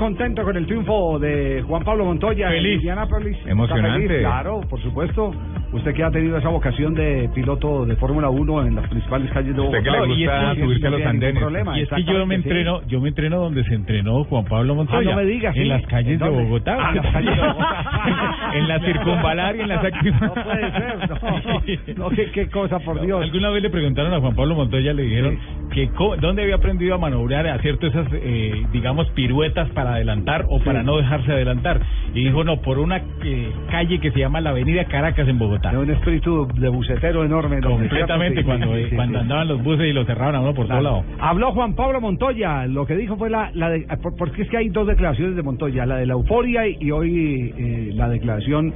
[0.00, 2.76] Contento con el triunfo de Juan Pablo Montoya en Feliz.
[2.76, 3.36] Indianápolis.
[3.36, 4.08] Está Emocionante.
[4.08, 5.34] feliz, claro, por supuesto.
[5.72, 9.54] Usted que ha tenido esa vocación de piloto de Fórmula 1 en las principales calles
[9.54, 9.78] de Bogotá.
[9.78, 11.38] Usted que le Y gusta es que subirse a no los andenes.
[11.42, 12.42] problema, Y es que yo me sí.
[12.42, 15.00] entreno, yo me entreno donde se entrenó Juan Pablo Montoya.
[15.00, 15.68] Ah, no me digas, En sí.
[15.68, 16.28] las calles ¿En de?
[16.28, 16.76] Bogotá.
[16.80, 18.50] Ah, en las calles de Bogotá.
[18.54, 20.20] en la circunvalar y en la séptima.
[20.20, 22.04] No puede ser, no.
[22.04, 23.22] No, qué, qué cosa, por Dios.
[23.22, 25.38] Alguna vez le preguntaron a Juan Pablo Montoya, le dijeron
[25.72, 29.94] que co- dónde había aprendido a maniobrar, a hacer todas esas, eh, digamos, piruetas para
[29.94, 31.80] adelantar o para no dejarse adelantar.
[32.12, 35.59] Y dijo, no, por una eh, calle que se llama la Avenida Caracas en Bogotá.
[35.62, 37.60] De un espíritu de bucetero enorme.
[37.60, 37.70] ¿no?
[37.70, 39.22] Completamente, cuando, sí, sí, cuando sí.
[39.22, 40.80] andaban los buses y los cerraban a uno por Claro.
[40.82, 41.04] todo lado.
[41.20, 44.56] Habló Juan Pablo Montoya, lo que dijo fue la, la de, por- porque es que
[44.56, 48.72] hay dos declaraciones de Montoya, la de la euforia y, y hoy eh, la declaración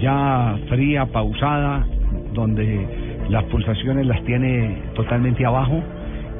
[0.00, 1.86] ya fría, pausada,
[2.34, 2.86] donde
[3.30, 5.82] las pulsaciones las tiene totalmente abajo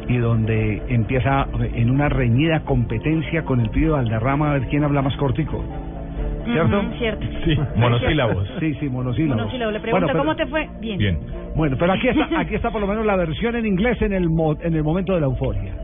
[0.09, 5.03] y donde empieza en una reñida competencia con el pibe Valderrama a ver quién habla
[5.03, 5.65] más cortico.
[6.53, 6.79] ¿Cierto?
[6.81, 7.27] Ujú, cierto.
[7.45, 8.49] Sí, monosílabos.
[8.61, 9.37] Sí, sí, monosílabos.
[9.39, 9.73] Monosílabo.
[9.73, 10.69] Le pregunto, Bueno, pero- ¿cómo te fue?
[10.81, 10.99] Bien.
[10.99, 11.19] Bien.
[11.55, 14.29] Bueno, pero aquí está, aquí está por lo menos la versión en inglés en el
[14.29, 15.75] mo- en el momento de la euforia.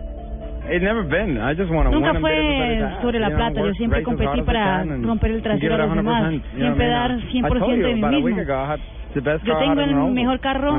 [0.71, 1.39] It's never been.
[1.39, 5.43] I just want to Nunca fue sobre la plata, yo siempre competí para romper el
[5.43, 7.21] trasero it a los 100%, demás, siempre dar mean?
[7.21, 8.41] I 100% told you de mí mismo.
[8.43, 8.81] ago, I had
[9.13, 10.79] the best Yo tengo el mejor carro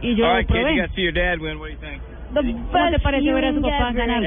[0.00, 0.88] y yo lo probé.
[2.32, 4.22] ¿Cómo te parece ver a tu papá ganar?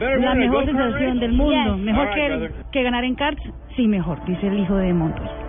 [0.00, 1.76] La mejor sensación del mundo.
[1.76, 3.42] Mejor que, que ganar en karts.
[3.76, 5.39] Sí, mejor, dice el hijo de Montoya.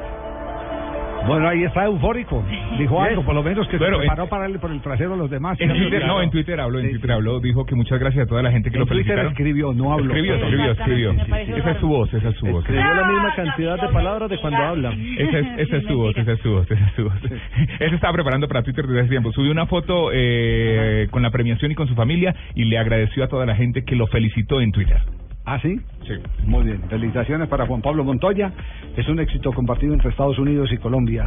[1.27, 2.43] Bueno, ahí está eufórico.
[2.77, 5.13] Dijo algo, por lo menos que Bueno, se en- preparó para darle por el trasero
[5.13, 5.59] a los demás.
[5.61, 7.13] En Twitter, no, en Twitter habló, en Sí, Twitter sí.
[7.13, 9.31] habló, dijo que muchas gracias a toda la gente que En lo Twitter felicitaron.
[9.31, 10.05] escribió, no habló.
[10.13, 11.11] Escribió, escribió, escribió.
[11.57, 12.61] Esa es su voz, esa es su voz.
[12.63, 14.93] Escribió la misma cantidad de palabras de cuando habla.
[15.17, 17.13] Esa es, esa es su voz, esa es su voz, esa es su voz.
[17.23, 17.39] Él
[17.89, 19.31] se estaba preparando para Twitter desde hace tiempo.
[19.31, 23.27] Subió una foto eh, con la premiación y con su familia y le agradeció a
[23.27, 24.97] toda la gente que lo felicitó en Twitter.
[25.45, 25.79] ¿Ah, sí?
[26.07, 26.13] Sí.
[26.45, 26.81] Muy bien.
[26.89, 28.51] Felicitaciones para Juan Pablo Montoya.
[28.95, 31.25] Es un éxito compartido entre Estados Unidos y Colombia.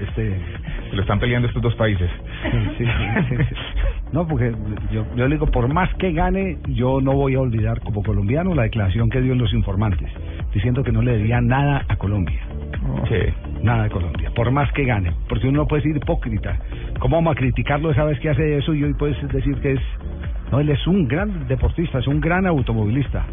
[0.00, 0.36] Este,
[0.90, 2.10] Se lo están peleando estos dos países.
[2.76, 2.84] sí, sí,
[3.28, 3.54] sí, sí.
[4.12, 4.52] No, porque
[4.92, 8.54] yo, yo le digo, por más que gane, yo no voy a olvidar como colombiano
[8.54, 10.10] la declaración que dio en los informantes,
[10.52, 12.40] diciendo que no le debía nada a Colombia.
[13.08, 13.62] Sí.
[13.62, 16.58] Nada de Colombia, por más que gane, porque uno no puede ser hipócrita.
[16.98, 19.80] ¿Cómo vamos a criticarlo esa vez que hace eso y hoy puedes decir que es...
[20.50, 23.24] No, él es un gran deportista, es un gran automovilista,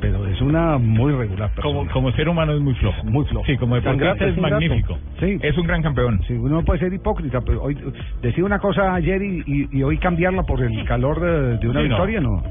[0.00, 1.78] pero es una muy regular persona.
[1.78, 3.04] Como, como ser humano es muy flojo.
[3.04, 3.46] Muy flojo.
[3.46, 4.98] Sí, como deportista es magnífico.
[5.20, 6.20] Sí, Es un gran campeón.
[6.26, 7.76] sí, uno no puede ser hipócrita, pero hoy
[8.22, 11.80] decir una cosa ayer y, y, y hoy cambiarla por el calor de, de una
[11.82, 11.94] Sí, no.
[11.96, 12.42] victoria, no.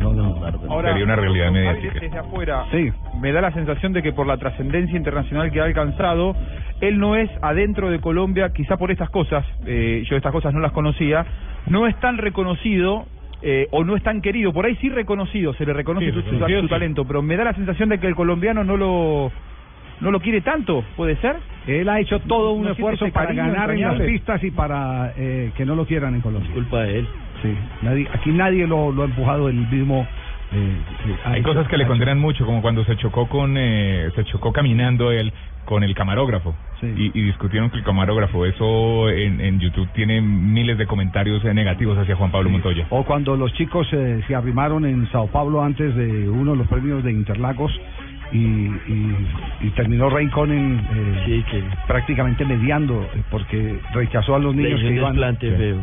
[0.00, 0.34] No, no.
[0.68, 2.00] Ahora, Sería una realidad mediática.
[2.00, 2.90] Desde afuera, Sí.
[3.20, 6.34] me da la sensación de que por la trascendencia internacional que ha alcanzado,
[6.80, 10.58] él no es adentro de Colombia, quizá por estas cosas, eh, yo estas cosas no
[10.58, 11.24] las conocía,
[11.68, 13.04] no es tan reconocido
[13.42, 16.22] eh, o no es tan querido, por ahí sí reconocido, se le reconoce Sí,
[16.60, 19.32] su, talento, pero me da la sensación de que el colombiano no lo
[20.00, 21.36] no lo quiere tanto, ¿puede ser?
[21.66, 25.12] Él ha hecho todo un No esfuerzo para cariño ganar en las pistas y para
[25.16, 26.50] eh, que no lo quieran en Colombia.
[26.52, 27.08] Culpa de él.
[27.40, 30.06] Sí, nadie, aquí nadie lo, lo ha empujado el mismo.
[30.52, 33.54] eh, eh, ha Hay hecho- cosas que le condenan mucho, como cuando se chocó con,
[33.56, 35.32] eh, se chocó caminando él
[35.64, 36.88] con el camarógrafo Sí.
[36.96, 41.54] y, y discutieron que el camarógrafo, eso en, en YouTube tiene miles de comentarios eh,
[41.54, 42.86] negativos hacia Juan Pablo Montoya.
[42.90, 46.66] O cuando los chicos eh, se arrimaron en Sao Paulo antes de uno de los
[46.66, 47.70] premios de Interlagos
[48.32, 49.16] y, y,
[49.60, 54.94] y terminó Raikkonen eh, Sí, que prácticamente mediando eh, porque rechazó a los niños que
[54.94, 55.14] iban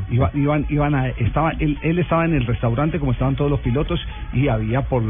[0.09, 3.59] iba- iban iban a estaba él, él estaba en el restaurante como estaban todos los
[3.61, 4.01] pilotos
[4.33, 5.01] y había por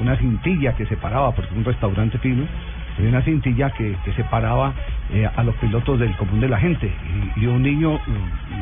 [0.00, 2.44] una cintilla que separaba porque un restaurante fino
[2.96, 4.72] había una cintilla que, que separaba
[5.12, 6.90] eh, a los pilotos del común de la gente
[7.36, 7.98] y, un niño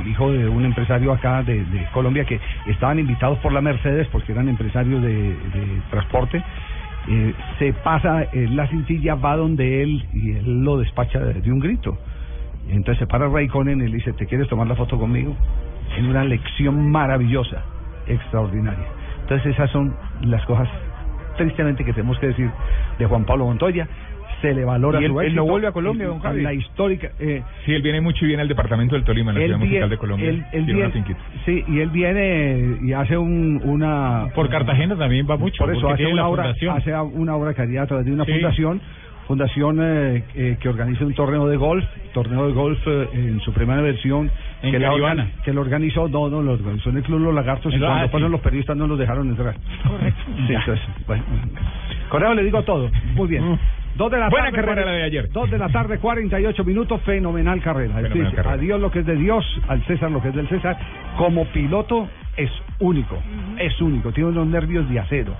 [0.07, 4.33] hijo de un empresario acá de, de Colombia que estaban invitados por la Mercedes porque
[4.33, 6.43] eran empresarios de, de transporte
[7.09, 11.61] eh, se pasa la cintilla va donde él y él lo despacha de, de un
[11.61, 11.99] grito
[12.69, 15.35] entonces se para Raikkonen y le dice, ¿te quieres tomar la foto conmigo?
[15.97, 17.63] En una lección maravillosa,
[18.07, 18.87] extraordinaria.
[19.23, 20.69] Entonces esas son las cosas,
[21.37, 22.51] tristemente, que tenemos que decir
[22.99, 23.87] de Juan Pablo Montoya.
[24.43, 26.43] Se le valora ¿Y él- su él no vuelve a Colombia, don Javi?
[26.43, 27.11] La histórica...
[27.21, 29.89] Eh, Sí, él viene mucho y viene al departamento del Tolima, en la ciudad musical
[29.91, 30.29] de Colombia.
[30.31, 31.17] él- él Tiene viene-
[31.47, 34.27] sí, y él viene y hace un, una...
[34.35, 35.65] Por Cartagena también va mucho.
[35.65, 38.33] Por eso hace una, obra, hace una obra de caridad a través de una Sí.
[38.33, 38.81] fundación,
[39.29, 43.53] fundación eh, eh, que organiza un torneo de golf, torneo de golf eh, en su
[43.53, 44.29] primera versión,
[44.63, 44.91] En que, la
[45.45, 48.05] que lo organizó, no, no, lo organizó en el Club Los Lagartos y Ah, cuando
[48.07, 48.11] sí.
[48.11, 49.55] fueron los periodistas no los dejaron entrar.
[49.87, 50.21] Correcto.
[50.49, 51.23] Sí, entonces, bueno.
[52.09, 52.91] Con eso le digo todo.
[53.15, 53.59] Muy bien.
[53.95, 55.31] Dos de la Buena tarde, carrera la de ayer.
[55.33, 57.95] Dos de la tarde, 48 minutos, fenomenal carrera.
[58.01, 58.55] Es Fenomenal decir, carrera.
[58.55, 60.79] A Dios lo que es de Dios, al César lo que es del César.
[61.19, 63.19] Como piloto es único,
[63.59, 65.35] es único, tiene unos nervios de acero,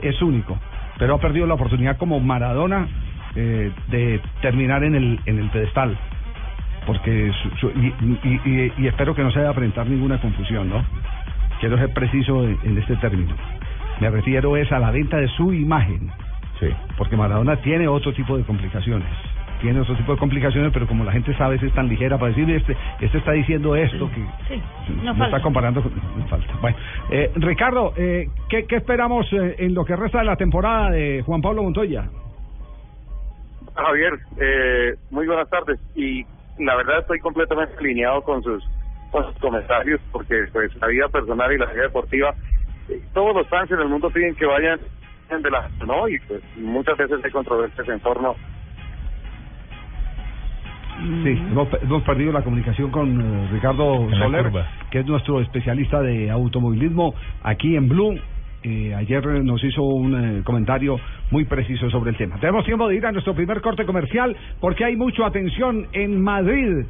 [0.00, 0.56] es único.
[0.98, 2.86] Pero ha perdido la oportunidad como Maradona
[3.34, 5.96] eh, de terminar en el, en el pedestal.
[6.86, 7.92] Porque su- su- y,
[8.24, 10.84] y- y- y espero que no se vaya a enfrentar ninguna confusión, ¿no?
[11.60, 13.34] Quiero ser preciso en, en este término.
[14.00, 16.10] Me refiero es a la venta de su imagen.
[16.60, 16.68] Sí.
[16.96, 19.08] Porque Maradona tiene otro tipo de complicaciones.
[19.60, 22.48] Tiene otro tipo de complicaciones, pero como la gente sabe, es tan ligera para decir,
[22.50, 24.24] este, este está diciendo esto que
[24.54, 24.62] Sí,
[25.02, 26.54] no no está comparando con no falta.
[26.60, 26.76] Bueno,
[27.10, 31.22] eh, Ricardo, eh, ¿qué, qué esperamos eh, en lo que resta de la temporada de
[31.26, 32.08] Juan Pablo Montoya?
[33.74, 35.80] Javier, eh, muy buenas tardes.
[35.94, 36.24] Y
[36.58, 38.64] la verdad estoy completamente alineado con sus,
[39.10, 42.34] con sus comentarios porque pues la vida personal y la vida deportiva,
[42.88, 44.80] eh, todos los fans en el mundo piden que vayan
[45.28, 46.08] de la ¿no?
[46.08, 48.34] Y pues muchas veces hay controversias en torno
[51.22, 54.50] Sí, hemos, hemos perdido la comunicación con eh, Ricardo Soler,
[54.90, 57.14] que es nuestro especialista de automovilismo
[57.44, 58.18] aquí en Blue.
[58.64, 60.98] Eh, ayer nos hizo un eh, comentario
[61.30, 62.40] muy preciso sobre el tema.
[62.40, 66.84] Tenemos tiempo de ir a nuestro primer corte comercial porque hay mucha atención en Madrid.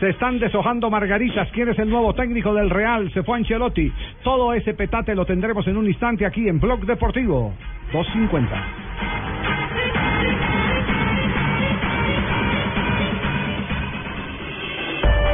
[0.00, 1.48] Se están deshojando margaritas.
[1.52, 3.10] ¿Quién es el nuevo técnico del Real?
[3.14, 3.90] Se fue Ancelotti.
[4.22, 7.54] Todo ese petate lo tendremos en un instante aquí en Blog Deportivo
[7.92, 8.86] 250.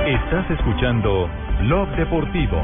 [0.07, 1.29] Estás escuchando
[1.63, 2.63] Blog Deportivo.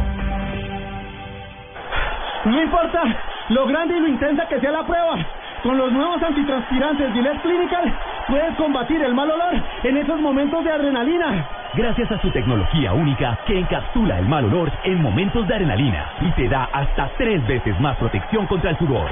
[2.44, 3.02] No importa
[3.48, 5.16] lo grande y lo intensa que sea la prueba.
[5.64, 7.92] Con los nuevos antitranspirantes Gillette Clinical
[8.28, 11.57] puedes combatir el mal olor en esos momentos de adrenalina.
[11.74, 16.30] Gracias a su tecnología única que encapsula el mal olor en momentos de adrenalina y
[16.32, 19.10] te da hasta tres veces más protección contra el sudor.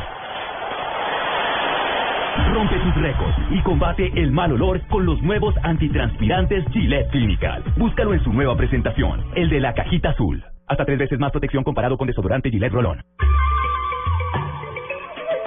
[2.52, 7.62] Rompe tus récords y combate el mal olor con los nuevos antitranspirantes Gillette Clinical.
[7.76, 10.42] Búscalo en su nueva presentación, el de la cajita azul.
[10.66, 13.00] Hasta tres veces más protección comparado con desodorante Gillette Rolón.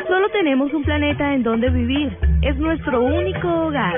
[0.07, 2.15] Solo tenemos un planeta en donde vivir.
[2.43, 3.97] Es nuestro único hogar.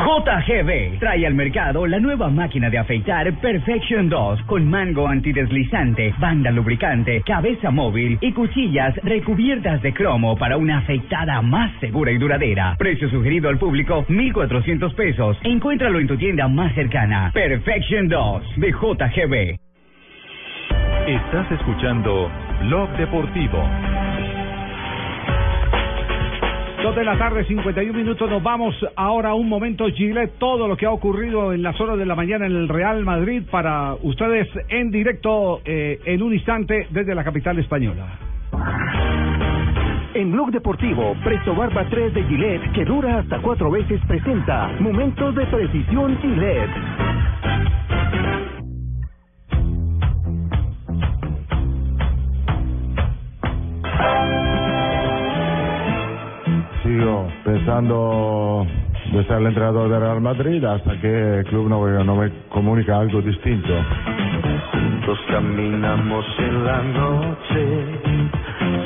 [0.00, 6.50] JGB trae al mercado la nueva máquina de afeitar Perfection 2 con mango antideslizante, banda
[6.50, 12.76] lubricante, cabeza móvil y cuchillas recubiertas de cromo para una afeitada más segura y duradera.
[12.78, 15.36] Precio sugerido al público 1.400 pesos.
[15.42, 17.30] Encuéntralo en tu tienda más cercana.
[17.34, 19.58] Perfection 2 de JGB.
[21.06, 22.30] Estás escuchando
[22.62, 23.62] Blog Deportivo.
[26.82, 28.30] Dos de la tarde, 51 minutos.
[28.30, 30.38] Nos vamos ahora a un momento, Gillette.
[30.38, 33.42] Todo lo que ha ocurrido en las horas de la mañana en el Real Madrid
[33.50, 38.18] para ustedes en directo eh, en un instante desde la capital española.
[40.14, 45.34] En Blog Deportivo, Presto Barba 3 de Gillette, que dura hasta cuatro veces, presenta Momentos
[45.34, 46.70] de Precisión Gillette.
[57.00, 58.66] Sigo pensando
[59.12, 62.30] de ser el entrenador del Real Madrid hasta que el club no, me- no me
[62.50, 63.72] comunica algo distinto.
[64.72, 67.84] Juntos caminamos en la noche,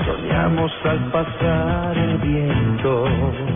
[0.07, 3.05] soñamos al pasar el viento.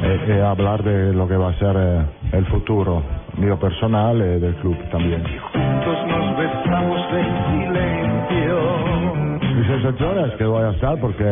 [0.03, 3.03] E, e hablar de lo que va a ser eh, el futuro
[3.37, 5.23] mío personal y del club también.
[5.53, 7.77] Juntos nos besamos en silencio.
[9.69, 11.25] Mi sensación es que voy a estar porque,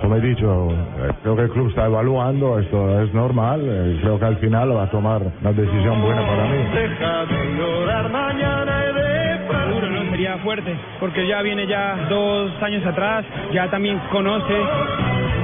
[0.00, 4.20] como he dicho, eh, creo que el club está evaluando, esto es normal, eh, creo
[4.20, 6.58] que al final va a tomar una decisión buena para mí.
[6.72, 10.10] Deja de llorar mañana y ¿no?
[10.10, 14.54] Sería fuerte, porque ya viene ya dos años atrás, ya también conoce.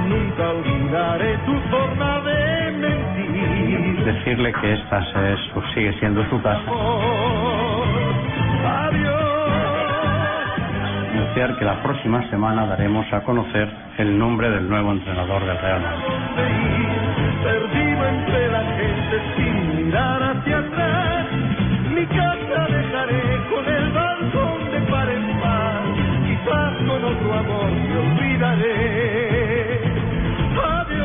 [0.08, 4.04] Nunca olvidaré tu forma de mentir.
[4.04, 5.00] decirle que esta
[5.32, 5.40] es,
[5.74, 7.71] sigue siendo su casa.
[11.34, 16.52] Que la próxima semana daremos a conocer el nombre del nuevo entrenador del Real Madrid.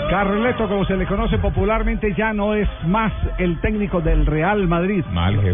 [0.10, 5.04] Carleto, como se le conoce popularmente, ya no es más el técnico del Real Madrid.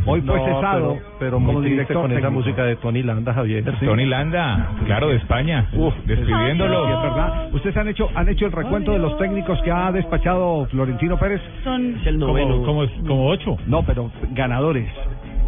[0.05, 3.33] Hoy fue No, cesado pero, pero como muy director con esa música de Tony Landa,
[3.33, 3.63] Javier.
[3.79, 5.67] Tony Landa, claro, de España.
[6.05, 6.85] despidiéndolo.
[6.85, 7.53] Sí, es verdad.
[7.53, 11.41] ¿Ustedes han hecho han hecho el recuento de los técnicos que ha despachado Florentino Pérez?
[11.63, 13.57] Son Como, como, como ocho.
[13.65, 14.87] No, pero ganadores.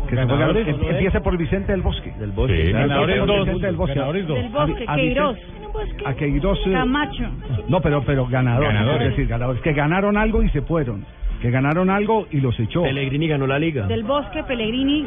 [0.07, 0.15] Que.
[0.15, 2.11] Em- Empieza por Vicente del Bosque.
[2.19, 2.71] Del Bosque, Sí.
[2.71, 3.61] Ganadores dos.
[3.61, 3.93] del Bosque.
[3.95, 4.37] Ganadores dos.
[4.37, 5.35] Del Bosque, A- a Queiroz.
[5.35, 6.59] Vicente- A Queiroz.
[6.67, 7.23] eh, Camacho.
[7.67, 8.73] No, pero, pero ganadores.
[8.73, 9.01] Ganadores.
[9.01, 9.61] Es decir, ganadores.
[9.61, 11.05] Que ganaron algo y se fueron.
[11.41, 12.83] Que ganaron algo y los echó.
[12.83, 13.85] Pellegrini ganó la liga.
[13.87, 15.05] Del Bosque, Pellegrini,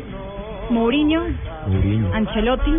[0.71, 1.23] Mourinho,
[2.13, 2.75] Ancelotti.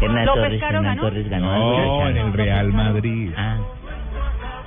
[0.00, 1.02] Hernán López Torres, Caro ganó.
[1.02, 1.46] Torres ganó.
[1.58, 3.30] No, en el Real Madrid.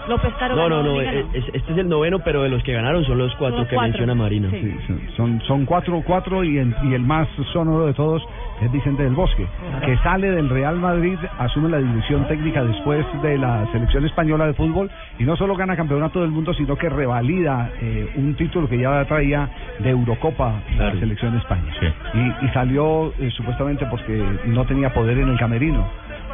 [0.10, 0.84] López Caro No, ganó.
[0.84, 1.02] no, no.
[1.02, 3.68] Eh, es- Este es el noveno, pero de los que ganaron son los cuatro Los
[3.68, 4.50] que cuatro, menciona Marina.
[4.52, 4.76] sí.
[4.88, 8.22] Sí, Son, son cuatro, cuatro y, en- y el más sonoro de todos
[8.62, 9.48] es Vicente del Bosque,
[9.86, 14.54] que sale del Real Madrid, asume la dirección técnica después de la selección española de
[14.54, 18.78] fútbol y no solo gana campeonato del mundo, sino que revalida eh, un título que
[18.80, 19.50] ya traía
[19.80, 21.72] de Eurocopa la selección de España.
[22.14, 25.88] Y, y salió eh, supuestamente porque no tenía poder en el camerino.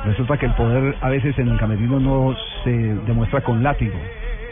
[0.06, 3.98] Resulta que el poder a veces en el camerino no se demuestra con látigo.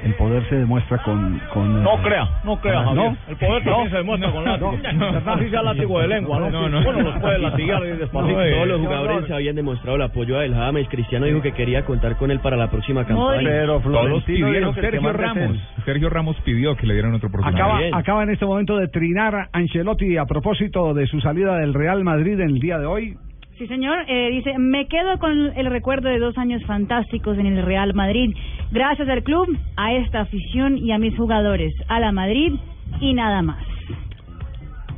[0.04, 1.40] El poder se demuestra con...
[1.54, 2.88] con No eh, crea, no crea, ¿no?
[2.90, 3.18] Javier.
[3.30, 4.78] El poder también No, se demuestra no, con látigo.
[4.94, 5.32] no.
[5.32, 6.50] Así sea látigo de lengua, ¿no?
[6.50, 6.84] No, no.
[6.84, 8.38] Bueno, los puede latigar y despacito.
[8.38, 10.90] Todos los jugadores habían demostrado el apoyo a El James.
[10.90, 13.44] Cristiano dijo que quería contar con él para la próxima campaña.
[13.44, 15.58] Pero todos pidieron, Sergio Ramos.
[15.86, 17.66] Sergio Ramos pidió que le dieran otra oportunidad.
[17.66, 22.04] Acaba, acaba en este momento de trinar Ancelotti a propósito de su salida del Real
[22.04, 23.16] Madrid en el día de hoy.
[23.58, 23.98] Sí, señor.
[24.08, 28.36] Eh, dice, me quedo con el recuerdo de dos años fantásticos en el Real Madrid.
[28.72, 31.74] Gracias al club, a esta afición y a mis jugadores.
[31.88, 32.54] A la Madrid
[33.00, 33.64] y nada más.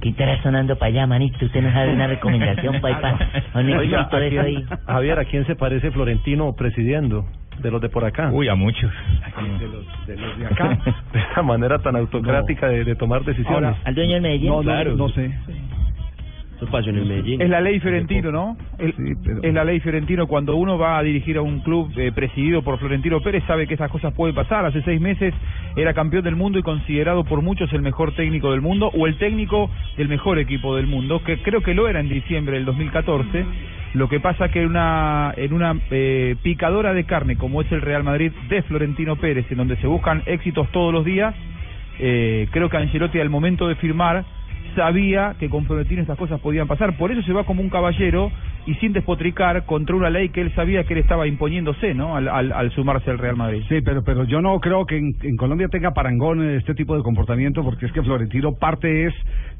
[0.01, 1.43] ¿Qué estará sonando para allá, manito?
[1.45, 3.17] Usted nos da una recomendación para
[3.55, 4.55] un Oiga, éxito de ¿a eso ahí.
[4.55, 7.25] quién- Javier, ¿a quién se parece Florentino presidiendo?
[7.61, 8.29] De los de por acá.
[8.33, 8.91] Uy, a muchos.
[9.59, 10.77] De los de, los de acá.
[11.13, 13.53] de esa manera tan autocrática de, de tomar decisiones.
[13.69, 14.49] Ahora, ¿Al dueño del Medellín?
[14.49, 14.95] No, no, Claro.
[14.95, 15.31] no sé.
[16.55, 17.41] Eso pasó en el Medellín.
[17.41, 18.57] Es la ley Fiorentino, ¿no?
[18.79, 18.93] El-
[19.43, 20.25] Es la ley Fiorentino.
[20.27, 23.73] Cuando uno va a dirigir a un club eh, presidido por Florentino Pérez, sabe que
[23.73, 24.65] esas cosas pueden pasar.
[24.65, 25.33] Hace seis meses
[25.75, 29.17] era campeón del mundo y considerado por muchos el mejor técnico del mundo o el
[29.17, 33.45] técnico del mejor equipo del mundo, que creo que lo era en diciembre del 2014.
[33.93, 37.81] Lo que pasa que en una, en una eh, picadora de carne como es el
[37.81, 41.33] Real Madrid de Florentino Pérez, en donde se buscan éxitos todos los días,
[41.99, 44.25] eh, creo que Ancelotti al momento de firmar
[44.75, 48.31] sabía que con Florentino estas cosas podían pasar, por eso se va como un caballero
[48.65, 52.15] y sin despotricar contra una ley que él sabía que él estaba imponiéndose, ¿no?
[52.15, 53.63] Al, sumarse al Real Madrid.
[53.69, 57.03] Sí, pero pero yo no creo que en, en Colombia tenga parangón este tipo de
[57.03, 59.13] comportamiento porque es que Florentino parte es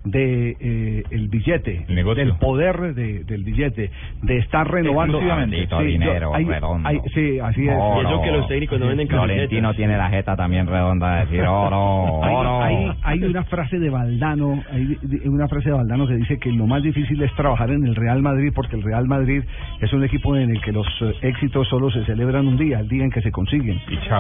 [0.05, 2.23] de eh, el billete, negocio.
[2.23, 3.89] del poder de, del billete,
[4.21, 5.67] de estar renovando Exclusivamente.
[5.67, 6.87] Sí, dinero hay- redondo.
[6.87, 7.75] hay- sí, así es.
[7.77, 8.01] Oro.
[8.01, 11.41] Y eso que los técnicos no venden Florentino tiene la jeta también redonda de decir
[11.41, 12.63] oro, Hay, oro.
[12.63, 16.67] hay- hay una frase de Valdano, hay una frase de Valdano que dice que lo
[16.67, 19.43] más difícil es trabajar en el Real Madrid porque el Real Madrid
[19.81, 22.87] es un equipo en el que los eh, éxitos solo se celebran un día, el
[22.87, 23.79] día en que se consiguen.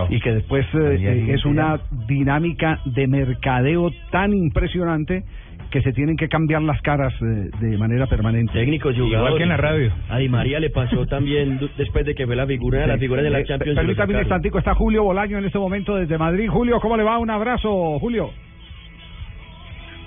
[0.09, 5.23] Y, que después eh, El es una dinámica de mercadeo tan impresionante
[5.71, 8.53] que se tienen que cambiar las caras eh, de manera permanente.
[8.53, 9.17] Técnicos jugadores.
[9.19, 9.91] Igual que en la radio.
[10.09, 13.29] A Di María le pasó también después de que fue la figura la figura de
[13.29, 13.75] la Eh, Champions.
[13.77, 16.47] Permítame un instantico, está Julio Bolaño en este momento desde Madrid.
[16.49, 17.17] Julio, ¿cómo le va?
[17.17, 18.31] Un abrazo, Julio.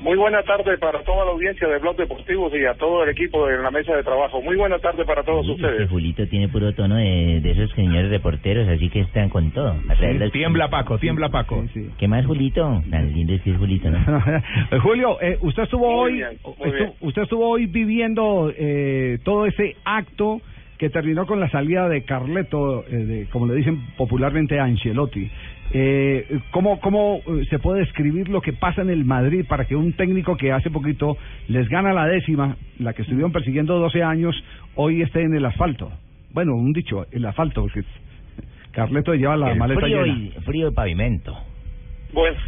[0.01, 3.49] Muy buena tarde para toda la audiencia de Blog Deportivos y a todo el equipo
[3.51, 4.41] en la mesa de trabajo.
[4.41, 5.81] Muy buena tarde para todos ustedes.
[5.81, 9.75] Este Julito tiene puro tono de, de esos señores reporteros, así que están con todo.
[10.33, 11.65] Tiembla Paco, tiembla Paco.
[11.99, 12.83] ¿Qué más, Julito?
[12.91, 13.99] Tan lindo es que es Julito, ¿no?
[14.71, 19.77] Eh, Julio, eh, usted estuvo Muy hoy, bien, usted estuvo hoy viviendo eh, todo ese
[19.85, 20.41] acto
[20.79, 25.29] que terminó con la salida de Carleto, eh, de, como le dicen popularmente a Ancelotti.
[25.73, 29.77] Eh, ¿Cómo, cómo eh, se puede describir lo que pasa en el Madrid para que
[29.77, 34.35] un técnico que hace poquito les gana la décima, la que estuvieron persiguiendo 12 años,
[34.77, 35.93] hoy esté en el asfalto?
[36.33, 37.83] Bueno, un dicho, el asfalto, porque
[38.73, 40.19] Carleto lleva la El maleta frío, llena.
[40.19, 41.37] y, frío de pavimento.
[42.13, 42.39] Bueno,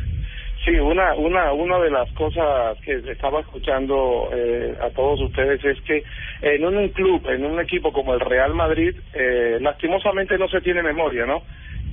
[0.65, 5.81] sí, una, una, una de las cosas que estaba escuchando eh, a todos ustedes es
[5.83, 6.03] que
[6.41, 10.83] en un club, en un equipo como el Real Madrid, eh, lastimosamente no se tiene
[10.83, 11.43] memoria, ¿no?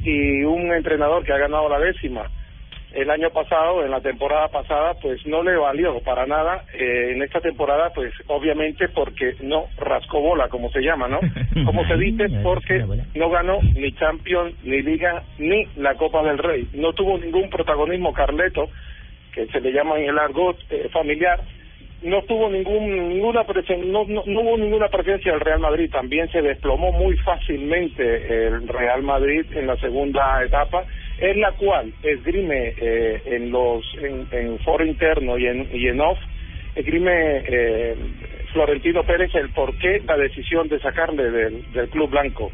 [0.08, 2.30] Y un entrenador que ha ganado la décima
[2.94, 6.64] el año pasado, en la temporada pasada, pues no le valió para nada.
[6.74, 11.20] Eh, en esta temporada, pues obviamente porque no rascó bola, como se llama, ¿no?
[11.66, 12.86] Como se dice, porque
[13.16, 16.68] no ganó ni Champions, ni Liga, ni la Copa del Rey.
[16.74, 18.70] No tuvo ningún protagonismo Carleto,
[19.34, 21.40] que se le llama en el argot eh, familiar,
[22.04, 25.90] no tuvo ningún ninguna presen- no, no, no hubo ninguna presencia del Real Madrid.
[25.92, 30.86] También se desplomó muy fácilmente el Real Madrid en la segunda etapa
[31.20, 36.00] en la cual esgrime eh, en los en, en foro interno y en y en
[36.02, 36.20] off
[36.76, 37.96] esgrime eh,
[38.54, 42.52] Florentino Pérez el por qué la decisión de sacarle del, del club blanco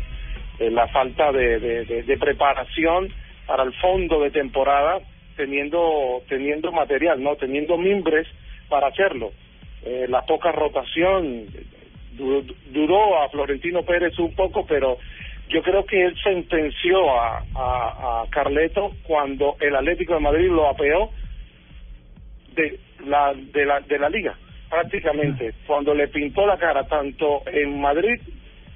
[0.59, 3.11] eh, la falta de, de, de- de preparación
[3.45, 5.01] para el fondo de temporada
[5.35, 8.25] teniendo teniendo material no teniendo mimbres
[8.73, 9.31] para hacerlo.
[9.85, 11.45] Eh, la poca rotación
[12.17, 14.97] du- duró a Florentino Pérez un poco pero
[15.49, 20.67] yo creo que él sentenció a, a, a Carleto cuando el Atlético de Madrid lo
[20.69, 21.11] apeó
[22.55, 24.33] de la de la de la liga
[24.69, 25.53] prácticamente.
[25.67, 28.19] Cuando le pintó la cara tanto en Madrid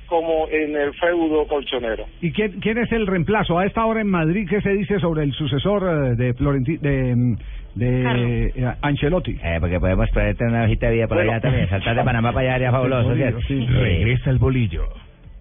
[0.08, 2.06] como en el feudo colchonero.
[2.21, 3.58] ¿Y quién, quién es el reemplazo?
[3.58, 7.13] A esta hora en Madrid, ¿qué se dice sobre el sucesor eh, de Florenti de,
[7.15, 7.38] mm,
[7.78, 9.38] de eh, Ancelotti?
[9.44, 11.32] Eh, porque podemos ponerte una hojita de vida por Bueno.
[11.32, 11.70] allá también.
[11.70, 13.13] Saltar de Panamá para allá sería fabuloso.
[13.13, 14.88] Regresa el bolillo.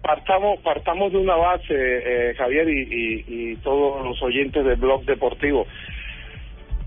[0.01, 5.03] partamos partamos de una base eh, Javier y, y, y todos los oyentes del blog
[5.05, 5.65] deportivo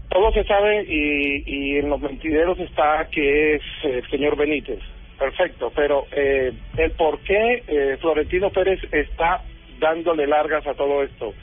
[0.08, 4.78] todo se sabe y, y en los mentideros está que es eh, el señor Benítez
[5.18, 9.42] perfecto pero eh, el por qué eh, Florentino Pérez está
[9.78, 11.34] dándole largas a todo esto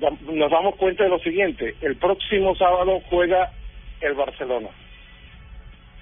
[0.00, 3.50] nos damos cuenta de lo siguiente el próximo sábado juega
[4.00, 4.68] el Barcelona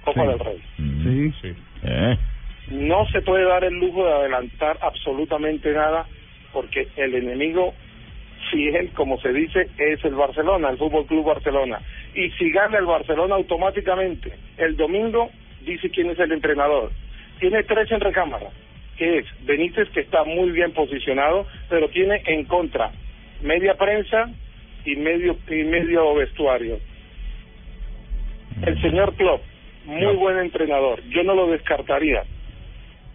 [0.04, 0.28] Copa Sí.
[0.28, 1.56] del Rey Sí, sí.
[2.70, 6.06] no se puede dar el lujo de adelantar absolutamente nada
[6.52, 7.74] porque el enemigo
[8.50, 11.80] fiel, como se dice, es el Barcelona, el Fútbol Club Barcelona.
[12.14, 15.30] Y si gana el Barcelona automáticamente, el domingo
[15.62, 16.92] dice quién es el entrenador.
[17.40, 18.46] Tiene tres en recámara,
[18.96, 22.90] que es Benítez, que está muy bien posicionado, pero tiene en contra
[23.42, 24.30] media prensa
[24.84, 26.78] y medio y medio vestuario.
[28.64, 29.42] El señor Klopp,
[29.84, 32.24] muy buen entrenador, yo no lo descartaría.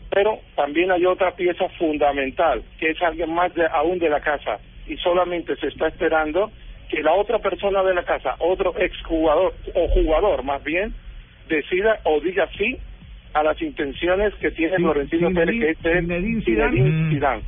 [0.09, 4.59] Pero también hay otra pieza fundamental, que es alguien más de, aún de la casa,
[4.87, 6.51] y solamente se está esperando
[6.89, 10.93] que la otra persona de la casa, otro exjugador, o jugador más bien,
[11.47, 12.77] decida o diga sí
[13.33, 15.77] a las intenciones que tiene Florentino Pérez, que es
[16.43, 17.41] Zinedine Zidane.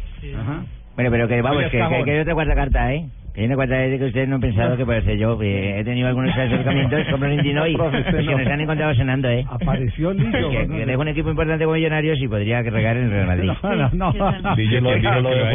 [0.95, 3.10] Bueno, pero que vamos, Oye, que, que, que hay otra cuarta carta, ¿eh?
[3.36, 5.41] Una cuarta vez que ustedes no han pensado que puede ser yo.
[5.41, 8.38] eh, he tenido algunos acercamientos con Florentino y Profe, usted que no.
[8.38, 9.46] nos han encontrado cenando, ¿eh?
[9.50, 10.50] Apareció Lillo.
[10.54, 13.50] Que, que dejo un equipo importante como Millonarios y podría regar en Real Madrid.
[13.63, 14.13] No, no, no.
[14.13, 14.89] Lo-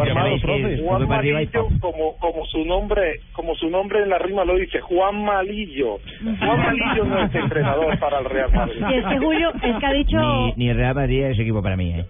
[0.02, 0.78] armado, profe.
[0.82, 4.80] Juan y Malillo, como, como su nombre, como su nombre en la rima lo dice,
[4.80, 5.98] Juan Malillo.
[6.38, 8.82] Juan Malillo no es entrenador para el Real Madrid.
[8.90, 10.18] Y es que Julio, es que ha dicho,
[10.56, 12.04] Ni, ni Real Madrid es equipo para mí, ¿eh?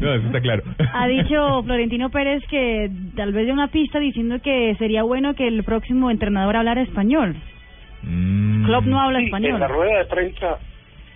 [0.00, 0.62] No, eso está claro.
[0.94, 5.48] ha dicho Florentino Pérez que tal vez de una pista diciendo que sería bueno que
[5.48, 7.34] el próximo entrenador hablara español.
[8.04, 8.64] Mm.
[8.64, 9.54] Klopp no habla Sí, español.
[9.54, 10.58] En la rueda de prensa,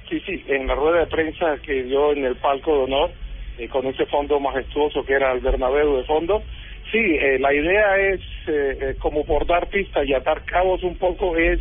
[0.09, 3.11] sí, sí, en la rueda de prensa que dio en el palco de honor,
[3.57, 6.43] eh, con ese fondo majestuoso que era el Bernabéu de fondo,
[6.91, 10.97] sí, eh, la idea es, eh, eh, como por dar pistas y atar cabos un
[10.97, 11.61] poco, es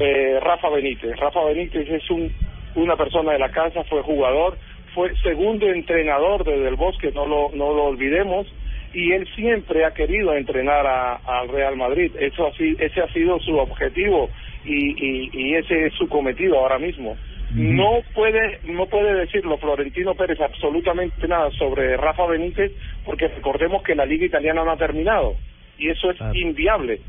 [0.00, 1.16] eh, Rafa Benítez.
[1.18, 2.30] Rafa Benítez es un,
[2.74, 4.58] una persona de la casa, fue jugador,
[4.94, 8.46] fue segundo entrenador de Del Bosque, no lo, no lo olvidemos,
[8.94, 12.12] y él siempre ha querido entrenar a- al Real Madrid.
[12.18, 14.30] Eso así, ese ha sido su objetivo
[14.64, 17.16] y, y, y ese es su cometido ahora mismo.
[17.54, 22.72] No puede, no puede decirlo Florentino Pérez absolutamente nada sobre Rafa Benítez
[23.04, 25.34] porque recordemos que la liga italiana no ha terminado
[25.78, 27.00] y eso es inviable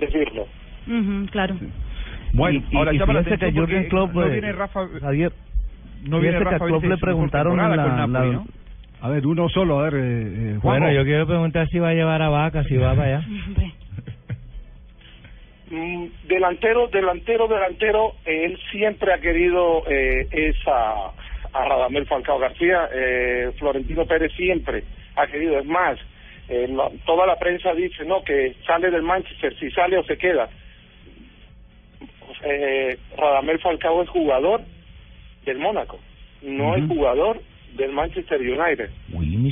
[0.00, 0.46] decirlo.
[1.30, 1.56] Claro.
[2.32, 5.32] Bueno, Y- y- ahora y llama la que Jürgen Klopp, no eh, viene Rafa, Javier,
[6.08, 8.46] no viene fíjese que a Rafa Klopp le preguntaron la, Napoli, la- ¿no?
[9.02, 9.98] A ver, uno solo, a ver, eh,
[10.54, 10.58] eh.
[10.62, 13.26] Bueno, yo quiero preguntar si va a llevar a Vaca, si va para allá.
[15.72, 21.06] Mm, delantero, delantero, delantero, él siempre ha querido eh, esa
[21.52, 24.82] a Radamel Falcao García, eh, Florentino Pérez siempre
[25.14, 25.96] ha querido, es más,
[26.48, 30.18] eh, la- toda la prensa dice no que sale del Manchester, si sale o se
[30.18, 30.48] queda.
[32.42, 34.62] Eh, Radamel Falcao es jugador
[35.44, 36.00] del Mónaco,
[36.42, 37.40] no es jugador
[37.76, 38.90] del Manchester United,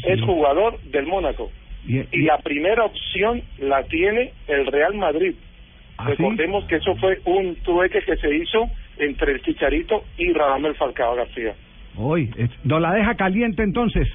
[0.04, 1.50] es jugador del Mónaco
[1.86, 5.34] Y- y la primera opción la tiene el Real Madrid.
[6.04, 11.16] Recordemos que eso fue un trueque que se hizo entre el Chicharito y Radamel Falcao
[11.16, 11.54] García.
[11.96, 12.30] Hoy,
[12.64, 14.06] nos la deja caliente entonces.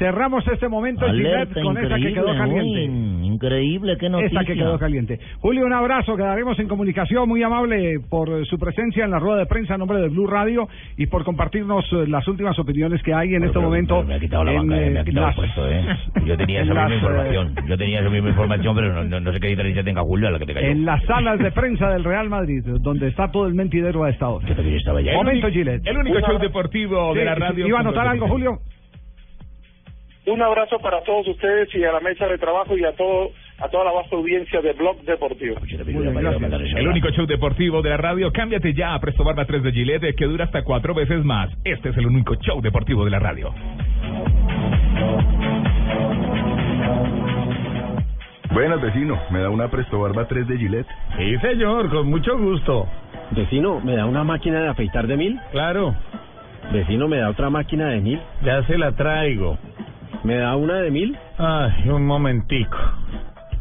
[0.00, 2.88] Cerramos este momento, Gillette, con esa que quedó caliente.
[2.90, 4.40] uy, increíble, qué noticia.
[4.40, 5.20] Esta que quedó caliente.
[5.40, 7.28] Julio, un abrazo, quedaremos en comunicación.
[7.28, 10.68] Muy amable por su presencia en la rueda de prensa a nombre de Blue Radio
[10.96, 14.02] y por compartirnos eh, las últimas opiniones que hay en este momento.
[14.02, 15.84] Me ha quitado la en, banca, eh, me ha eh, quitado las- el puesto, ¿eh?
[16.24, 17.54] Yo tenía esa en misma información.
[17.68, 20.30] Yo tenía esa misma información, pero no, no, no sé qué diferencia tenga Julio a
[20.30, 20.66] la que te cayó.
[20.66, 24.30] En las salas de prensa del Real Madrid, donde está todo el mentidero a esta
[24.30, 24.46] hora.
[24.48, 25.12] allá.
[25.14, 25.86] Momento, El Gillette.
[25.86, 27.68] El único Una- show deportivo de la radio.
[27.68, 28.28] ¿Iba a anotar algo.
[28.28, 28.58] Julio?
[30.30, 33.68] Un abrazo para todos ustedes y a la mesa de trabajo y a todo a
[33.68, 35.56] toda la vasta audiencia de Blog Deportivo.
[35.66, 38.32] El único show deportivo de la radio.
[38.32, 41.50] Cámbiate ya a Presto Barba 3 de Gillette, que dura hasta cuatro veces más.
[41.64, 43.52] Este es el único show deportivo de la radio.
[48.52, 49.20] Buenas, vecino.
[49.30, 50.88] ¿Me da una Presto Barba 3 de Gillette?
[51.18, 52.86] Sí, señor, con mucho gusto.
[53.32, 55.40] Vecino, ¿me da una máquina de afeitar de mil?
[55.50, 55.94] Claro.
[56.72, 58.20] Vecino, ¿me da otra máquina de mil?
[58.42, 59.58] Ya se la traigo.
[60.22, 61.16] ¿Me da una de mil?
[61.38, 62.76] Ay, un momentico.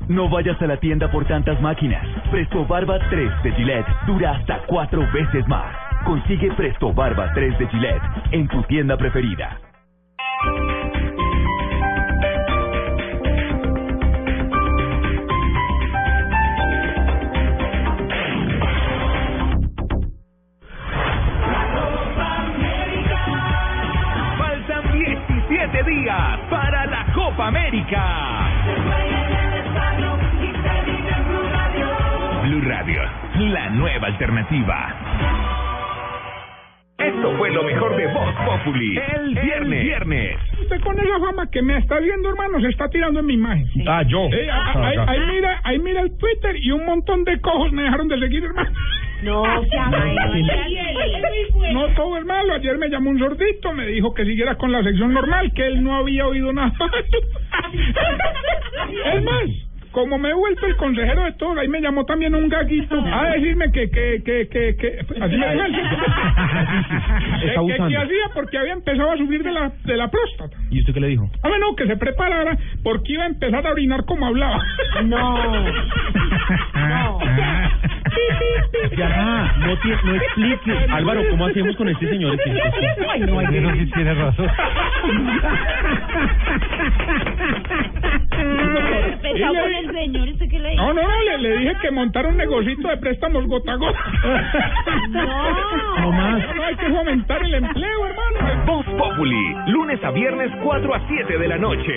[0.10, 2.06] No vayas a la tienda por tantas máquinas.
[2.32, 5.74] Presto Barba 3 de Gillette dura hasta cuatro veces más.
[6.04, 9.58] Consigue Presto Barba 3 de Gillette en tu tienda preferida.
[25.60, 28.50] 17 días para la Copa América.
[32.44, 33.02] Blue Radio,
[33.40, 34.96] la nueva alternativa.
[36.98, 38.98] Esto fue lo mejor de Voz Populi.
[38.98, 39.84] El viernes.
[39.84, 40.38] viernes.
[40.62, 43.68] Usted con esa fama que me está viendo, hermano, se está tirando en mi imagen.
[43.86, 44.28] Ah, yo.
[44.32, 47.84] Eh, ah, ahí, ahí mira, ahí mira el Twitter y un montón de cojos me
[47.84, 48.72] dejaron de seguir, hermano.
[49.24, 49.44] No.
[51.74, 52.54] No todo es malo.
[52.54, 55.84] Ayer me llamó un sordito, me dijo que siguiera con la sección normal, que él
[55.84, 56.72] no había oído nada.
[59.14, 59.44] es más,
[59.92, 63.30] como me he vuelto el consejero de todos, ahí me llamó también un gaguito a
[63.32, 65.66] decirme que, que, que, que, que así me dijo.
[65.66, 65.72] Que-
[67.50, 70.58] Está que, hacía porque había empezado a subir de la, de la próstata.
[70.72, 71.30] ¿Y usted qué le dijo?
[71.44, 74.62] Ah, bueno, que se preparara porque iba a empezar a orinar como hablaba.
[75.06, 77.20] No.
[78.98, 80.78] Ya, no, tie- no explique.
[80.92, 82.38] Álvaro, ¿cómo hacemos con este señor?
[83.10, 83.48] Ay, no, hay
[83.86, 84.50] sí tiene razón.
[88.30, 90.84] Respetado con el señor, ¿usted qué le dijo?
[90.84, 94.00] No, no, no, le, le dije que montara un negocito de préstamos gota a gota.
[95.10, 96.00] No.
[96.00, 96.56] No más.
[96.56, 98.66] No, hay que fomentar el empleo, hermano.
[98.66, 101.94] Voz Populi, lunes a viernes 4 a 7 de la noche.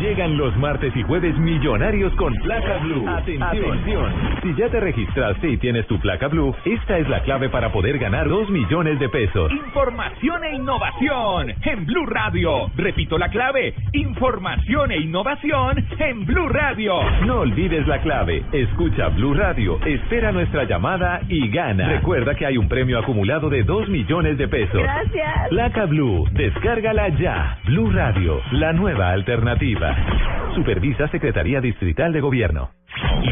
[0.00, 3.06] Llegan los martes y jueves millonarios con placa blue.
[3.06, 4.12] Atención.
[4.42, 7.98] Si ya te registraste y tienes tu placa blue, esta es la clave para poder
[7.98, 9.52] ganar 2 millones de pesos.
[9.52, 12.70] Información e innovación en Blue Radio.
[12.76, 13.74] Repito la clave.
[13.92, 16.94] Información e innovación en Blue Radio.
[17.26, 18.42] No olvides la clave.
[18.52, 21.88] Escucha Blue Radio, espera nuestra llamada y gana.
[21.88, 24.80] Recuerda que hay un premio acumulado de 2 millones de pesos.
[24.82, 25.48] Gracias.
[25.50, 27.58] Placa Blue, descárgala ya.
[27.66, 29.89] Blue Radio, la nueva alternativa.
[30.54, 32.70] Supervisa Secretaría Distrital de Gobierno.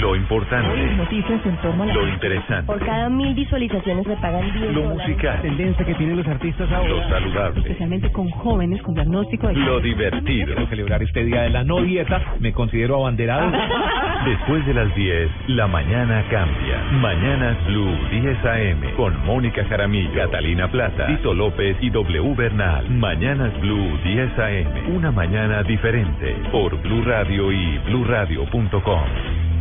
[0.01, 1.95] Lo importante, Noticias en torno a la...
[1.95, 5.09] lo interesante, Por cada mil visualizaciones me pagan 10 lo dólares.
[5.09, 9.55] musical, tendencia que tienen los artistas lo saludable, Especialmente con jóvenes con diagnóstico de...
[9.55, 10.47] lo divertido.
[10.47, 13.51] Quiero celebrar este día de la no dieta, me considero abanderado.
[14.27, 16.83] Después de las 10, la mañana cambia.
[16.93, 22.89] Mañanas Blue 10 AM con Mónica Jaramillo, Catalina Plata, Tito López y W Bernal.
[22.91, 24.95] Mañanas Blue 10 AM.
[24.97, 29.48] Una mañana diferente por Blue Radio y bluradio.com.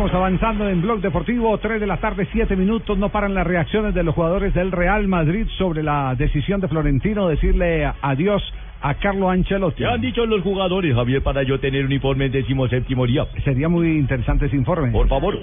[0.00, 2.96] Seguimos avanzando en Blog Deportivo, 3 de la tarde, 7 minutos.
[2.96, 7.28] No paran las reacciones de los jugadores del Real Madrid sobre la decisión de Florentino
[7.28, 8.42] de decirle adiós
[8.80, 9.76] a Carlo Ancelotti.
[9.82, 13.26] ¿Qué han dicho los jugadores, Javier, para yo tener un informe en décimo séptimo día?
[13.44, 14.90] Sería muy interesante ese informe.
[14.90, 15.38] Por favor,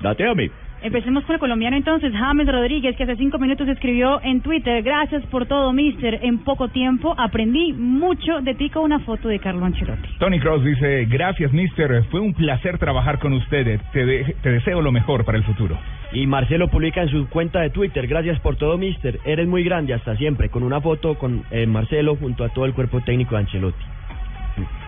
[0.00, 0.52] dateame.
[0.82, 5.24] Empecemos con el colombiano entonces, James Rodríguez, que hace cinco minutos escribió en Twitter, gracias
[5.26, 6.20] por todo, mister.
[6.22, 10.08] En poco tiempo aprendí mucho de ti con una foto de Carlo Ancelotti.
[10.18, 14.80] Tony Cross dice, gracias mister, fue un placer trabajar con ustedes, te, de- te deseo
[14.80, 15.76] lo mejor para el futuro.
[16.12, 19.18] Y Marcelo publica en su cuenta de Twitter, gracias por todo, mister.
[19.24, 22.74] Eres muy grande hasta siempre, con una foto con eh, Marcelo junto a todo el
[22.74, 23.84] cuerpo técnico de Ancelotti.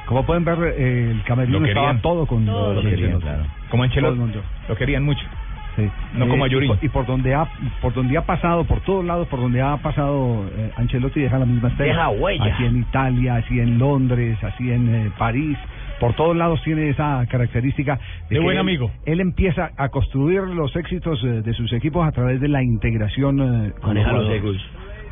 [0.06, 2.02] Como pueden ver, eh, el camerino Lo estaba querían.
[2.02, 3.44] todo con Todo lo querían, claro.
[3.68, 5.22] Como Ancelotti, lo querían mucho.
[5.78, 5.88] Sí.
[6.14, 7.46] No como a y por- Y por donde ha
[7.80, 11.46] por donde ha pasado, por todos lados, por donde ha pasado eh, Ancelotti deja la
[11.46, 11.70] misma.
[11.78, 12.52] Deja huella.
[12.52, 15.56] Así en Italia, así en Londres, así en eh, París.
[16.00, 18.90] Por todos lados tiene esa característica De que buen él- amigo.
[19.06, 23.40] Él empieza a construir los éxitos eh, de sus equipos a través de la integración
[23.68, 24.28] eh, con, los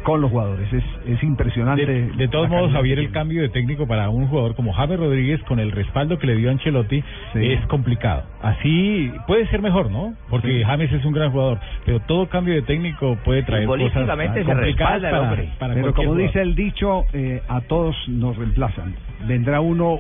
[0.07, 0.73] Con los jugadores.
[0.73, 1.85] Es, es impresionante.
[1.85, 5.43] De, de todos modos, Javier, el cambio de técnico para un jugador como James Rodríguez,
[5.49, 7.03] con el respaldo que le dio Ancelotti,
[7.35, 8.23] es complicado.
[8.41, 10.15] Así puede ser mejor, ¿no?
[10.31, 10.63] Porque Sí.
[10.63, 15.03] James es un gran jugador, pero todo cambio de técnico puede traer cosas se complicadas
[15.03, 15.49] respalda el para, hombre.
[15.59, 16.27] para Pero como jugador.
[16.29, 18.95] dice el dicho, eh, a todos nos reemplazan.
[19.27, 19.99] Vendrá uno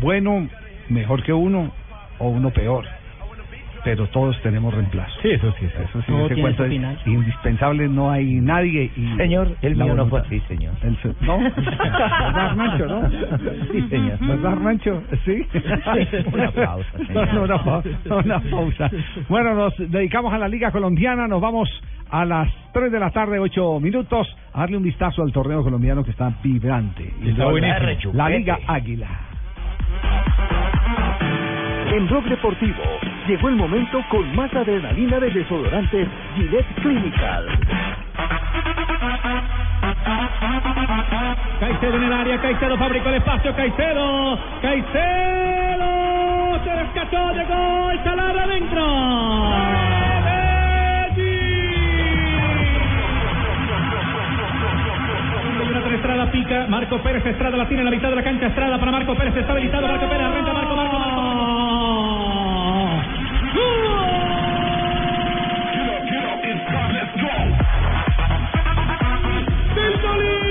[0.00, 0.46] bueno,
[0.90, 1.70] mejor que uno,
[2.18, 2.84] o uno peor.
[3.88, 5.18] Pero todos tenemos reemplazo.
[5.22, 5.64] Sí, eso sí.
[5.64, 6.98] Eso sí, Todo ese cuento es final.
[7.06, 8.90] indispensable, no hay nadie.
[8.94, 10.26] Y Señor, el mío no fue voluntad.
[10.26, 10.74] así, señor.
[10.82, 13.10] El no, ¿verdad, Arnancho, no?
[13.72, 14.18] Sí, señor.
[14.28, 15.02] ¿Verdad, Arnancho?
[15.24, 15.46] Sí.
[16.34, 17.32] Una pausa, señor.
[17.32, 17.82] No, una, pa-
[18.14, 18.90] una pausa.
[19.26, 21.70] Bueno, nos dedicamos a la Liga Colombiana, nos vamos
[22.10, 26.04] a las 3 de la tarde, 8 minutos, a darle un vistazo al torneo colombiano
[26.04, 27.10] que está vibrante.
[27.22, 27.46] Y Está.
[28.12, 29.08] La Liga Águila.
[31.90, 32.82] En Blog Deportivo
[33.28, 37.46] llegó el momento con más adrenalina de desodorantes Gillette Clinical.
[41.60, 45.84] Caicedo en el área, Caicedo fabricó el espacio, Caicedo, Caicedo,
[46.64, 49.58] se rescató, llegó, el taladro adentro.
[55.94, 58.92] Estrada pica, Marco Pérez Estrada la tiene en la mitad de la cancha, Estrada para
[58.92, 61.37] Marco Pérez, está habilitado, Marco Pérez, arranca Marco, Marco, Marco,
[63.48, 63.56] Get
[65.88, 67.34] up, get up, it's time, let's go.
[69.74, 70.47] Sicily!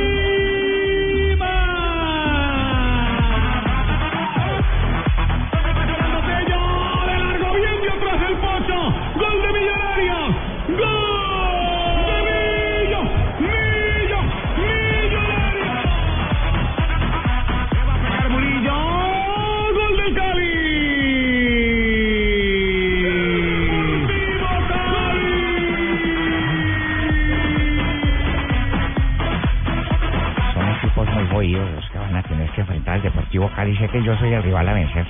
[34.48, 35.06] Rival a vencer.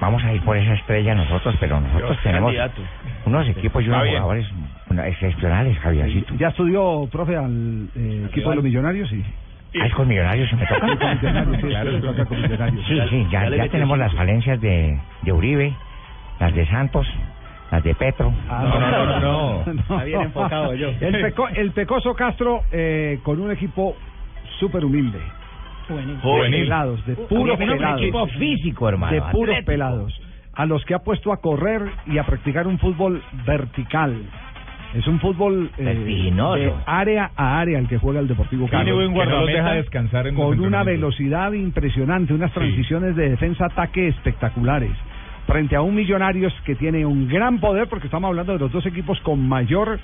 [0.00, 2.82] Vamos a ir por esa estrella nosotros, pero nosotros Yo, tenemos candidato.
[3.24, 4.14] unos equipos y unos bien.
[4.16, 4.46] jugadores
[5.06, 6.34] excepcionales, Javiercito.
[6.36, 9.08] ¿Ya estudió, profe, al eh, equipo de los millonarios?
[9.08, 9.22] Sí.
[9.80, 10.86] Ah, es con Millonarios se me toca.
[10.88, 11.90] Sí, con Millonarios, sí, Claro.
[11.92, 12.86] sí, toca con Millonarios.
[12.86, 15.74] Sí, sí, ya, ya tenemos las falencias de, de Uribe,
[16.40, 17.06] las de Santos,
[17.70, 18.32] las de Petro.
[18.48, 20.88] Ah, Está bien enfocado yo.
[21.00, 23.96] El, peco- el Pecoso Castro eh, con un equipo
[24.58, 25.20] súper humilde.
[25.88, 26.62] Juvenil.
[26.64, 28.00] Pelados, de puros Un pelados.
[28.02, 29.12] equipo físico, hermano.
[29.14, 29.66] De puros atlético.
[29.66, 30.20] pelados.
[30.54, 34.16] A los que ha puesto a correr y a practicar un fútbol vertical.
[34.94, 39.08] Es un fútbol eh, de área a área el que juega el Deportivo Tiene Cali.
[39.12, 44.92] no los deja descansar en Con una velocidad impresionante, unas transiciones de defensa-ataque espectaculares.
[45.46, 48.86] frente a un Millonarios que tiene un gran poder porque estamos hablando de los dos
[48.86, 49.98] equipos con mayor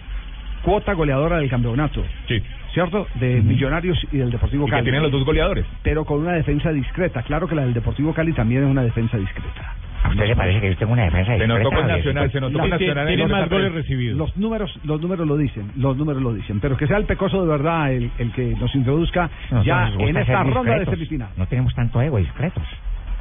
[0.63, 2.03] cuota goleadora del campeonato.
[2.29, 2.43] Sí.
[2.73, 3.07] ¿Cierto?
[3.17, 4.85] De Millonarios y del Deportivo Y que Cali.
[4.85, 5.67] tienen los dos goleadores.
[5.83, 7.23] Pero con una defensa discreta.
[7.23, 9.75] Claro que la del Deportivo Cali también es una defensa discreta.
[10.05, 11.97] ¿A usted le parece que yo tengo una defensa Se notó discreta, con Javier?
[11.99, 13.09] Nacional, se notó con Nacional.
[13.09, 13.73] en los ataques.
[13.73, 14.19] recibidos.
[14.19, 16.59] Los números, los números lo dicen, los números lo dicen.
[16.61, 20.01] Pero que sea el pecoso de verdad el, el que nos introduzca Nosotros ya nos
[20.09, 21.29] en esta ronda de semifinal.
[21.37, 22.65] No tenemos tanto ego, discretos.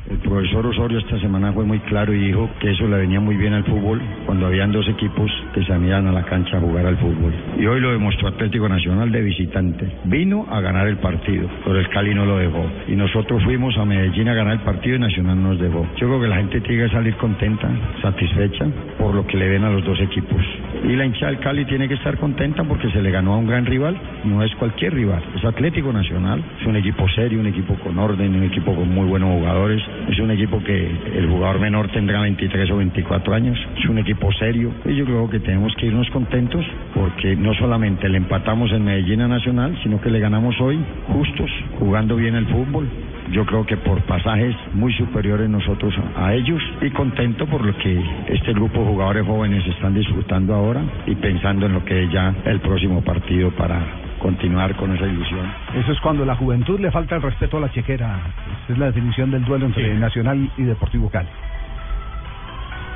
[0.09, 3.35] El profesor Osorio esta semana fue muy claro y dijo que eso le venía muy
[3.37, 6.97] bien al fútbol cuando habían dos equipos que salían a la cancha a jugar al
[6.97, 7.33] fútbol.
[7.59, 9.87] Y hoy lo demostró Atlético Nacional de visitante.
[10.05, 12.65] Vino a ganar el partido, pero el Cali no lo dejó.
[12.87, 15.85] Y nosotros fuimos a Medellín a ganar el partido y Nacional nos dejó.
[15.97, 17.69] Yo creo que la gente tiene que salir contenta,
[18.01, 18.65] satisfecha
[18.97, 20.41] por lo que le ven a los dos equipos.
[20.83, 23.45] Y la hinchada del Cali tiene que estar contenta porque se le ganó a un
[23.45, 23.95] gran rival.
[24.23, 26.43] No es cualquier rival, es Atlético Nacional.
[26.59, 29.81] Es un equipo serio, un equipo con orden, un equipo con muy buenos jugadores.
[30.09, 33.57] Es un equipo que el jugador menor tendrá 23 o 24 años.
[33.77, 34.71] Es un equipo serio.
[34.85, 39.21] Y yo creo que tenemos que irnos contentos porque no solamente le empatamos en Medellín
[39.21, 41.49] a Nacional, sino que le ganamos hoy justos,
[41.79, 42.87] jugando bien el fútbol.
[43.31, 48.03] Yo creo que por pasajes muy superiores nosotros a ellos y contento por lo que
[48.27, 52.33] este grupo de jugadores jóvenes están disfrutando ahora y pensando en lo que es ya
[52.45, 55.51] el próximo partido para continuar con esa ilusión.
[55.75, 58.19] Eso es cuando la juventud le falta el respeto a la chequera.
[58.63, 61.29] Esa es la definición del duelo entre Nacional y Deportivo Cali.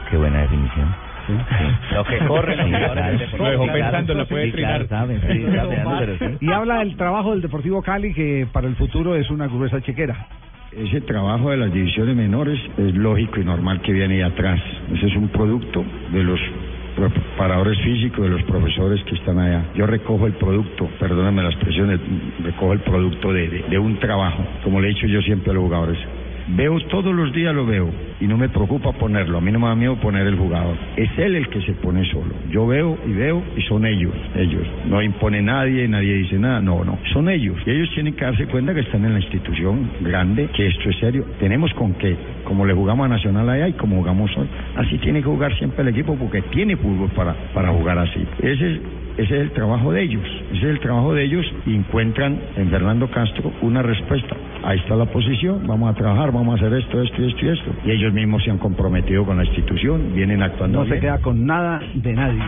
[0.10, 0.96] Qué buena definición.
[1.92, 3.82] Lo que corre, los jugadores del Deportivo Lo dejó Cali.
[3.82, 4.88] pensando, la puede Sí, trinar.
[4.88, 5.46] saben, sí,
[6.20, 6.38] sí.
[6.46, 10.28] Y habla del trabajo del Deportivo Cali que para el futuro es una gruesa chequera.
[10.72, 14.60] Ese trabajo de las divisiones menores es lógico y normal que viene ahí atrás.
[14.94, 16.40] Ese es un producto de los
[16.96, 19.66] preparadores físicos, de los profesores que están allá.
[19.76, 22.00] Yo recojo el producto, perdóname la expresión,
[22.44, 25.54] recojo el producto de, de- de un trabajo, como le he dicho yo siempre a
[25.54, 25.98] los jugadores.
[26.48, 29.38] Veo todos los días, lo veo, y no me preocupa ponerlo.
[29.38, 30.78] A mí no me da miedo poner el jugador.
[30.96, 32.34] Es él el que se pone solo.
[32.50, 34.66] Yo veo y veo, y son ellos, ellos.
[34.86, 36.98] No impone nadie, nadie dice nada, no, no.
[37.14, 37.58] Son ellos.
[37.66, 40.98] Y ellos tienen que darse cuenta que están en la institución grande, que esto es
[40.98, 41.26] serio.
[41.40, 44.48] Tenemos con qué, como le jugamos a Nacional allá y como jugamos hoy.
[44.76, 48.26] Así tiene que jugar siempre el equipo porque tiene fútbol para, para jugar así.
[48.42, 48.80] Ese es
[49.18, 52.70] ese es el trabajo de ellos, ese es el trabajo de ellos y encuentran en
[52.70, 54.36] Fernando Castro una respuesta.
[54.62, 57.72] Ahí está la posición, vamos a trabajar, vamos a hacer esto, esto esto y esto.
[57.86, 61.02] Y ellos mismos se han comprometido con la institución, vienen actuando No se bien.
[61.02, 62.44] queda con nada de nadie.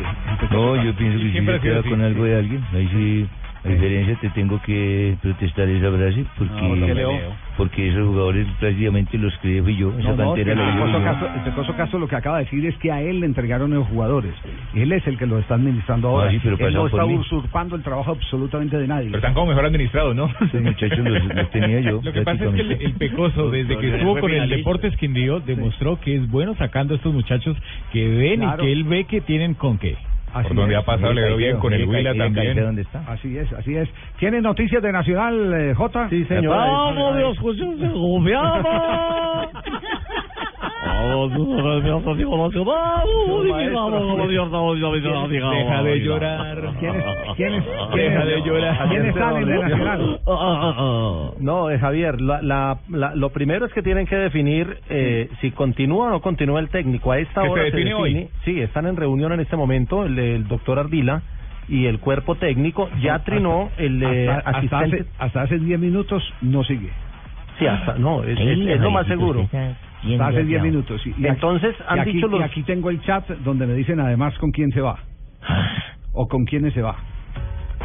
[0.51, 1.89] No, yo pienso que si Siempre se queda así.
[1.89, 3.27] con algo de alguien, ahí sí,
[3.67, 7.17] a diferencia te tengo que protestar esa frase porque,
[7.57, 11.03] porque esos jugadores prácticamente los creé fui yo, esa No, Pecoso yo.
[11.03, 13.71] Castro, el Pecoso Castro lo que acaba de decir es que a él le entregaron
[13.73, 14.33] los jugadores.
[14.73, 16.27] Él es el que lo está administrando ahora.
[16.29, 17.15] Ah, sí, pero él no está mí.
[17.15, 19.05] usurpando el trabajo absolutamente de nadie.
[19.07, 20.27] Pero están como mejor administrados, ¿no?
[20.41, 22.01] Esos muchachos los, los tenía yo.
[22.03, 25.39] Lo que pasa es que el, el Pecoso, desde que estuvo con el Deportes Quindío,
[25.39, 27.57] demostró que es bueno sacando a estos muchachos
[27.91, 28.63] que ven Claro.
[28.63, 29.95] y que él ve que tienen con qué.
[30.39, 30.79] Así Por donde es.
[30.79, 32.85] ha pasado le veo bien, con el Huila también.
[33.07, 33.89] Así es, así es.
[34.19, 36.09] ¿Tiene noticias de Nacional, eh, J?
[36.09, 38.63] Sí, ¡Vamos, Dios, José Segoviano!
[45.49, 46.57] Deja de llorar.
[46.79, 47.03] ¿Quiénes,
[47.35, 47.63] quiénes,
[47.95, 48.89] Deja de llorar.
[48.89, 50.19] ¿Quiénes salen de Nacional?
[51.39, 55.51] No, eh, Javier, la, la, la- lo primero es que tienen que definir eh, si
[55.51, 57.11] continúa o no continúa el técnico.
[57.11, 58.27] A esta ¿Que se hora define hoy?
[58.45, 61.21] Sí, están en reunión en este momento el, el doctor Ardila
[61.67, 62.87] y el cuerpo técnico.
[63.01, 64.97] Ya trinó el eh, hasta, asistente.
[65.01, 66.89] hace, hasta hace 10 minutos no sigue.
[67.59, 69.47] Sí, hasta, no, es, es- es lo más seguro.
[70.19, 71.05] Hace 10 minutos.
[71.05, 73.73] Y aquí- Entonces, han y aquí, dicho los- y aquí tengo el chat donde me
[73.73, 74.97] dicen además con quién se va.
[76.13, 76.95] O con quiénes se va.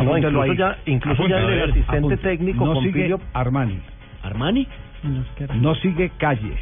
[0.00, 0.56] No, incluso ahí.
[0.56, 2.16] ya, incluso ya el asistente Apunte.
[2.18, 3.78] técnico no sigue Pompilio Armani.
[4.22, 4.66] ¿Armani?
[5.60, 6.54] No sigue Calle.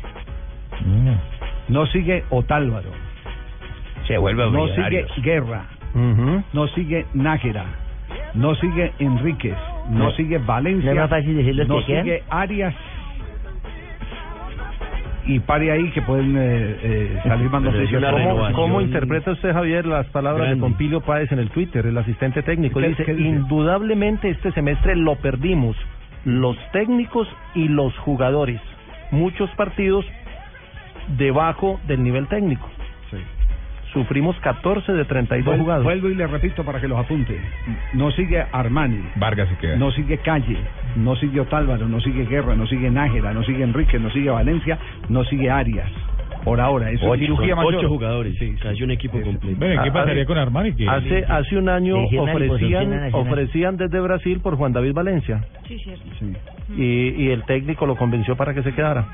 [1.69, 2.91] No sigue Otálvaro.
[4.07, 5.11] Se vuelve No Millonarios.
[5.15, 5.65] sigue Guerra.
[6.53, 7.65] No sigue Nájera.
[8.35, 9.57] No sigue Enríquez.
[9.91, 10.11] No No.
[10.13, 10.93] sigue Valencia.
[10.95, 11.25] ¿No es más
[15.31, 18.03] Y pare ahí que pueden eh, eh, salir más noticias.
[18.11, 20.57] ¿Cómo, cómo interpreta usted, Javier, las palabras Grande.
[20.57, 22.81] de Pompilio Páez en el Twitter, el asistente técnico?
[22.81, 23.29] ¿Qué- Dice, dice?
[23.29, 25.77] indudablemente este semestre lo perdimos,
[26.25, 28.61] los técnicos y los jugadores.
[29.13, 30.05] Muchos partidos
[31.17, 32.69] debajo del nivel técnico.
[33.93, 35.85] Sufrimos 14 de 32 Vuel- jugados.
[35.85, 37.37] Vuelvo y le repito para que los apunte.
[37.93, 39.03] No sigue Armani.
[39.17, 39.77] Vargas se queda.
[39.77, 40.57] No sigue Calle,
[40.97, 44.79] no sigue Otálvaro, no sigue Guerra, no sigue Nájera, no sigue Enrique, no sigue Valencia,
[45.09, 45.91] no sigue Arias.
[46.45, 47.81] Por ahora, eso es cirugía Son mayor.
[47.81, 49.57] ocho jugadores, sí, casi un equipo completo.
[49.59, 50.73] Bueno, ¿y ¿qué Ah, pasaría ah, con Armani?
[50.73, 56.03] Que Hace, hace un año ofrecían, ofrecían desde Brasil por Juan David Valencia Sí, cierto.
[56.79, 59.05] y, y el técnico lo convenció para que se quedara.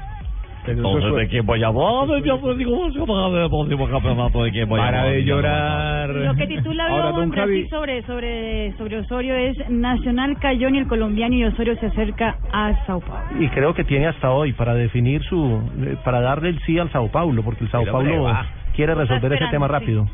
[0.69, 2.23] Entonces, ¿de quién voy a hablar?
[2.25, 5.15] Yo pues, digo, vamos a el próximo campeonato de quién voy a Para hablar.
[5.15, 6.11] de llorar.
[6.11, 7.63] Lo que titula Ahora, don Javi.
[7.63, 12.37] sí sobre, sobre, sobre Osorio es Nacional Cayón y el colombiano y Osorio se acerca
[12.53, 13.23] a Sao Paulo.
[13.41, 16.91] Y creo que tiene hasta hoy para definir su, eh, para darle el sí al
[16.93, 18.27] Sao Paulo, porque el Sao Paulo
[18.75, 20.07] quiere resolver ese tema rápido.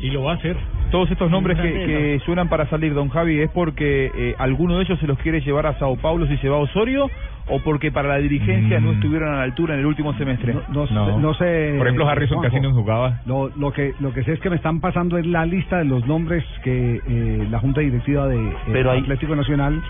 [0.00, 0.56] Y lo va a hacer.
[0.90, 4.98] Todos estos nombres que, suenan para salir, don Javi, ¿es porque eh, alguno de ellos
[5.00, 7.10] se los quiere llevar a Sao Paulo si se va a Osorio
[7.48, 10.54] o porque para la dirigencia no estuvieron a la altura en el último semestre?
[10.68, 11.74] No, sé- no sé.
[11.76, 12.54] Por ejemplo, Harrison Juanjo.
[12.54, 13.20] casi no jugaba.
[13.26, 15.84] Lo, lo que lo que sé es que me están pasando es la lista de
[15.84, 19.82] los nombres que eh, la Junta Directiva de eh, Pero hay- Atlético Nacional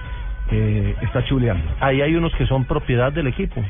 [0.50, 1.62] eh, está chuleando.
[1.80, 3.62] Ahí hay unos que son propiedad del equipo.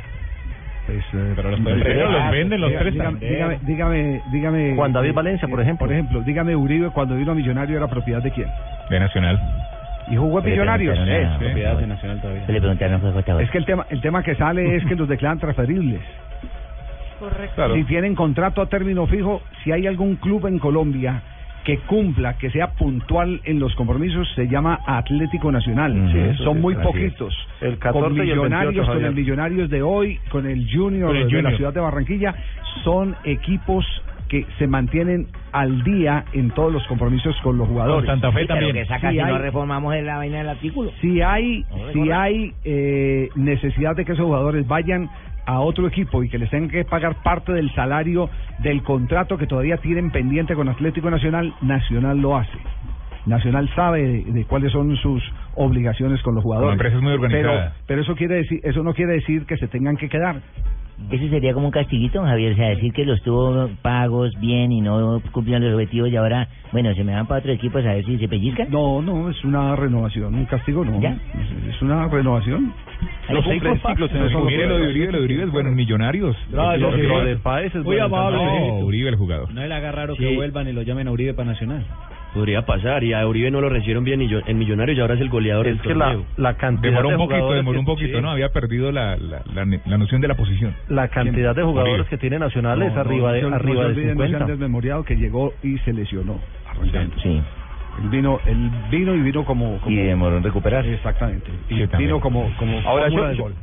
[0.88, 4.92] Pues, eh, Pero los pero los venden los dígame- tres dígame, dígame, dígame, dígame, Juan
[4.94, 5.86] David eh, Valencia, por eh, ejemplo.
[5.86, 8.48] Por ejemplo, dígame Uribe cuando vino a Millonario era propiedad de quién?
[8.88, 9.38] De Nacional.
[10.06, 10.98] Y jugó Le Millonarios.
[10.98, 12.46] a- Es, propiedad de Nacional todavía.
[12.46, 13.42] Se le preguntaron fue JJ.
[13.42, 16.00] es que el tema el tema que sale es que los declaran transferibles.
[17.18, 17.54] Correcto.
[17.54, 17.74] Claro.
[17.74, 21.20] Si tienen contrato a término fijo, si hay algún club en Colombia
[21.64, 25.92] que cumpla, que sea puntual en los compromisos, se llama Atlético Nacional.
[26.12, 26.80] Sí, eso Son muy es.
[26.80, 27.34] poquitos.
[27.60, 31.08] El 14 con y el 28, millonarios, con el Millonarios de hoy, con el Junior
[31.08, 32.34] Con el de la ciudad de Barranquilla,
[32.84, 33.84] son equipos
[34.28, 38.06] que se mantienen al día en todos los compromisos con los jugadores.
[38.06, 38.76] Santa Fe Sí, pero también.
[38.76, 40.92] que saca Sí si hay- no reformamos en la vaina del artículo.
[41.00, 45.08] si hay No, si hay eh, necesidad de que esos jugadores vayan
[45.48, 48.28] a otro equipo y que les tengan que pagar parte del salario
[48.58, 52.58] del contrato que todavía tienen pendiente con Atlético Nacional, Nacional lo hace.
[53.24, 55.22] Nacional sabe de, de cuáles son sus
[55.54, 56.74] obligaciones con los jugadores.
[56.74, 57.72] empresa es muy organizada.
[57.72, 60.36] Pero, pero eso quiere decir eso no quiere decir que se tengan que quedar.
[61.10, 64.80] Eso sería como un castiguito, Javier, o sea, decir que los tuvo pagos bien y
[64.80, 68.04] no cumplieron los objetivos y ahora, bueno, se me van para otro equipo a ver
[68.04, 68.68] si se pellizcan.
[68.70, 71.00] No, no, es una renovación, un castigo no.
[71.00, 71.10] ¿Ya?
[71.10, 72.74] Es, es una renovación.
[73.30, 76.36] Los ciclos, ciclos en el lo de Uribe, lo de Uribe es bueno en Millonarios.
[76.50, 78.38] No, Lo de Páez es Muy amable.
[78.82, 79.52] Uribe el jugador.
[79.52, 80.20] No le haga raro Sí.
[80.24, 81.84] que vuelvan y lo llamen a Uribe para Nacional.
[82.34, 85.30] Podría pasar, y a Uribe no lo recibieron bien en Millonarios y ahora es el
[85.30, 86.26] goleador Es del que la, torneo.
[86.36, 88.22] la cantidad Demoró de un poquito, jugadores demoró que- un poquito, sí.
[88.22, 88.30] ¿no?
[88.30, 90.74] Había perdido la, la, la, la noción de la posición.
[90.88, 92.08] La cantidad de jugadores Uribe.
[92.10, 94.28] que tiene Nacional es No, no, arriba de no arriba no de olviden, no sean
[94.32, 94.46] 50.
[94.52, 96.38] desmemoriados que llegó y se lesionó.
[97.22, 97.40] Sí.
[98.02, 100.92] Él vino, él vino y vino como, como Y demoró en recuperarse.
[100.94, 101.50] exactamente.
[101.70, 103.54] Y Sí, vino como como Ahora, de yo- gol.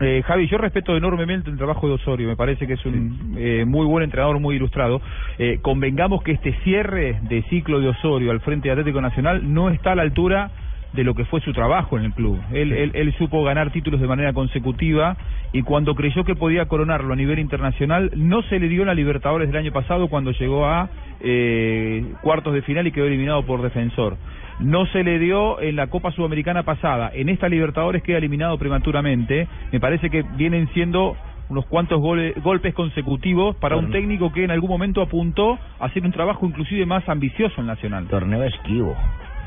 [0.00, 3.66] Eh, Javi, yo respeto enormemente el trabajo de Osorio, me parece que es un eh,
[3.66, 5.02] muy buen entrenador, muy ilustrado.
[5.38, 9.68] Eh, convengamos que este cierre de ciclo de Osorio al frente de Atlético Nacional no
[9.68, 10.50] está a la altura
[10.94, 12.40] de lo que fue su trabajo en el club.
[12.50, 15.16] Él, él, él supo ganar títulos de manera consecutiva
[15.52, 19.48] y cuando creyó que podía coronarlo a nivel internacional, no se le dio la Libertadores
[19.48, 20.88] del año pasado cuando llegó a
[21.20, 24.16] eh, cuartos de final y quedó eliminado por defensor.
[24.60, 27.10] No se le dio en la Copa Sudamericana pasada.
[27.14, 29.48] En esta Libertadores queda eliminado prematuramente.
[29.72, 31.16] Me parece que vienen siendo
[31.48, 36.04] unos cuantos gole- golpes consecutivos para un técnico que en algún momento apuntó a hacer
[36.04, 38.06] un trabajo inclusive más ambicioso en Nacional.
[38.06, 38.96] Torneo esquivo.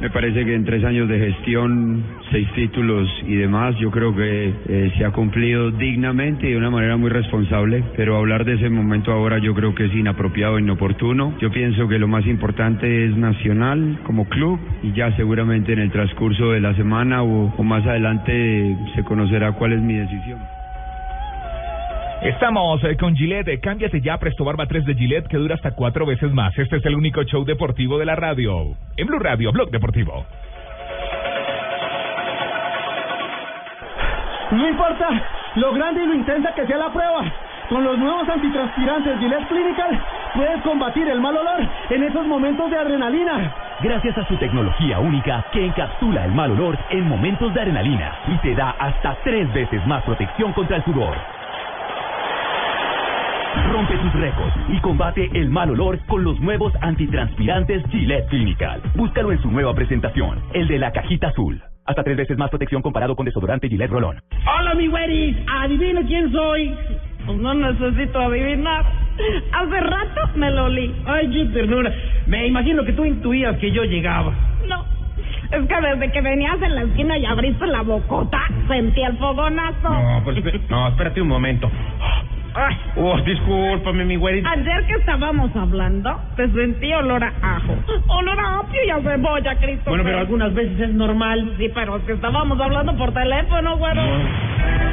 [0.04, 4.54] Me parece que en tres años de gestión, seis títulos y demás, yo creo que
[4.68, 8.70] eh, se ha cumplido dignamente y de una manera muy responsable, pero hablar de ese
[8.70, 11.34] momento ahora yo creo que es inapropiado e inoportuno.
[11.40, 15.90] Yo pienso que lo más importante es Nacional como club y ya seguramente en el
[15.90, 20.63] transcurso de la semana o, o más adelante se conocerá cuál es mi decisión.
[22.24, 23.50] Estamos eh, con Gillette.
[23.50, 26.58] Eh, Cámbiate ya a Presto Barba 3 de Gillette que dura hasta cuatro veces más.
[26.58, 28.78] Este es el único show deportivo de la radio.
[28.96, 30.26] En Blue Radio, Blog Deportivo.
[34.52, 35.10] No importa
[35.56, 37.26] lo grande y lo intensa que sea la prueba.
[37.68, 40.02] Con los nuevos antitranspirantes Gillette Clinical
[40.34, 43.54] puedes combatir el mal olor en esos momentos de adrenalina.
[43.82, 48.38] Gracias a su tecnología única que encapsula el mal olor en momentos de adrenalina y
[48.38, 51.43] te da hasta tres veces más protección contra el sudor.
[53.72, 58.82] Rompe tus récords y combate el mal olor con los nuevos antitranspirantes Gillette Clinical.
[58.96, 61.62] Búscalo en su nueva presentación, el de la cajita azul.
[61.86, 64.20] Hasta tres veces más protección comparado con desodorante Gillette Rolón.
[64.58, 66.74] Hola mi güeris, adivina quién soy.
[67.26, 68.86] Pues no necesito adivinar.
[69.52, 70.94] Hace rato me lo olí.
[71.06, 71.94] Ay, qué ternura.
[72.26, 74.34] Me imagino que tú intuías que yo llegaba.
[74.68, 74.86] No,
[75.52, 79.90] es que desde que venías en la esquina y abriste la bocota, sentí el fogonazo.
[79.90, 81.70] No, pues no, espérate un momento.
[82.56, 84.46] Ay, oh, discúlpame mi güeris.
[84.46, 87.76] Ayer que estábamos hablando, te sentí olor a ajo,
[88.08, 89.90] olor a apio y a cebolla, Cristo.
[89.90, 91.56] Bueno, pero algunas veces es normal.
[91.58, 94.02] Sí, pero es que estábamos hablando por teléfono, güero.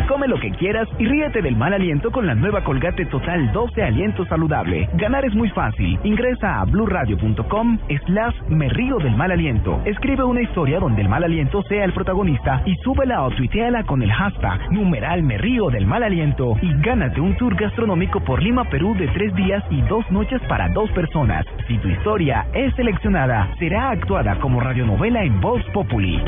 [0.09, 3.83] Come lo que quieras y ríete del mal aliento con la nueva Colgate Total 12
[3.83, 4.89] Aliento Saludable.
[4.95, 6.01] Ganar es muy fácil.
[6.03, 9.81] Ingresa a blurradio.com slash me río del mal aliento.
[9.85, 14.03] Escribe una historia donde el mal aliento sea el protagonista y súbela o tuiteala con
[14.03, 18.65] el hashtag numeral me río del mal aliento y gánate un tour gastronómico por Lima,
[18.65, 21.45] Perú de tres días y dos noches para dos personas.
[21.69, 26.23] Si tu historia es seleccionada, será actuada como radionovela en Voz Populi.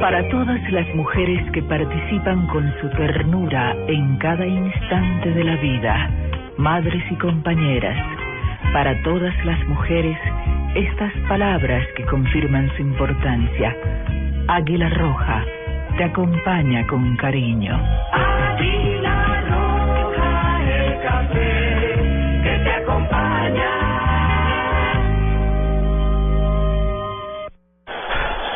[0.00, 6.10] Para todas las mujeres que participan con su ternura en cada instante de la vida,
[6.56, 7.96] madres y compañeras,
[8.72, 10.16] para todas las mujeres,
[10.74, 13.76] estas palabras que confirman su importancia.
[14.52, 15.44] Águila Roja
[15.96, 17.72] te acompaña con cariño.
[18.12, 23.70] Águila roja, el café que te acompaña.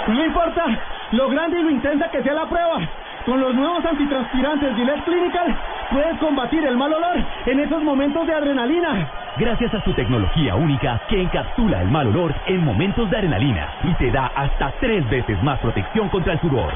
[0.08, 0.64] No importa
[1.12, 2.80] lo grande y lo intensa que sea la prueba.
[3.24, 5.56] Con los nuevos antitranspirantes Gillette Clinical
[5.92, 9.23] puedes combatir el mal olor en esos momentos de adrenalina.
[9.36, 13.92] Gracias a su tecnología única que encapsula el mal olor en momentos de adrenalina y
[13.94, 16.72] te da hasta tres veces más protección contra el sudor.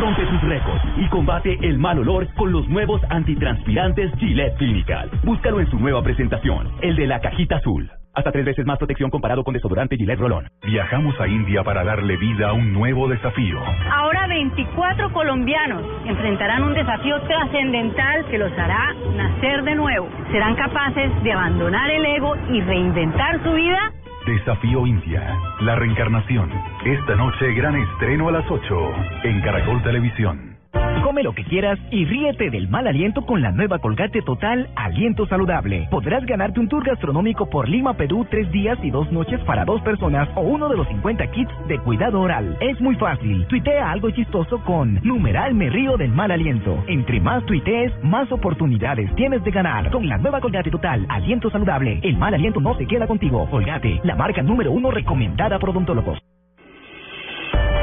[0.00, 5.10] Rompe sus récords y combate el mal olor con los nuevos antitranspirantes Gillette Clinical.
[5.24, 7.90] Búscalo en su nueva presentación, el de la cajita azul.
[8.16, 10.48] Hasta tres veces más protección comparado con desodorante Gillette Rolón.
[10.62, 13.60] Viajamos a India para darle vida a un nuevo desafío.
[13.92, 20.08] Ahora 24 colombianos enfrentarán un desafío trascendental que los hará nacer de nuevo.
[20.32, 23.92] Serán capaces de abandonar el ego y reinventar su vida.
[24.24, 26.50] Desafío India, la reencarnación.
[26.86, 28.92] Esta noche gran estreno a las 8
[29.24, 30.55] en Caracol Televisión.
[31.02, 35.26] Come lo que quieras y ríete del mal aliento con la nueva Colgate Total Aliento
[35.26, 35.86] Saludable.
[35.90, 39.80] Podrás ganarte un tour gastronómico por Lima, Perú, tres días y dos noches para dos
[39.82, 42.56] personas o uno de los 50 kits de cuidado oral.
[42.60, 43.46] Es muy fácil.
[43.46, 46.82] Tuitea algo chistoso con numeral me río del mal aliento.
[46.88, 49.90] Entre más tuitees, más oportunidades tienes de ganar.
[49.90, 53.48] Con la nueva Colgate Total Aliento Saludable, el mal aliento no se queda contigo.
[53.50, 56.18] Colgate, la marca número uno recomendada por odontólogos.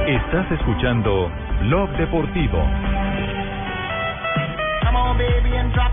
[0.07, 1.31] Estás escuchando
[1.67, 2.61] Blog Deportivo.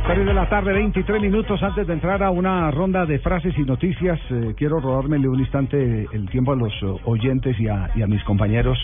[0.07, 3.62] 3 de la tarde, 23 minutos antes de entrar a una ronda de frases y
[3.62, 4.18] noticias.
[4.31, 8.09] eh, quiero rodármele un instante el tiempo a los eh, oyentes y a, y a
[8.09, 8.77] mis compañeros,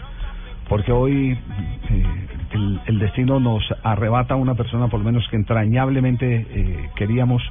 [0.69, 2.05] porque hoy eh,
[2.53, 7.43] el, el destino nos arrebata a una persona, por lo menos que entrañablemente eh, queríamos,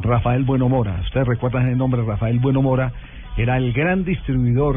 [0.00, 1.00] Rafael Buenomora.
[1.02, 2.92] Ustedes recuerdan el nombre Rafael Buenomora,
[3.36, 4.76] era el gran distribuidor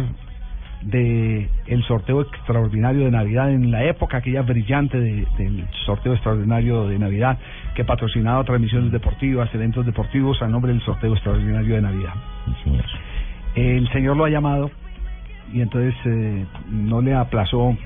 [0.84, 6.88] de el sorteo extraordinario de Navidad en la época aquella brillante de- del sorteo extraordinario
[6.88, 7.38] de Navidad
[7.76, 12.14] que patrocinaba transmisiones deportivas, eventos deportivos a nombre del sorteo extraordinario de Navidad.
[13.56, 14.72] El señor lo ha llamado
[15.54, 17.78] y entonces eh, no le aplazó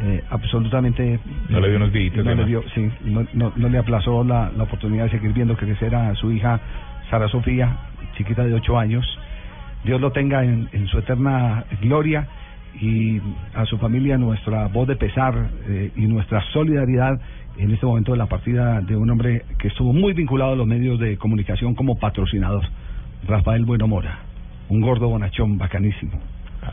[0.00, 1.18] eh, absolutamente
[1.48, 4.62] No le dio unos días, no, dio, sí, no, no, no le aplazó la, la
[4.64, 6.60] oportunidad de seguir viendo crecer a su hija
[7.10, 7.76] Sara Sofía,
[8.16, 9.04] chiquita de ocho años.
[9.88, 12.28] Dios lo tenga en, en su eterna gloria
[12.78, 13.22] y
[13.54, 17.18] a su familia nuestra voz de pesar eh, y nuestra solidaridad
[17.56, 20.66] en este momento de la partida de un hombre que estuvo muy vinculado a los
[20.66, 22.64] medios de comunicación como patrocinador,
[23.26, 24.18] Rafael Bueno Mora,
[24.68, 26.20] un gordo bonachón bacanísimo.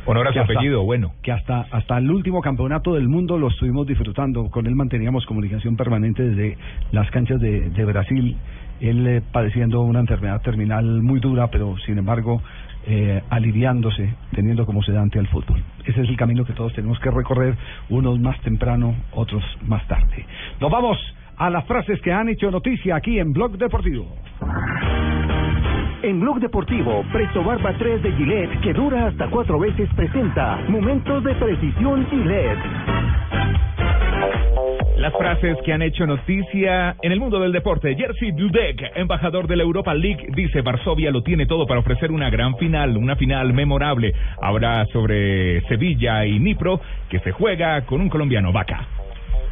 [0.05, 1.13] Honor a su apellido, bueno.
[1.23, 4.49] Que hasta, hasta el último campeonato del mundo lo estuvimos disfrutando.
[4.49, 6.57] Con él manteníamos comunicación permanente desde
[6.91, 8.35] las canchas de, de Brasil.
[8.81, 12.41] Él eh, padeciendo una enfermedad terminal muy dura, pero sin embargo
[12.87, 15.61] eh, aliviándose, teniendo como sedante al fútbol.
[15.85, 17.55] Ese es el camino que todos tenemos que recorrer,
[17.89, 20.25] unos más temprano, otros más tarde.
[20.59, 20.97] Nos vamos
[21.37, 24.07] a las frases que han hecho noticia aquí en Blog Deportivo.
[26.03, 31.23] En Blog Deportivo, Presto Barba 3 de Gillette, que dura hasta cuatro veces, presenta Momentos
[31.23, 32.59] de Precisión Gillette.
[34.97, 37.93] Las frases que han hecho noticia en el mundo del deporte.
[37.95, 42.29] Jerzy Dudek, embajador de la Europa League, dice Varsovia lo tiene todo para ofrecer una
[42.29, 44.13] gran final, una final memorable.
[44.41, 46.79] Habrá sobre Sevilla y Nipro,
[47.09, 48.87] que se juega con un colombiano, Vaca.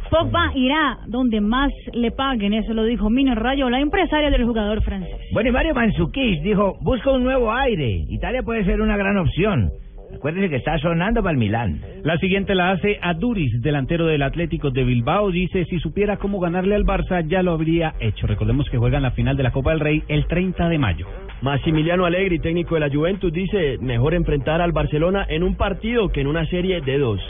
[0.08, 4.82] Pogba irá donde más le paguen, eso lo dijo Mino Rayo, la empresaria del jugador
[4.82, 5.20] francés.
[5.32, 8.04] Bueno, y Mario Mandzukic dijo, busca un nuevo aire.
[8.08, 9.70] Italia puede ser una gran opción.
[10.14, 11.80] Acuérdese que está sonando para el Milán.
[12.02, 15.30] La siguiente la hace Aduris, delantero del Atlético de Bilbao.
[15.30, 18.26] Dice, si supiera cómo ganarle al Barça, ya lo habría hecho.
[18.26, 21.06] Recordemos que juegan la final de la Copa del Rey el 30 de mayo.
[21.42, 26.20] Massimiliano Allegri, técnico de la Juventus, dice, mejor enfrentar al Barcelona en un partido que
[26.20, 27.20] en una serie de dos.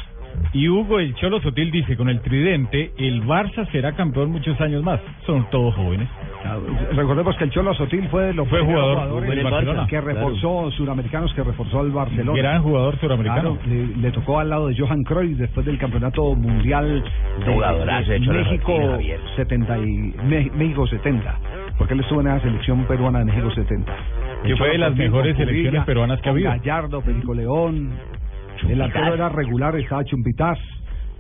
[0.53, 4.83] Y Hugo, el Cholo Sotil dice, con el tridente, el Barça será campeón muchos años
[4.85, 5.01] más.
[5.27, 6.09] Son todos jóvenes.
[6.45, 6.59] Ah,
[6.95, 9.87] Recordemos que el Cholo Sotil fue de los Fue jugador jugadores del Barcelona.
[9.89, 12.39] que reforzó, suramericanos que reforzó al Barcelona.
[12.39, 13.57] Gran jugador suramericano.
[13.57, 17.03] Claro, le, le tocó al lado de Johan Cruyff después del campeonato mundial
[17.45, 19.21] de, de México Sotil, Javier.
[19.37, 21.39] 70 y, Me- México 70,
[21.79, 23.93] porque él estuvo en la selección peruana de México 70.
[24.45, 26.51] Que fue de las mejores selecciones peruanas que ha con habido.
[26.51, 27.91] Gallardo, Perico León,
[28.69, 30.59] el arquero era regular, estaba Chumpitaz,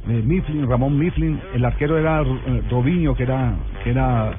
[0.09, 4.33] eh, Mifflin, Ramón Mifflin, el arquero era eh, Robinho, que era que era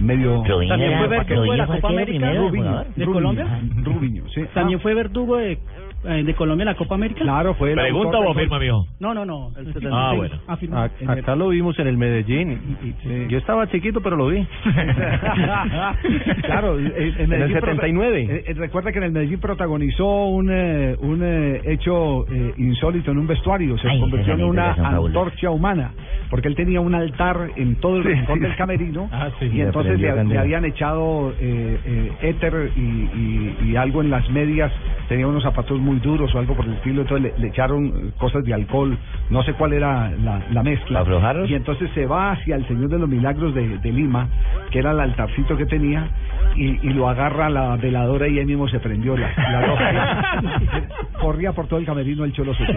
[0.00, 2.84] medio Robinho También fue verdugo de la Copa América, Rubinho.
[2.94, 3.60] ¿De Colombia?
[3.82, 4.42] Rubinho, sí.
[4.52, 5.58] ¿También fue verdugo de,
[6.14, 7.20] de Colombia en la Copa América?
[7.22, 8.86] Claro, fue el ¿Pregunta o afirma, mijo?
[9.00, 9.50] No, no, no.
[9.92, 10.34] Ah, bueno.
[10.46, 10.84] Afirma.
[11.06, 12.52] A- acá lo vimos en el Medellín.
[12.82, 14.46] y- y- Yo estaba chiquito, pero lo vi.
[16.42, 18.20] claro, en, en En el Medellín prota- 79.
[18.30, 23.10] eh, eh, recuerda que en el Medellín protagonizó un, eh, un eh, hecho eh, insólito
[23.10, 23.76] en un vestuario.
[23.78, 25.92] Se Ay, convirtió en una antorcha humana.
[26.30, 28.44] Porque él tenía un altar en todo el Sí, rincón sí.
[28.44, 29.08] del camerino.
[29.12, 29.46] Ah, sí.
[29.52, 34.72] y entonces le, habían echado eh, eh, éter y, y- y algo en las medias.
[35.08, 37.02] Tenía unos zapatos muy duros o algo por el estilo.
[37.02, 38.96] Entonces le, le echaron cosas de alcohol.
[39.30, 41.04] No sé cuál era la, la mezcla.
[41.48, 44.28] Y entonces se va hacia el Señor de los Milagros de, de Lima,
[44.70, 46.08] que era el altarcito que tenía,
[46.56, 50.40] y, y lo agarra la veladora y ahí mismo se prendió la, la loja.
[51.20, 52.76] Corría por todo el camerino el Cholo Sotil.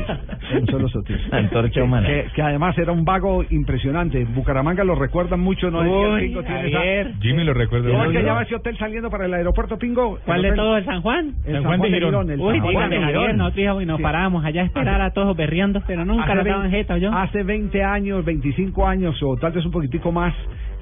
[0.53, 1.17] El Cholo Sotil.
[1.31, 2.07] Antorcha Que- humana.
[2.07, 4.25] Que, que además era un vago impresionante.
[4.25, 5.79] Bucaramanga lo recuerdan mucho, ¿no?
[5.81, 7.19] Uy, Pingo tiene esa-.
[7.21, 10.19] Jimmy lo recuerda ¿Cómo llama ese hotel saliendo para el aeropuerto Pingo?
[10.25, 11.33] ¿Cuál de todo el San Juan?
[11.45, 12.29] El San Juan de Girón.
[12.31, 14.03] el Uy, San Juan nosotros íbamos y nos Sí.
[14.03, 17.11] parábamos allá a esperar a todos berreando, pero nunca Hace nos daban 20 jeta, yo.
[17.13, 20.33] Hace 20 años, 25 años o tal vez un poquitico más,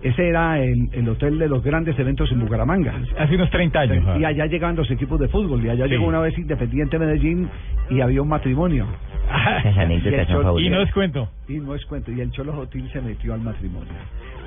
[0.03, 2.93] ese era el, el hotel de los grandes eventos en Bucaramanga.
[3.17, 4.19] Hace unos 30 años.
[4.19, 5.65] Y allá llegaban los equipos de fútbol.
[5.65, 5.91] Y allá Sí.
[5.91, 7.49] llegó una vez Independiente Medellín
[7.89, 8.85] y había un matrimonio.
[9.59, 10.67] Esas anécdotas son fabulosas.
[10.67, 11.29] Y no es cuento.
[11.47, 12.11] Y no es cuento.
[12.11, 13.93] Y el Cholo Jotil se metió al matrimonio.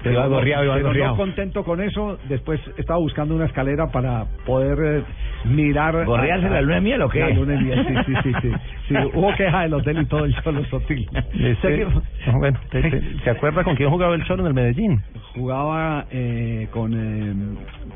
[0.03, 1.11] Iba gorriado, iba pero gorriado.
[1.11, 5.03] no contento con eso, después estaba buscando una escalera para poder eh,
[5.45, 6.07] mirar...
[6.07, 7.21] ¿Gorrearse la luna de miel o qué?
[7.21, 8.33] La luna de miel, sí, sí, sí.
[8.41, 8.51] sí,
[8.89, 11.07] Sí, hubo queja del hotel y todo el Cholo Sotil.
[11.35, 12.03] Ese- Seguimos.
[12.33, 15.03] bueno, te- te- ¿se acuerda con quién jugaba el Cholo en el Medellín?
[15.35, 17.35] Jugaba eh, con eh,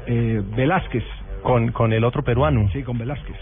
[0.07, 1.05] eh, Velázquez.
[1.43, 2.69] Con, con el otro peruano.
[2.75, 3.37] Sí, con Velázquez.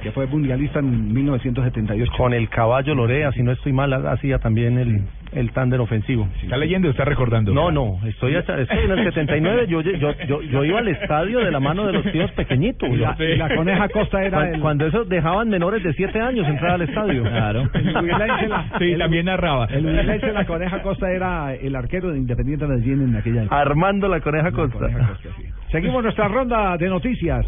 [0.00, 2.12] Que fue mundialista en 1978.
[2.16, 5.02] Con el caballo Lorea, si no estoy mal, hacía también el,
[5.32, 6.28] el tándem ofensivo.
[6.42, 7.52] ¿Está leyendo o está recordando?
[7.52, 11.38] No, no, estoy, hasta, estoy en el 79, yo, yo, yo, yo iba al estadio
[11.40, 12.88] de la mano de los tíos pequeñitos.
[12.90, 16.20] Y la- y la Coneja Costa era Cuando, el- cuando esos dejaban menores de 7
[16.20, 17.22] años entrar al estadio.
[17.22, 17.68] Claro.
[17.74, 19.66] El la- Sí, el- también narraba.
[19.66, 23.60] El Huilense La Coneja Costa era el arquero de Independiente Medellín en aquella época.
[23.60, 24.78] Armando la Coneja Costa.
[24.78, 25.44] Coneja Costa, sí.
[25.70, 27.46] Seguimos nuestra ronda de noticias.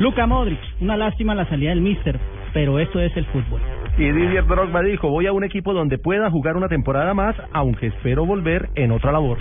[0.00, 2.18] Luca Modric, una lástima la salida del Mister,
[2.52, 3.60] pero esto es el fútbol.
[3.98, 7.88] Y Didier Drogba dijo, voy a un equipo donde pueda jugar una temporada más, aunque
[7.88, 9.38] espero volver en otra labor.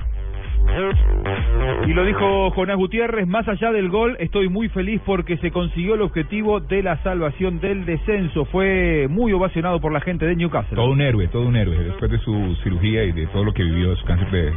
[1.88, 5.96] Y lo dijo Jonás Gutiérrez, más allá del gol, estoy muy feliz porque se consiguió
[5.96, 8.46] el objetivo de la salvación del descenso.
[8.46, 10.76] Fue muy ovacionado por la gente de Newcastle.
[10.76, 11.78] Todo un héroe, todo un héroe.
[11.78, 14.52] Después de su cirugía y de todo lo que vivió, su cáncer de, de,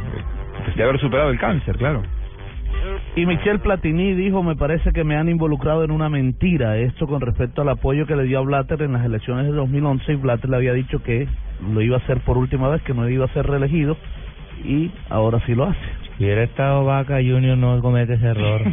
[0.75, 2.03] de haber superado el cáncer, claro.
[3.15, 7.21] Y Michel Platini dijo, me parece que me han involucrado en una mentira, esto con
[7.21, 10.49] respecto al apoyo que le dio a Blatter en las elecciones de 2011 y Blatter
[10.49, 11.27] le había dicho que
[11.73, 13.97] lo iba a hacer por última vez, que no iba a ser reelegido
[14.63, 15.79] y ahora sí lo hace.
[16.17, 18.61] Si hubiera estado Vaca Junior no comete ese error.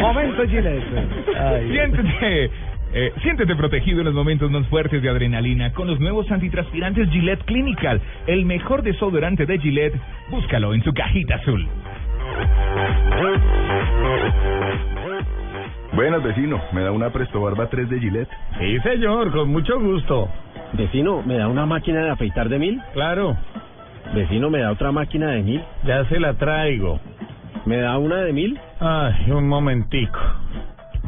[0.00, 0.82] Momento Gillette.
[1.70, 2.50] Siéntete,
[2.92, 7.44] eh, siéntete protegido en los momentos más fuertes de adrenalina con los nuevos antitranspirantes Gillette
[7.44, 9.94] Clinical, el mejor desodorante de Gillette.
[10.30, 11.66] Búscalo en su cajita azul.
[15.92, 16.60] Buenas, vecino.
[16.72, 18.30] ¿Me da una Presto Barba 3 de Gillette?
[18.58, 20.28] Sí, señor, con mucho gusto.
[20.72, 22.80] Vecino, ¿me da una máquina de afeitar de mil?
[22.92, 23.36] Claro,
[24.14, 25.62] Vecino, ¿me da otra máquina de mil?
[25.84, 26.98] ya se la traigo.
[27.66, 28.58] ¿Me da una de mil?
[28.80, 30.18] Ay, un momentico.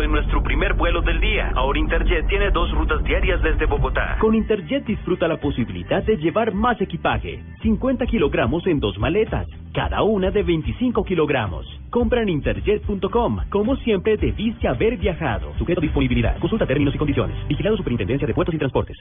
[0.00, 1.52] En nuestro primer vuelo del día.
[1.54, 4.16] Ahora Interjet tiene dos rutas diarias desde Bogotá.
[4.20, 10.02] Con Interjet disfruta la posibilidad de llevar más equipaje, 50 kilogramos en dos maletas, cada
[10.02, 11.66] una de 25 kilogramos.
[11.90, 13.40] Compra en interjet.com.
[13.50, 15.52] Como siempre, debiste haber viajado.
[15.58, 16.38] Sujeto a disponibilidad.
[16.38, 17.36] Consulta términos y condiciones.
[17.48, 18.96] Vigilado Superintendencia de Puertos y Transportes.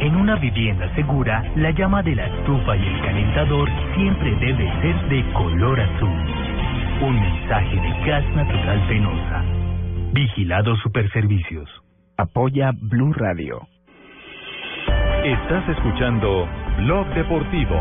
[0.00, 5.08] En una vivienda segura, la llama de la estufa y el calentador siempre debe ser
[5.08, 6.37] de color azul.
[7.00, 9.44] Un mensaje de gas natural penosa.
[10.12, 11.70] Vigilado Superservicios.
[12.16, 13.60] Apoya Blue Radio.
[15.22, 17.76] Estás escuchando Blog Deportivo.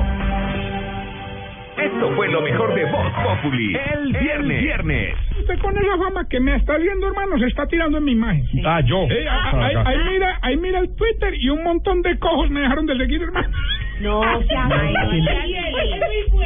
[1.78, 3.76] Esto fue lo mejor de Voz Populi.
[3.76, 4.62] El viernes.
[4.62, 5.16] viernes.
[5.40, 8.46] Usted con esa fama que me está viendo, hermano, se está tirando en mi imagen.
[8.68, 9.02] Ah, yo.
[9.10, 12.60] Eh, ah, ahí, ahí mira, ahí mira el Twitter y un montón de cojos me
[12.60, 13.50] dejaron de seguir, hermano.
[14.02, 14.22] No,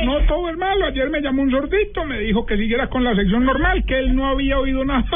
[0.05, 0.85] No todo es malo.
[0.85, 4.15] Ayer me llamó un sordito, me dijo que siguiera con la sección normal, que él
[4.15, 5.03] no había oído nada.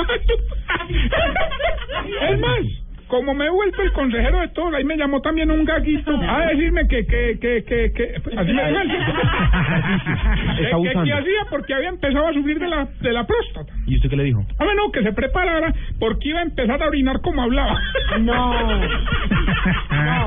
[2.30, 2.60] es más,
[3.08, 6.46] como me he vuelto el consejero de todos, ahí me llamó también un gaguito a
[6.48, 8.80] decirme que, que, que, que, que así me dijo
[10.58, 10.70] que,
[11.04, 13.72] que, hacía porque había empezado a subir de la, de la próstata.
[13.86, 14.44] ¿Y usted qué le dijo?
[14.60, 17.80] Ah, bueno, que se preparara porque iba a empezar a orinar como hablaba.
[18.20, 18.56] No.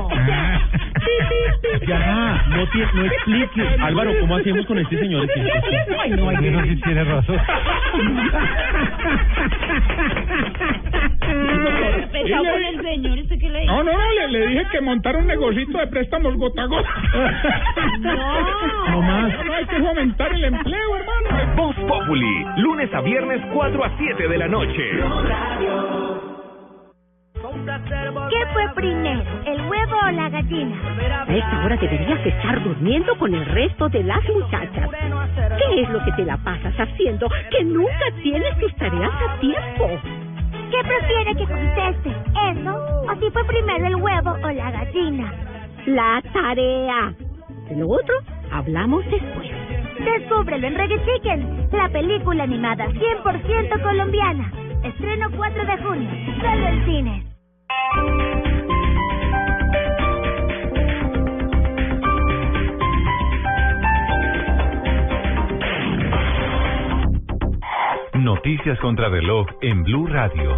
[1.87, 3.67] Ya, no, tie- no explique.
[3.79, 5.27] Álvaro, ¿cómo hacemos con este señor?
[5.99, 7.37] Ay, no, hay Eso sí tiene razón.
[11.29, 13.73] Respetado con el señor, ¿usted qué le dijo?
[13.73, 16.89] No, no, no, le, le dije que montara un negocito de préstamos gota a gota.
[17.99, 18.19] No.
[18.89, 19.45] No más.
[19.45, 21.55] No, hay que fomentar el empleo, hermano.
[21.55, 22.45] Voz Populi.
[22.57, 24.83] Lunes a viernes 4 a 7 de la noche.
[28.29, 30.75] ¿Qué fue primero, el huevo o la gallina?
[31.27, 34.89] A esta hora deberías estar durmiendo con el resto de las muchachas.
[35.57, 40.28] ¿Qué es lo que te la pasas haciendo que nunca tienes tus tareas a tiempo?
[40.71, 42.09] ¿Qué prefiere que conteste?
[42.09, 42.75] ¿Eso?
[43.11, 45.33] ¿O si fue primero el huevo o la gallina?
[45.87, 47.13] La tarea.
[47.69, 48.15] De lo otro,
[48.51, 49.49] hablamos después.
[49.99, 54.51] Descúbrelo en Reggae Chicken, la película animada 100% colombiana.
[54.83, 56.09] Estreno 4 de junio,
[56.39, 57.38] solo en cines.
[68.39, 70.57] Noticias contra reloj en Blue Radio.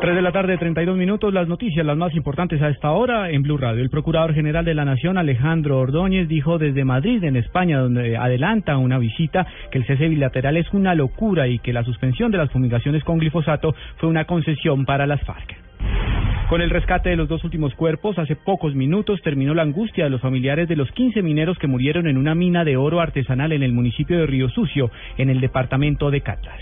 [0.00, 1.30] 3 de la tarde, 32 minutos.
[1.30, 3.82] Las noticias, las más importantes a esta hora en Blue Radio.
[3.82, 8.78] El Procurador General de la Nación, Alejandro Ordóñez, dijo desde Madrid, en España, donde adelanta
[8.78, 12.50] una visita, que el cese bilateral es una locura y que la suspensión de las
[12.50, 15.71] fumigaciones con glifosato fue una concesión para las FARC.
[16.52, 20.10] Con el rescate de los dos últimos cuerpos, hace pocos minutos terminó la angustia de
[20.10, 23.62] los familiares de los 15 mineros que murieron en una mina de oro artesanal en
[23.62, 26.60] el municipio de Río Sucio, en el departamento de Catlas.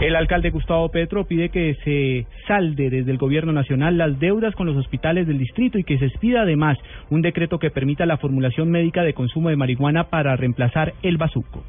[0.00, 4.66] El alcalde Gustavo Petro pide que se salde desde el gobierno nacional las deudas con
[4.66, 6.76] los hospitales del distrito y que se expida además
[7.08, 11.62] un decreto que permita la formulación médica de consumo de marihuana para reemplazar el bazuco.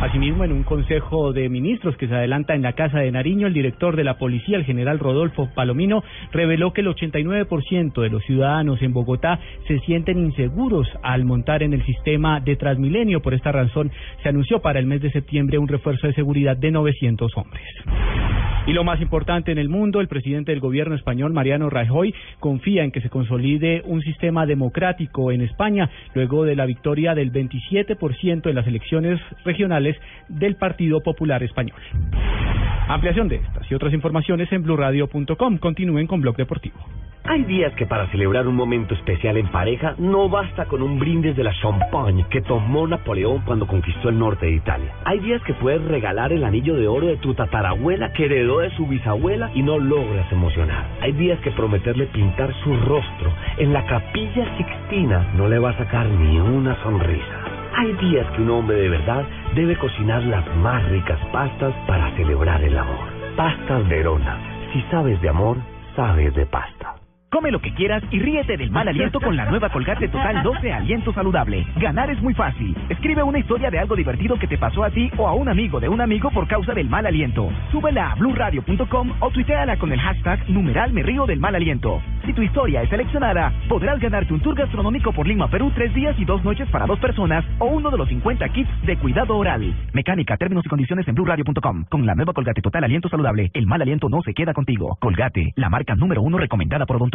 [0.00, 3.52] Asimismo, en un consejo de ministros que se adelanta en la Casa de Nariño, el
[3.52, 8.80] director de la policía, el general Rodolfo Palomino, reveló que el 89% de los ciudadanos
[8.80, 13.22] en Bogotá se sienten inseguros al montar en el sistema de Transmilenio.
[13.22, 13.90] Por esta razón,
[14.22, 17.64] se anunció para el mes de septiembre un refuerzo de seguridad de 900 hombres.
[18.68, 22.84] Y lo más importante en el mundo, el presidente del gobierno español, Mariano Rajoy, confía
[22.84, 28.46] en que se consolide un sistema democrático en España luego de la victoria del 27%
[28.46, 29.87] en las elecciones regionales
[30.28, 31.80] del Partido Popular Español.
[32.88, 35.58] Ampliación de estas y otras informaciones en blurradio.com.
[35.58, 36.78] Continúen con Blog Deportivo.
[37.24, 41.36] Hay días que para celebrar un momento especial en pareja no basta con un brindis
[41.36, 44.94] de la champagne que tomó Napoleón cuando conquistó el norte de Italia.
[45.04, 48.74] Hay días que puedes regalar el anillo de oro de tu tatarabuela que heredó de
[48.76, 50.88] su bisabuela y no logras emocionar.
[51.02, 55.76] Hay días que prometerle pintar su rostro en la capilla sixtina no le va a
[55.76, 57.57] sacar ni una sonrisa.
[57.74, 62.62] Hay días que un hombre de verdad debe cocinar las más ricas pastas para celebrar
[62.62, 63.08] el amor.
[63.36, 64.38] Pastas Verona.
[64.72, 65.56] Si sabes de amor,
[65.94, 66.97] sabes de pasta.
[67.30, 70.72] Come lo que quieras y ríete del mal aliento con la nueva Colgate Total 12
[70.72, 71.66] Aliento Saludable.
[71.76, 72.74] Ganar es muy fácil.
[72.88, 75.78] Escribe una historia de algo divertido que te pasó a ti o a un amigo
[75.78, 77.50] de un amigo por causa del mal aliento.
[77.70, 80.94] Súbela a blurradio.com o tuiteala con el hashtag numeral
[81.26, 82.00] del mal aliento.
[82.24, 86.18] Si tu historia es seleccionada, podrás ganarte un tour gastronómico por Lima, Perú, tres días
[86.18, 89.74] y dos noches para dos personas o uno de los 50 kits de cuidado oral.
[89.92, 91.84] Mecánica, términos y condiciones en blurradio.com.
[91.90, 94.96] Con la nueva Colgate Total Aliento Saludable, el mal aliento no se queda contigo.
[95.00, 96.98] Colgate, la marca número uno recomendada por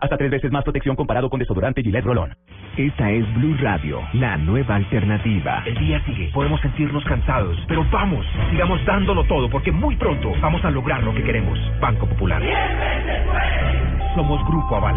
[0.00, 2.36] Hasta tres veces más protección comparado con desodorante Gillette Rolón.
[2.76, 5.64] Esta es Blue Radio, la nueva alternativa.
[5.66, 10.64] El día sigue, podemos sentirnos cansados, pero vamos, sigamos dándolo todo porque muy pronto vamos
[10.64, 11.58] a lograr lo que queremos.
[11.80, 12.40] Banco Popular.
[14.14, 14.96] Somos Grupo Aval.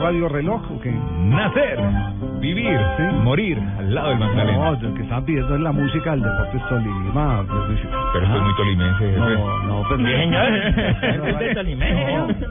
[0.00, 0.90] Radio reloj o qué?
[1.18, 1.78] Nacer,
[2.40, 2.78] vivir,
[3.22, 4.70] morir al lado del Magdalena.
[4.72, 7.44] No, lo que están pidiendo es la música del Deportes Tolima.
[7.46, 7.80] pues,
[8.12, 9.04] Pero esto es muy tolimense.
[9.06, 9.18] jefe.
[9.18, 10.00] No, no, pero...
[11.48, 12.46] No, tolimense.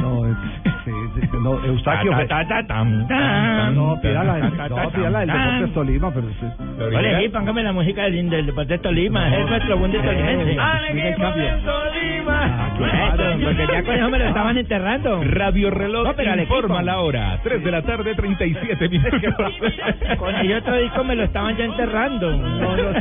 [0.00, 0.36] No, es,
[0.84, 0.90] sí,
[1.20, 2.10] sí, no, Eustaquio.
[2.12, 5.28] Ta, ta, ta, tam, tam, No, tam, pídala, tam, no, pídala del.
[5.28, 6.46] Deportes Tolima, pero sí.
[6.96, 10.56] Oye, sí, póngame la música del, del Deportes Tolima, es nuestro buen de tolimense.
[10.58, 12.68] ¡Al equipo de Tolima!
[13.42, 15.20] Porque ya con eso me lo estaban enterrando.
[15.24, 17.38] Radio Reloj No, pero informa la hora.
[17.42, 19.54] 3 de la tarde, 37 minutos.
[20.18, 22.40] Con el otro disco me lo estaban ya enterrando.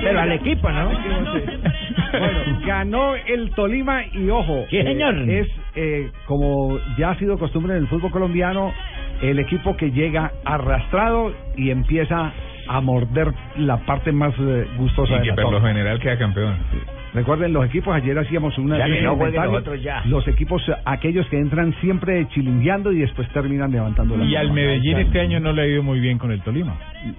[0.02, 0.90] Pero al equipo, ¿no?
[2.12, 5.16] Bueno, ganó el Tolima y ojo, Sí, señor.
[5.30, 8.74] es eh, como ya ha sido costumbre en el fútbol colombiano,
[9.22, 12.34] el equipo que llega arrastrado y empieza
[12.68, 16.18] a morder la parte más eh, gustosa Y de que la por lo general queda
[16.18, 16.58] campeón.
[17.14, 20.02] Recuerden, los equipos, ayer hacíamos una Ya que no nosotros ya.
[20.06, 24.52] Los equipos, aquellos que entran siempre chilingueando y después terminan levantando la Y al.
[24.54, 26.74] Medellín este año no le ha ido muy bien con el Tolima.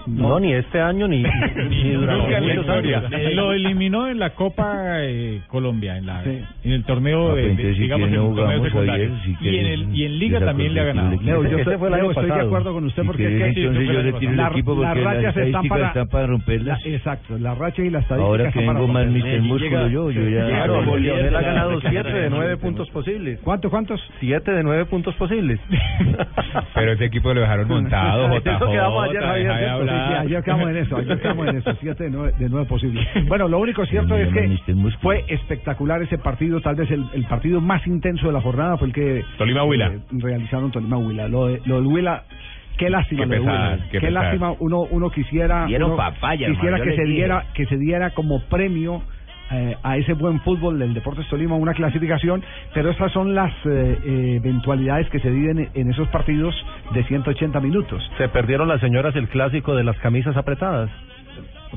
[0.07, 1.23] No, ni este año ni,
[1.71, 3.03] ni durante la historia.
[3.35, 6.39] Lo eliminó en la Copa eh, Colombia, en la Sí.
[6.65, 9.11] en el torneo Ah, de, de- si digamos en el torneo secundario.
[9.25, 11.21] Si y en el y en Liga también le ha ganado.
[11.21, 13.61] Leo, yo, estoy- fue el año Leo, estoy de acuerdo con usted porque es que
[13.63, 16.81] entonces yo retiro el la- equipo las porque las rachas están estadísticas para, romperlas.
[16.87, 19.43] la- exacto, la racha y la estadística Ahora que están para vengo más romperlas.
[19.43, 19.49] Mr.
[19.83, 20.47] Músculo yo, yo ya...
[20.49, 23.41] Claro, ya- ha ganado ya- 7 de 9 puntos posibles.
[23.41, 24.01] ¿Cuántos, cuántos?
[24.21, 25.61] 7 de 9 puntos posibles.
[26.75, 31.21] Pero ese equipo lo dejaron montado, Eso JJ, quedamos ayer, Javier, quedamos en eso, ayer
[31.21, 33.07] quedamos en eso, siete de nueve, de nueve posibles.
[33.29, 34.57] Bueno, lo único cierto es que
[35.01, 38.89] fue espectacular ese partido, tal vez el, el partido más intenso de la jornada fue
[38.89, 39.87] el que Tolima Huila.
[39.89, 41.29] eh, realizaron Tolima Huila.
[41.29, 42.25] Lo de, lo de Huila,
[42.77, 43.79] qué lástima Qué pesar, Huila.
[43.91, 47.77] qué Qué, lástima, uno uno quisiera uno papaya, quisiera hermano, que se diera que se
[47.77, 49.03] diera como premio
[49.53, 52.43] eh, a ese buen fútbol del Deportes Tolima una clasificación,
[52.73, 56.55] pero estas son las eh, eh, eventualidades que se viven en esos partidos
[56.95, 58.03] de 180 minutos.
[58.19, 60.91] Se perdieron las señoras el clásico de las camisas apretadas.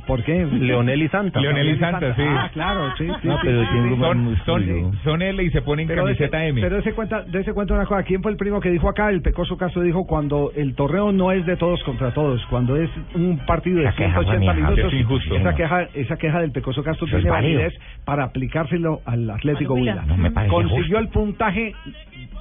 [0.07, 0.45] ¿Por qué?
[0.45, 1.39] Leonel y Santa.
[1.39, 2.21] Leonel y Santa, sí.
[2.25, 3.27] Ah, claro, sí, sí.
[3.27, 3.95] No, sí, pero sí, sí.
[3.99, 6.61] Son, son, son L y se ponen Pero ese, camiseta M.
[6.61, 9.09] pero ese cuenta, de ese cuenta una cosa, ¿quién fue el primo que dijo acá?
[9.09, 12.89] El Pecoso Castro dijo cuando el torneo no es de todos contra todos, cuando es
[13.13, 15.35] un partido de Esa queja, 180 Juanija, minutos, es injusto.
[15.35, 17.73] esa queja, esa queja del Pecoso es tiene validez
[18.03, 20.03] para aplicárselo al Atlético Huila.
[20.05, 20.97] No me parece Consiguió justo.
[20.99, 21.73] el puntaje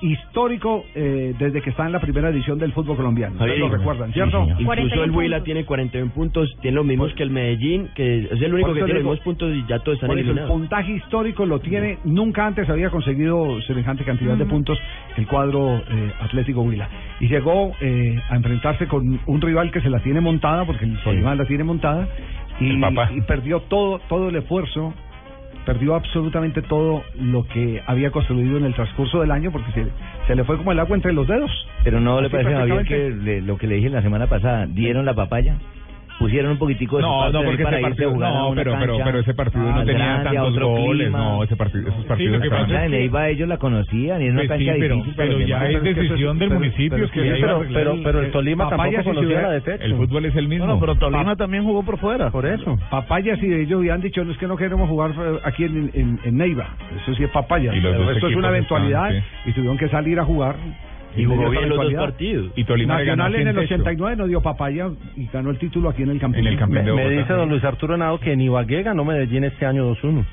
[0.00, 3.34] histórico eh, desde que está en la primera edición del fútbol colombiano.
[3.34, 4.42] Ustedes lo recuerdan, sí, ¿cierto?
[4.42, 5.44] Incluso 41 el Huila puntos.
[5.44, 8.84] tiene 41 puntos, tiene los mismos que el Medellín, que es el único Por que
[8.84, 10.50] tiene los mismos puntos y ya todos están eso el eliminados.
[10.50, 14.78] puntaje histórico lo tiene, nunca antes había conseguido semejante cantidad de puntos
[15.16, 16.88] el cuadro eh, Atlético Huila.
[17.20, 20.98] Y llegó eh, a enfrentarse con un rival que se la tiene montada, porque el
[21.02, 22.08] Tolima la tiene montada,
[22.60, 22.72] y,
[23.16, 24.94] y perdió todo, todo el esfuerzo,
[25.64, 29.86] perdió absolutamente todo lo que había construido en el transcurso del año, porque se,
[30.26, 31.50] se le fue como el agua entre los dedos.
[31.82, 35.04] Pero no le parece, Javier, que le- lo que le dije la semana pasada, dieron
[35.04, 35.56] la papaya,
[36.18, 38.48] pusieron un poquitico de No, parte no, porque para ese irse a partido, a no,
[38.50, 41.18] una pero, cancha pero ese partido no tenía grande, tantos otro goles, clima.
[41.18, 44.32] no, ese partido, esos Sí, partidos que estaban- en Neiva ellos la conocían y era
[44.34, 47.08] una Pues sí, cancha pero- difícil pero ya es decisión del municipio
[48.02, 49.84] pero, el- Tolima Papaya tampoco sí conocía la de techo.
[49.84, 50.66] El fútbol es el mismo.
[50.66, 52.30] Bueno, pero Tolima también jugó por fuera.
[52.30, 52.76] Por eso.
[52.90, 56.18] Papayas y ellos habían dicho, no es que no queremos jugar eh, aquí en, en,
[56.24, 56.68] en Neiva.
[57.02, 57.72] Eso sí es papaya.
[57.74, 59.10] Esto es una eventualidad
[59.46, 60.56] y tuvieron que salir a jugar.
[61.16, 62.52] Y jugó bien los dos partidos.
[62.56, 63.74] Y Tolima le ganó Nacional en el Techo.
[63.74, 66.46] 89 no dio papaya y ganó el título aquí en el campeón.
[66.46, 69.04] En el campeón Me, de me dice don Luis Arturo Henao que en Ibagué ganó
[69.04, 70.24] Medellín este año 2-1.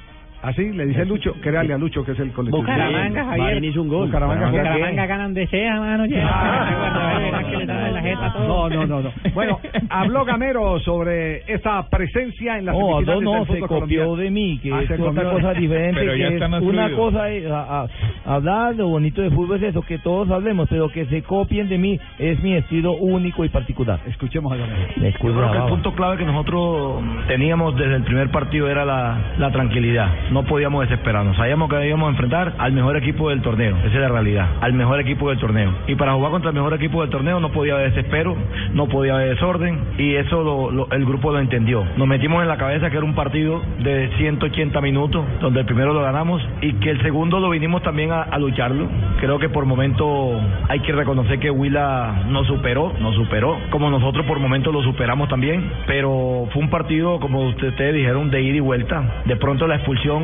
[0.43, 2.61] Así le dice Lucho, créale a Lucho que es el colectivo.
[2.63, 3.39] Bucaramanga, Javier.
[3.55, 4.07] Marín hizo un gol.
[4.07, 6.05] Bucaramanga, Bucaramanga ganan de sea, mano.
[6.07, 7.45] Ya.
[7.51, 9.11] que le dan en la jeta a No, no, no, no.
[9.33, 13.67] Bueno, habló Gamero sobre esta presencia en las No, semifinales no, no, del se copió
[13.67, 14.15] colombiano.
[14.15, 15.31] de mí, que Ah, es se otra copió.
[15.31, 15.99] cosa diferente.
[15.99, 16.97] Pero ya que está es más una fluido.
[17.03, 17.87] cosa es a- a-
[18.35, 21.77] hablar lo bonito de fútbol es eso, que todos hablemos, pero que se copien de
[21.77, 23.99] mí es mi estilo único y particular.
[24.07, 24.79] Escuchemos a Gamero.
[24.97, 28.85] Me Yo creo que el punto clave que nosotros teníamos desde el primer partido era
[28.85, 30.09] la, la tranquilidad.
[30.31, 31.35] No podíamos desesperarnos.
[31.37, 33.77] Sabíamos que íbamos a enfrentar al mejor equipo del torneo.
[33.79, 34.47] Esa es la realidad.
[34.61, 35.71] Al mejor equipo del torneo.
[35.87, 38.35] Y para jugar contra el mejor equipo del torneo no podía haber desespero,
[38.73, 39.79] no podía haber desorden.
[39.97, 41.83] Y eso lo- lo- el grupo lo entendió.
[41.97, 45.93] Nos metimos en la cabeza que era un partido de 180 minutos, donde el primero
[45.93, 48.87] lo ganamos y que el segundo lo vinimos también a, a lucharlo.
[49.19, 54.25] Creo que por momento hay que reconocer que Huila nos superó, nos superó, como nosotros
[54.25, 58.57] por momento lo superamos también, pero fue un partido, como usted- ustedes dijeron, de ida
[58.57, 59.03] y vuelta.
[59.25, 60.20] De pronto la expulsión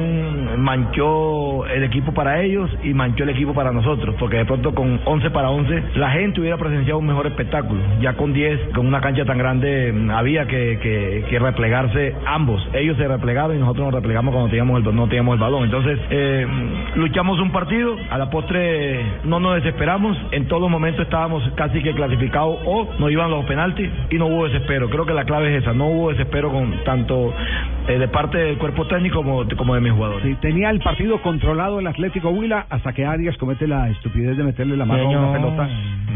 [0.58, 5.00] manchó el equipo para ellos y manchó el equipo para nosotros, porque de pronto con
[5.06, 7.82] 11 para 11 la gente hubiera presenciado un mejor espectáculo.
[8.02, 12.68] Ya con 10, con una cancha tan grande, mm, había que, replegarse ambos.
[12.74, 15.64] Ellos se replegaron y nosotros nos replegamos cuando teníamos el, no teníamos el balón.
[15.66, 16.48] Entonces, eh,
[16.96, 21.82] luchamos un partido, a la postre no nos desesperamos, en todos los momentos estábamos casi
[21.82, 24.90] que clasificados o nos iban los penaltis y no hubo desespero.
[24.90, 27.34] Creo que la clave es esa, no hubo desespero con tanto
[27.88, 30.26] eh, de parte del cuerpo técnico como, como de mis jugadores.
[30.28, 34.44] Sí, tenía el partido controlado el Atlético Huila hasta que Arias comete la estupidez de
[34.44, 35.34] meterle la mano a una Señor.
[35.34, 35.70] pelota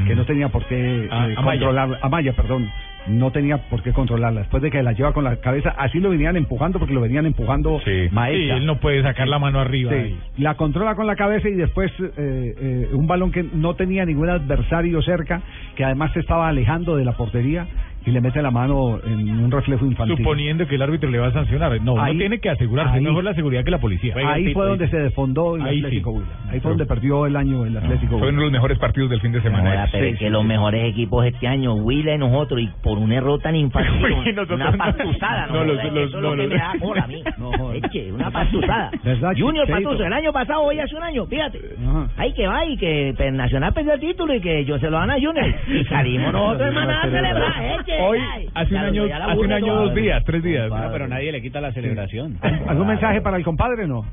[0.08, 1.60] que no tenía por qué Ah, eh, Amaya.
[1.62, 2.00] controlar.
[2.02, 2.70] Amaya, perdón.
[3.08, 4.42] No tenía por qué controlarla.
[4.42, 7.26] Después de que la lleva con la cabeza, así lo venían empujando porque lo venían
[7.26, 8.58] empujando Sí, Maecha.
[8.58, 9.92] él no puede sacar la mano arriba.
[9.92, 14.06] Sí, la controla con la cabeza y después eh, eh, un balón que no tenía
[14.06, 15.42] ningún adversario cerca,
[15.76, 17.66] que además se estaba alejando de la portería
[18.06, 20.18] y le mete la mano en un reflejo infantil.
[20.18, 21.80] Suponiendo que el árbitro le va a sancionar.
[21.82, 22.94] No, Ahí- uno tiene que asegurarse.
[22.94, 24.16] ahí- Es mejor la seguridad que la policía.
[24.26, 25.86] Ahí fue donde se desfondó el Ahí sí.
[25.86, 26.28] Atlético Huila.
[26.50, 29.22] Ahí fue donde perdió el año el Atlético Fue uno de los mejores partidos del
[29.22, 29.70] fin de semana.
[29.70, 33.12] Ahora, pero es que los mejores equipos este año, Huila y nosotros, y por un
[33.12, 33.92] error tan infantil,
[34.52, 34.78] una no.
[34.78, 35.54] pastuzada, ¿no?
[35.56, 37.24] No, los- Eso los- es lo no, que los- me da cola a mí.
[37.84, 38.30] Eche, una.
[39.04, 39.68] ¿Verdad, Junior?
[39.68, 41.60] Patuso, el año pasado, hoy hace un año, fíjate.
[41.88, 42.08] Ajá.
[42.18, 44.98] Ahí que va y que pues, Nacional perdió el título y que yo se lo
[44.98, 45.54] dan a Junior.
[45.68, 47.91] Y salimos nosotros hermanos a celebrar, eche.
[48.00, 48.20] Hoy,
[48.54, 50.70] hace un año, hace un año, dos días, tres días.
[50.70, 51.08] Compadre.
[51.08, 52.38] nadie le quita la celebración.
[52.68, 54.06] ¿Algún mensaje para el compadre no?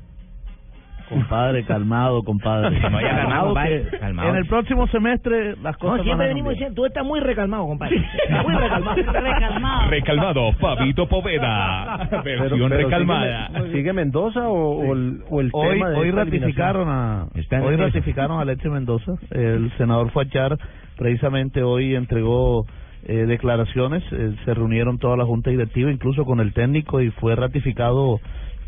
[1.09, 2.79] Compadre, calmado, compadre.
[2.81, 4.29] No, ya calmado, compadre, que calmado.
[4.29, 7.21] En el próximo semestre las No, cosas van siempre a venimos diciendo, tú estás muy
[7.21, 7.97] recalmado, compadre.
[7.97, 8.97] Estás muy recalmado.
[9.13, 9.91] Recalmado.
[9.91, 12.09] Recalmado, Fabito Poveda.
[12.23, 13.49] Versión recalmada.
[13.49, 17.27] ¿Sigue, sigue Mendoza o, o el, o el Hoy, tema de hoy ratificaron a
[17.63, 19.13] hoy ratificaron a Alexis Mendoza.
[19.31, 20.59] El senador Fachar
[20.99, 22.67] precisamente hoy entregó
[23.07, 24.03] eh, declaraciones.
[24.13, 28.21] eh, se reunieron toda la junta directiva, incluso con el técnico, y fue ratificado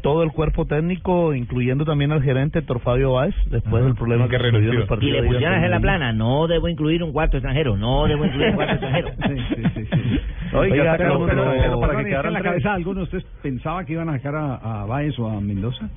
[0.03, 4.31] todo el cuerpo técnico, incluyendo también al gerente Héctor Fabio Báez, después del problema que
[4.31, 4.87] que, en el renunció.
[4.87, 5.11] partido.
[5.11, 8.25] Y le pusieron a hacer la plana, no debo incluir un cuarto extranjero, no debo
[8.25, 9.09] incluir un cuarto extranjero.
[9.29, 10.21] Sí, sí, sí, sí.
[10.57, 12.43] Oiga, Oiga, pero, pero- pero- pero- pero para que ¿es que en la tres.
[12.51, 15.91] cabeza alguno de ustedes pensaba que iban a sacar a, a Báez o a Mendoza?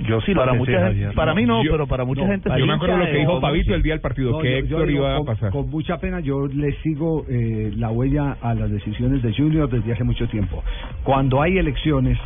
[0.00, 2.26] Yo sí lo para pensé, mucha gente, para mí no, Yo- pero para mucha no,
[2.28, 4.90] gente Yo me acuerdo lo que dijo Fabito el día del partido, No, que Héctor
[4.90, 5.50] iba a con, pasar.
[5.52, 9.92] con mucha pena, yo le sigo eh, la huella a las decisiones de Junior desde
[9.92, 10.62] hace mucho tiempo.
[11.04, 12.18] Cuando hay elecciones,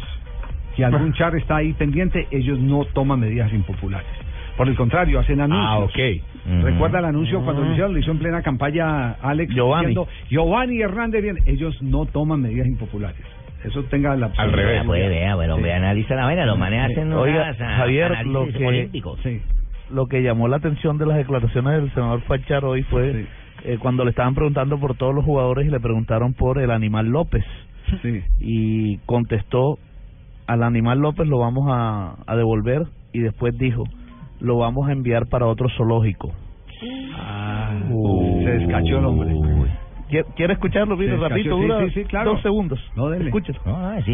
[0.77, 4.09] que algún char está ahí pendiente, ellos no toman medidas impopulares.
[4.57, 5.69] Por el contrario, hacen anuncios.
[5.71, 6.63] Ah, ok.
[6.65, 9.89] Recuerda el anuncio cuando lo hicieron, lo hizo en plena campaña Alex Giovanni.
[9.89, 13.21] diciendo Giovanni Hernández bien, ellos no toman medidas impopulares.
[13.65, 14.75] Eso tenga la Al revés.
[14.75, 15.63] Vea, pues, vea, bueno, Sí.
[15.63, 19.19] ve, analiza la vaina, los manes hacen Oiga, unas, Javier, lo que- políticos.
[19.23, 19.41] Sí.
[19.91, 23.27] lo que llamó la atención de las declaraciones del senador Fachar hoy fue Sí.
[23.65, 27.07] eh, cuando le estaban preguntando por todos los jugadores y le preguntaron por el animal
[27.07, 27.45] López
[28.03, 28.23] Sí.
[28.39, 29.79] y contestó
[30.47, 32.83] al animal López lo vamos a, a devolver
[33.13, 33.85] y después dijo
[34.41, 36.33] lo vamos a enviar para otro zoológico.
[37.17, 38.43] Ah, Uh.
[38.45, 39.35] se descachó el hombre.
[40.09, 41.13] ¿Quiere, quiere escucharlo, Vito?
[41.13, 42.31] descachó, Rapidito, sí, dura sí, sí, claro.
[42.33, 42.81] dos segundos.
[42.97, 43.27] No, dele.
[43.27, 43.61] Escúchelo.
[43.67, 44.13] Ah, sí,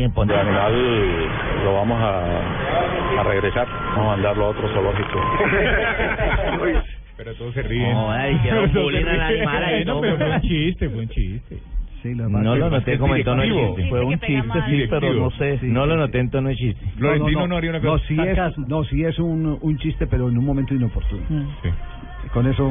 [1.64, 3.66] lo vamos a, a regresar,
[3.96, 5.20] vamos a mandarlo a otro zoológico.
[7.16, 7.92] Pero todos se ríen.
[7.92, 11.08] No, ahora hicieron Todos bullying al animal ahí, No, pero fue un chiste, fue un
[11.08, 11.58] chiste.
[12.02, 13.88] Sí, lo No lo noté como en tono de chiste.
[13.88, 15.58] Fue un chiste, sí, pero no sé.
[15.62, 16.84] No lo noté en tono de chiste.
[16.98, 18.04] Florentino no, haría una No, cosa.
[18.08, 21.22] sí es, no, sí es un, un chiste, pero en un momento inoportuno.
[21.62, 21.68] Sí.
[22.34, 22.70] Con eso.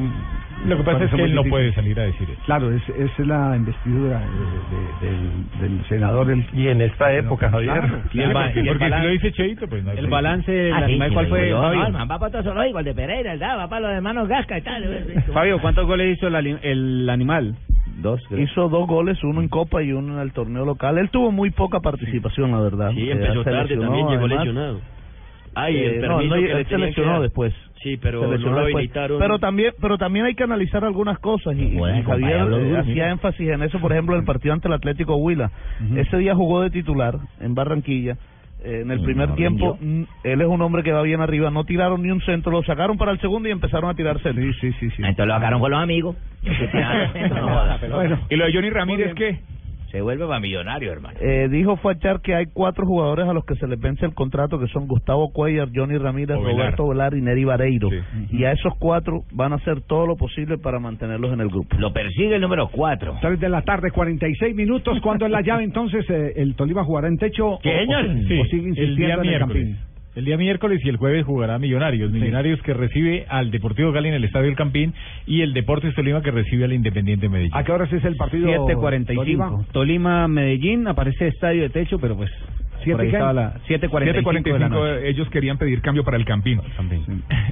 [0.66, 2.42] Lo que pasa es que él no puede salir a decir eso.
[2.46, 6.30] Claro, es, es la investidura de- de- del, del senador.
[6.32, 7.74] El, Y en esta época, Javier.
[7.80, 10.52] Claro, Y el y porque si balance- lo dice Cheito, pues no hay El balance
[10.52, 11.50] del Ah, sí, ¿cuál fue?
[11.50, 13.58] No, va para otro zoológico, el de Pereira, ¿verdad?
[13.58, 15.06] Va para los hermanos Gasca y tal.
[15.34, 17.56] Fabio, ¿cuántos goles hizo el, animal?
[18.02, 20.98] Dos, Hizo dos goles, uno en Copa y uno en el torneo local.
[20.98, 22.92] Él tuvo muy poca participación, la verdad.
[22.92, 24.46] Sí, Eh, empezó se tarde, también llegó además.
[24.46, 24.80] lesionado.
[25.56, 27.54] Ay, el Eh, no, no, que él se lesionó después.
[27.84, 29.20] Sí, pero no lo habilitaron.
[29.20, 33.10] Pero también, pero también hay que analizar algunas cosas y, y Bueno, Javier eh, hacía
[33.10, 35.52] énfasis en eso, por ejemplo, el partido ante el Atlético Huila.
[35.96, 38.18] Ese día jugó de titular en Barranquilla.
[38.64, 40.06] Eh, en el primer no tiempo, rindió.
[40.06, 42.64] mm, él es un hombre que va bien arriba, no tiraron ni un centro, lo
[42.64, 44.18] sacaron para el segundo y empezaron a tirar.
[44.24, 44.32] Sí,
[44.62, 44.88] sí, sí.
[45.00, 46.16] Entonces lo sacaron con los amigos.
[46.44, 47.80] No joda.
[47.92, 49.40] Bueno, ¿Y lo de Johnny Ramírez qué?
[49.94, 51.20] Se vuelve para millonario, hermano.
[51.22, 54.58] Eh, dijo Fachar que hay cuatro jugadores a los que se les vence el contrato,
[54.60, 56.56] que son Gustavo Cuellar, Johnny Ramírez, Ovelar.
[56.56, 57.90] Roberto Velar y Neri Vareiro.
[57.92, 57.98] Sí.
[58.32, 61.78] Y a esos cuatro van a hacer todo lo posible para mantenerlos en el grupo.
[61.78, 63.20] Lo persigue el número 4.
[63.22, 65.00] 3 de la tarde, 46 minutos.
[65.02, 66.04] ¿Cuándo es la llave entonces?
[66.10, 67.48] eh, ¿El Tolima jugará en techo?
[67.52, 68.06] o- ¿Qué, o- señor?
[68.06, 69.40] o Sí, sigue el día insistiendo en el.
[69.40, 69.78] Campín?
[70.16, 72.12] El día miércoles y el jueves jugará Millonarios.
[72.12, 74.94] Millonarios que recibe al Deportivo Cali en el Estadio El Campín
[75.26, 77.52] y el Deportes Tolima que recibe al Independiente Medellín.
[77.56, 78.48] ¿A qué horas es el partido?
[78.48, 79.66] 7.45.
[79.72, 82.30] Tolima, Medellín, aparece estadio de techo, pero pues...
[82.84, 83.16] ¿Siete por ahí qué?
[83.16, 85.10] estaba la 7.45 de la 7.45 noche.
[85.10, 86.62] ellos querían pedir cambio para el Campín.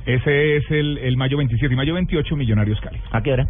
[0.05, 2.99] Ese es el, el mayo 27 y mayo 28 Millonarios Cali.
[3.11, 3.47] ¿A qué hora?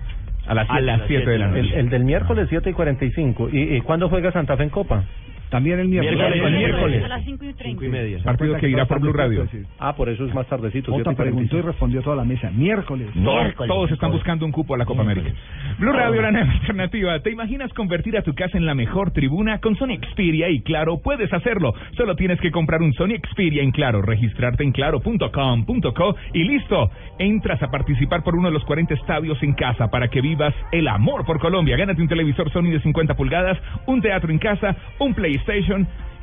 [0.48, 1.60] A las 7 de la noche.
[1.60, 3.50] El, el del miércoles 7 y 45.
[3.52, 5.04] ¿Y, y cuándo juega Santa Fe en Copa?
[5.52, 6.18] También el miércoles.
[6.18, 7.04] Miércoles, el miércoles.
[7.04, 7.64] A las 5 y 30.
[7.64, 8.24] Cinco y media.
[8.24, 9.46] Partido que irá por Blue Radio.
[9.80, 10.94] Ah, por eso es más tardecito.
[10.94, 11.68] 7 Otra y preguntó y 45.
[11.68, 12.50] respondió toda la mesa.
[12.52, 13.10] Miércoles.
[13.14, 15.30] Todos, todos están buscando un cupo a la Copa América.
[15.78, 17.20] Blue Radio, la nueva alternativa.
[17.20, 19.60] ¿Te imaginas convertir a tu casa en la mejor tribuna?
[19.60, 21.74] Con Sony Xperia y Claro puedes hacerlo.
[21.98, 26.92] Solo tienes que comprar un Sony Xperia en Claro, registrarte en claro.com.co y listo.
[27.20, 30.88] Entras a participar por uno de los 40 estadios en casa para que vivas el
[30.88, 31.76] amor por Colombia.
[31.76, 35.41] Gánate un televisor Sony de 50 pulgadas, un teatro en casa, un PlayStation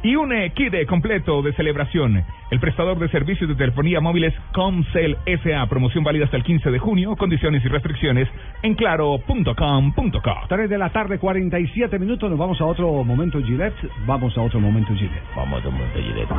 [0.02, 2.24] y un kit completo de celebración.
[2.50, 5.66] El prestador de servicios de telefonía móviles Comcel SA.
[5.66, 7.16] Promoción válida hasta el 15 de junio.
[7.16, 8.28] Condiciones y restricciones
[8.62, 10.34] en claro.com.co.
[10.48, 12.30] 3 de la tarde, 47 minutos.
[12.30, 13.74] Nos vamos a otro momento Gillette.
[14.06, 15.22] Vamos a otro momento Gillette.
[15.34, 16.30] Vamos a un momento, Gillette.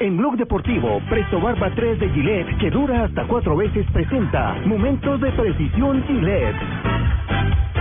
[0.00, 5.20] En Blog Deportivo, Presto Barba 3 de Gillette, que dura hasta cuatro veces, presenta Momentos
[5.20, 7.75] de Precisión Gillette.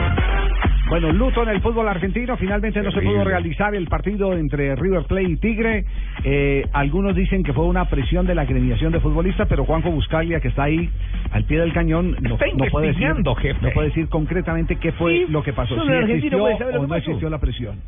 [0.87, 2.37] Bueno, luto en el fútbol argentino.
[2.37, 5.85] Finalmente no se pudo realizar el partido entre River Plate y Tigre.
[6.23, 10.39] Eh, algunos dicen que fue una presión de la agremiación de futbolistas, pero Juanjo Buscaglia,
[10.39, 10.89] que está ahí
[11.31, 13.59] al pie del cañón, no, puede decir, investigando, jefe.
[13.61, 15.75] no puede decir concretamente qué fue Sí, lo que pasó.
[15.75, 16.95] Si existió o no pasó.
[16.95, 17.79] existió la presión.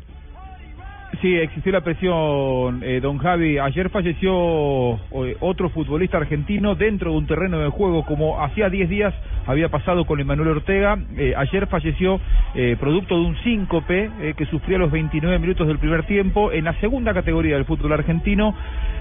[1.20, 3.58] Sí, existió la presión, eh, don Javi.
[3.58, 8.88] Ayer falleció eh, otro futbolista argentino dentro de un terreno de juego, como hacía 10
[8.88, 9.14] días
[9.48, 10.98] había pasado con Emanuel Ortega.
[11.16, 12.20] Eh, ayer falleció
[12.54, 16.52] eh, producto de un síncope eh, que sufrió a los 29 minutos del primer tiempo
[16.52, 18.54] en la segunda categoría del fútbol argentino.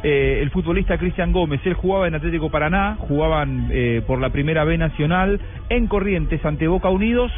[0.03, 3.69] El futbolista Cristian Gómez, él jugaba en Atlético Paraná, jugaban
[4.05, 7.31] por la primera B nacional en Corrientes ante Boca Unidos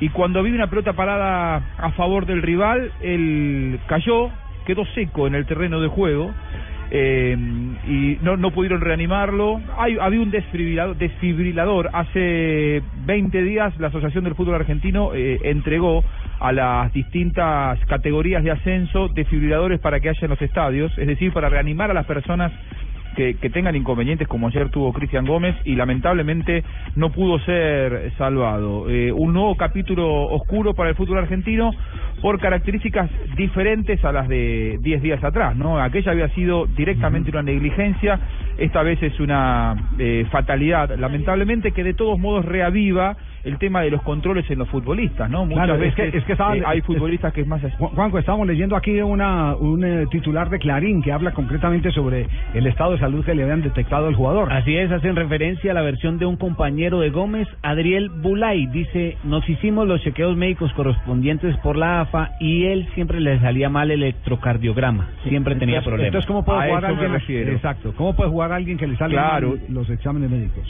[0.00, 4.30] y cuando vi una pelota parada a favor del rival, él cayó,
[4.64, 6.32] quedó seco en el terreno de juego
[6.90, 7.36] eh,
[7.86, 9.60] y no, no pudieron reanimarlo.
[9.76, 11.90] Hay, había un desfibrilador, desfibrilador.
[11.92, 16.02] Hace 20 días la Asociación del Fútbol Argentino eh, entregó
[16.40, 21.32] a las distintas categorías de ascenso desfibriladores para que haya en los estadios, es decir,
[21.32, 22.50] para reanimar a las personas
[23.16, 26.64] que, que tengan inconvenientes como ayer tuvo Cristian Gómez y lamentablemente
[26.96, 28.88] no pudo ser salvado.
[28.88, 31.72] Eh, un nuevo capítulo oscuro para el fútbol argentino
[32.20, 35.80] por características diferentes a las de 10 días atrás, ¿no?
[35.80, 38.20] Aquella había sido directamente una negligencia,
[38.58, 43.90] esta vez es una eh, fatalidad, lamentablemente que de todos modos reaviva el tema de
[43.90, 45.44] los controles en los futbolistas, ¿no?
[45.46, 47.62] Muchas Claro, es veces que, es que estaban- eh, hay es- futbolistas que es más...
[47.62, 52.26] Ju- Juanjo, estábamos leyendo aquí una, un eh, titular de Clarín que habla concretamente sobre
[52.54, 54.52] el estado de salud que le habían detectado al jugador.
[54.52, 58.66] Así es, hacen referencia a la versión de un compañero de Gómez, Adriel Bulay.
[58.66, 63.68] Dice, nos hicimos los chequeos médicos correspondientes por la AFA y él siempre le salía
[63.68, 65.08] mal el electrocardiograma.
[65.28, 66.06] Siempre tenía Entonces- problemas.
[66.08, 67.48] Entonces, ¿cómo puede A jugar alguien?
[67.48, 67.92] Exacto.
[67.96, 69.48] ¿Cómo puede jugar alguien que le salen Claro.
[69.50, 70.64] mal los exámenes médicos?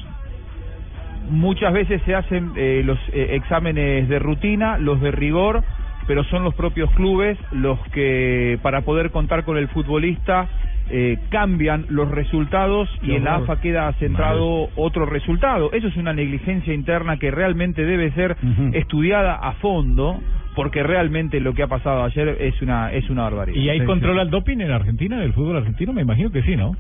[1.31, 5.63] Muchas veces se hacen eh, los eh, exámenes de rutina, los de rigor,
[6.07, 10.49] pero son los propios clubes los que para poder contar con el futbolista
[10.91, 13.37] eh, cambian los resultados y en la.
[13.37, 15.71] AFA queda centrado otro resultado.
[15.73, 18.37] Eso es una negligencia interna que realmente debe ser
[18.73, 20.21] estudiada a fondo
[20.57, 23.57] porque realmente lo que ha pasado ayer es una es una barbaridad.
[23.57, 25.93] ¿Y hay control al doping en Argentina, del fútbol argentino?
[25.93, 26.73] Me imagino que sí, ¿no?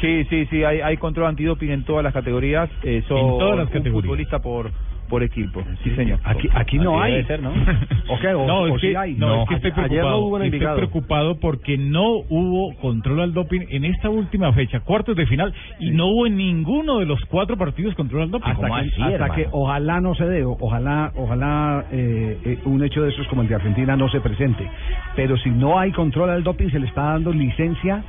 [0.00, 2.68] Sí, sí, sí, hay, hay control antidoping en todas las categorías.
[2.82, 4.02] Eh, son En todas las un categorías.
[4.02, 4.70] futbolista por
[5.06, 5.62] por equipo.
[5.84, 6.18] Sí, señor.
[6.24, 7.12] Aquí, aquí no hay.
[7.12, 7.50] debe ser, ¿no?
[8.08, 8.28] ¿O qué?
[8.32, 9.12] ¿O, no, o es sí que, hay?
[9.14, 10.18] no, es que estoy Ayer no preocupado.
[10.20, 15.14] hubo un estoy preocupado porque no hubo control al doping en esta última fecha, cuartos
[15.14, 18.50] de final, y no hubo en ninguno de los cuatro partidos control al doping.
[18.50, 22.58] hasta ¿Cómo que, así, hasta que ojalá no se dé, o- ojalá, ojalá eh, eh,
[22.64, 24.66] un hecho de esos como el de Argentina no se presente.
[25.14, 28.02] Pero si no hay control al doping, se le está dando licencia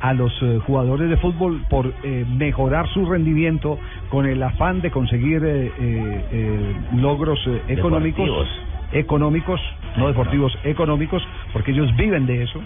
[0.00, 3.78] a los eh, jugadores de fútbol por eh, mejorar su rendimiento
[4.08, 8.48] con el afán de conseguir eh, eh, eh, logros eh, económicos Deportivos.
[8.92, 9.60] económicos
[9.96, 11.22] no deportivos económicos
[11.52, 12.60] porque ellos viven de eso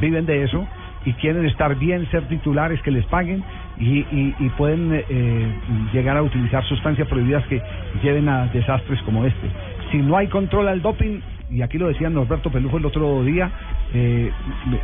[0.00, 0.66] viven de eso
[1.06, 3.42] y quieren estar bien ser titulares que les paguen
[3.78, 5.54] y, y, y pueden eh,
[5.94, 7.62] llegar a utilizar sustancias prohibidas que
[8.02, 9.48] lleven a desastres como este.
[9.90, 11.20] Si no hay control al doping
[11.50, 13.50] y aquí lo decía Norberto Pelujo el otro día,
[13.92, 14.30] eh,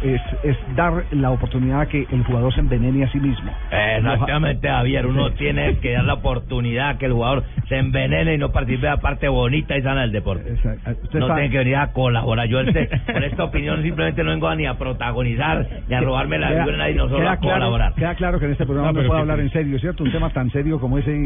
[0.02, 3.52] es, es dar la oportunidad a que el jugador se envenene a sí mismo.
[3.70, 5.06] Exactamente, Javier.
[5.06, 5.34] Uno Sí.
[5.38, 8.92] tiene que dar la oportunidad a que el jugador se envenene y no participe de
[8.92, 10.52] la parte bonita y sana del deporte.
[10.52, 12.48] Usted No sabe- tiene que venir a colaborar.
[12.48, 16.50] Yo este, con esta opinión simplemente no vengo ni a protagonizar ni a robarme la
[16.66, 17.94] de nadie, no solo queda a claro, colaborar.
[17.94, 20.04] queda claro que en este programa No, no, que- hablar en serio, ¿cierto?
[20.04, 21.24] Un tema tan serio como ese y,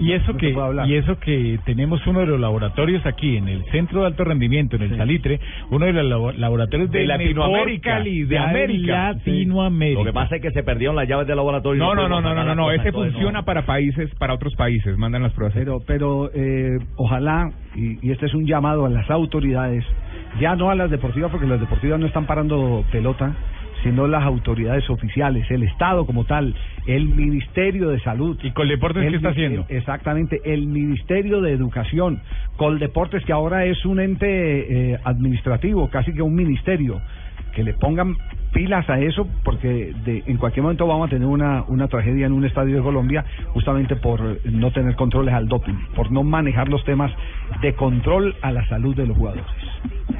[0.00, 0.54] y- Y eso no que
[0.86, 4.76] y eso que tenemos uno de los laboratorios aquí en el Centro de Alto Rendimiento
[4.76, 5.40] en el Salitre,
[5.70, 9.12] uno de los labo- laboratorios de, De Latinoamérica, de América.
[9.12, 10.00] Latinoamérica.
[10.00, 11.82] Lo que pasa es que se perdieron las llaves del laboratorio.
[11.82, 15.22] No, no, no, no, no, no, cosas, ese funciona para países, para otros países, mandan
[15.22, 15.54] las pruebas.
[15.54, 19.84] Pero, pero eh, ojalá, y, y este es un llamado a las autoridades,
[20.40, 23.34] ya no a las deportivas, porque las deportivas no están parando pelota,
[23.82, 26.54] sino las autoridades oficiales, el Estado como tal,
[26.86, 28.38] el Ministerio de Salud.
[28.42, 29.66] ¿Y Coldeportes qué está haciendo?
[29.68, 32.20] Exactamente, el Ministerio de Educación,
[32.56, 37.00] Coldeportes que ahora es un ente eh, administrativo, casi que un ministerio,
[37.54, 38.16] que le pongan
[38.52, 42.32] pilas a eso porque de, en cualquier momento vamos a tener una, una tragedia en
[42.32, 46.84] un estadio de Colombia justamente por no tener controles al doping, por no manejar los
[46.84, 47.10] temas
[47.60, 49.46] de control a la salud de los jugadores.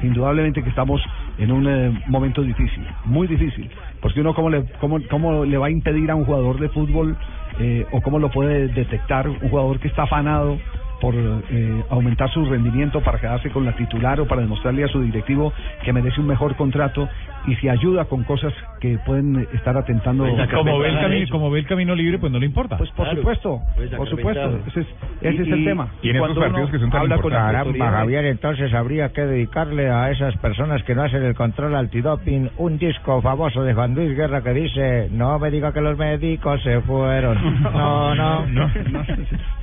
[0.01, 1.01] Indudablemente que estamos
[1.37, 3.69] en un eh, momento difícil, muy difícil,
[4.01, 7.17] porque uno cómo le, cómo, cómo le va a impedir a un jugador de fútbol
[7.59, 10.59] eh, o cómo lo puede detectar un jugador que está afanado
[11.03, 15.01] por eh, aumentar su rendimiento para quedarse con la titular o para demostrarle a su
[15.01, 15.51] directivo
[15.83, 17.09] que merece un mejor contrato
[17.45, 21.59] y si ayuda con cosas que pueden estar atentando como ve el camino, como ve
[21.59, 22.77] el camino libre, pues no le importa.
[22.77, 23.61] Pues por supuesto,
[23.97, 24.87] por supuesto, ese es,
[25.19, 25.89] ese es el tema.
[26.01, 27.77] Y en esos partidos que son tan importantes.
[27.77, 32.49] Caramba, Javier, entonces habría que dedicarle a esas personas que no hacen el control antidoping
[32.59, 36.63] un disco famoso de Juan Luis Guerra que dice, no me diga que los médicos
[36.63, 37.37] se fueron.
[37.73, 38.15] No,
[38.45, 38.69] no.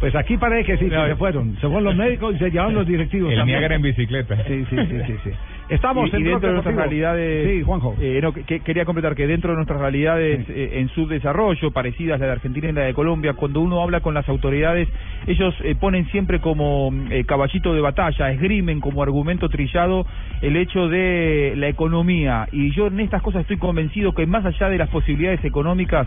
[0.00, 1.29] Pues aquí parece que sí, se fueron.
[1.32, 3.30] Se fueron los médicos y se llevaron los directivos.
[3.32, 3.58] El también.
[3.58, 4.36] Niágara en bicicleta.
[4.44, 5.14] Sí, sí, sí, sí.
[5.24, 5.30] sí.
[5.70, 7.96] Estamos y, en y dentro de nuestras realidades Sí, Juanjo.
[8.00, 12.20] eh, no, que- que- quería completar que dentro de nuestras realidades eh, en subdesarrollo parecidas
[12.20, 14.88] la de Argentina y la de Colombia cuando uno habla con las autoridades
[15.26, 20.06] ellos eh, ponen siempre como eh, caballito de batalla esgrimen como argumento trillado
[20.42, 24.68] el hecho de la economía y yo en estas cosas estoy convencido que más allá
[24.68, 26.06] de las posibilidades económicas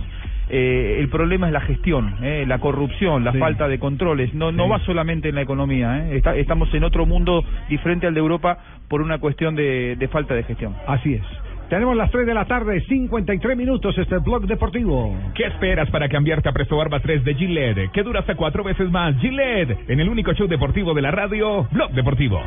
[0.49, 3.38] eh, el problema es la gestión, eh, la corrupción, la Sí.
[3.40, 4.34] falta de controles.
[4.34, 5.99] No, no va solamente en la economía.
[6.10, 6.18] eh.
[6.18, 8.57] Está- estamos en otro mundo diferente al de Europa
[8.90, 10.75] por una cuestión de, de falta de gestión.
[10.88, 11.23] Así es.
[11.69, 15.15] Tenemos las 3 de la tarde, 53 minutos, este blog deportivo.
[15.34, 17.91] ¿Qué esperas para cambiarte a Presto Barba 3 de Gillette?
[17.91, 19.15] Que dura hasta cuatro veces más.
[19.17, 22.41] Gillette, en el único show deportivo de la radio, Blog Deportivo.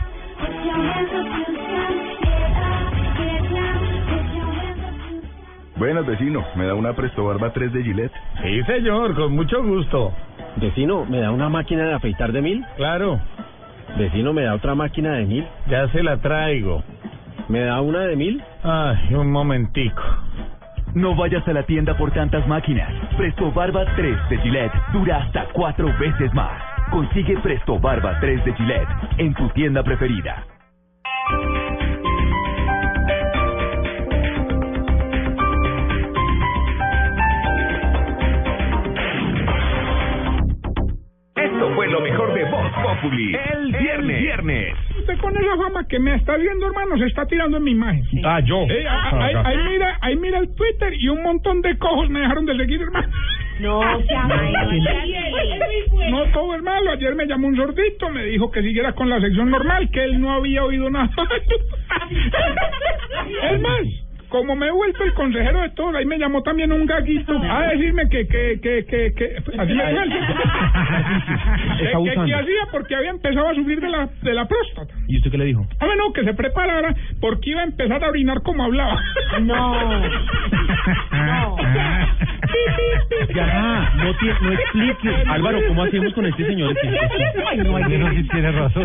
[5.77, 6.45] Buenas, vecino.
[6.55, 8.13] ¿Me da una Presto Barba 3 de Gillette?
[8.43, 10.13] Sí, señor, con mucho gusto.
[10.57, 12.65] Vecino, ¿me da una máquina de afeitar de mil?
[12.77, 13.21] Claro,
[13.99, 15.47] Vecino, ¿me da otra máquina de mil?
[15.69, 16.83] ya se la traigo.
[17.49, 18.43] ¿Me da una de mil?
[18.65, 20.03] Ay, un momentico.
[20.95, 22.91] No vayas a la tienda por tantas máquinas.
[23.17, 26.61] Presto Barba 3 de Gillette dura hasta cuatro veces más.
[26.91, 30.45] Consigue Presto Barba 3 de Gillette en tu tienda preferida.
[41.37, 43.35] Esto fue lo mejor de Voz Populi.
[43.35, 44.21] El viernes.
[44.21, 44.86] viernes.
[45.07, 48.03] Usted con esa fama que me está viendo, hermano, se está tirando en mi imagen.
[48.25, 48.63] Ah, yo.
[48.63, 52.19] Eh, ah, ahí, ahí mira, ahí mira el Twitter y un montón de cojos me
[52.19, 53.07] dejaron de seguir, hermano.
[53.61, 53.81] No,
[56.11, 56.91] No todo es malo.
[56.91, 60.21] Ayer me llamó un sordito, me dijo que siguiera con la sección normal, que él
[60.21, 61.09] no había oído nada.
[63.53, 63.83] es más,
[64.29, 67.69] como me he vuelto el consejero de todos, ahí me llamó también un gaguito a
[67.69, 69.85] decirme que, que, que, que, que así me
[71.79, 72.25] que, que, abusando.
[72.27, 74.93] que hacía porque había empezado a subir de la, de la próstata.
[75.09, 75.67] ¿Y usted qué le dijo?
[75.81, 79.01] Ah, bueno, que se preparara porque iba a empezar a orinar como hablaba.
[79.41, 79.77] No.
[83.35, 85.15] Ya, no, tie- no explique.
[85.29, 86.75] Álvaro, ¿cómo hacemos con este señor?
[87.51, 88.85] Ay, no, sí tiene razón.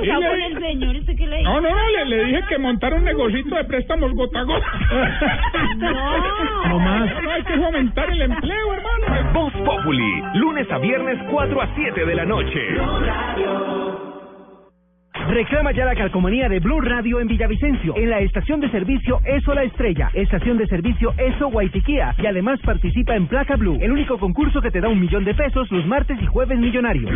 [0.00, 1.50] Respetado con el señor, ¿usted qué le dijo?
[1.50, 4.66] No, no, no, le, le dije que montara un negocito de préstamos gota a gota.
[5.76, 6.66] No.
[6.68, 7.22] No más.
[7.22, 9.32] No, hay que fomentar el empleo, hermano.
[9.32, 12.60] Voz Populi, lunes a viernes 4 a 7 de la noche.
[15.28, 19.54] Reclama ya la calcomanía de Blue Radio en Villavicencio, en la estación de servicio Eso
[19.54, 24.18] La Estrella, estación de servicio Eso Guaitiquía, y además participa en Placa Blue, el único
[24.18, 27.10] concurso que te da un millón de pesos los martes y jueves millonarios.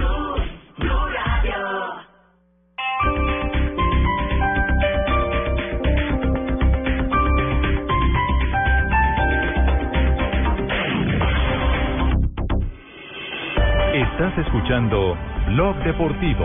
[13.92, 15.16] Estás escuchando
[15.46, 16.44] Blog Deportivo.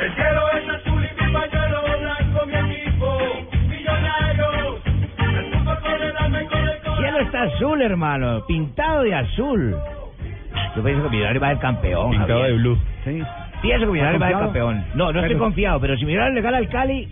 [0.00, 3.18] El cielo es azul y mi pañuelo blanco, mi equipo,
[3.68, 4.80] millonarios.
[5.18, 6.96] El fútbol con el alma y con el corazón.
[6.98, 9.76] cielo está azul, hermano, pintado de azul.
[10.76, 12.10] Yo pienso que Millonario va a ser campeón.
[12.10, 12.52] Pintado Javier.
[12.52, 12.78] de blue.
[13.04, 13.22] Sí.
[13.62, 14.84] Pienso que Millonario va a ser campeón.
[14.94, 17.08] No, no estoy confiado, pero si Millonario le gana al Cali,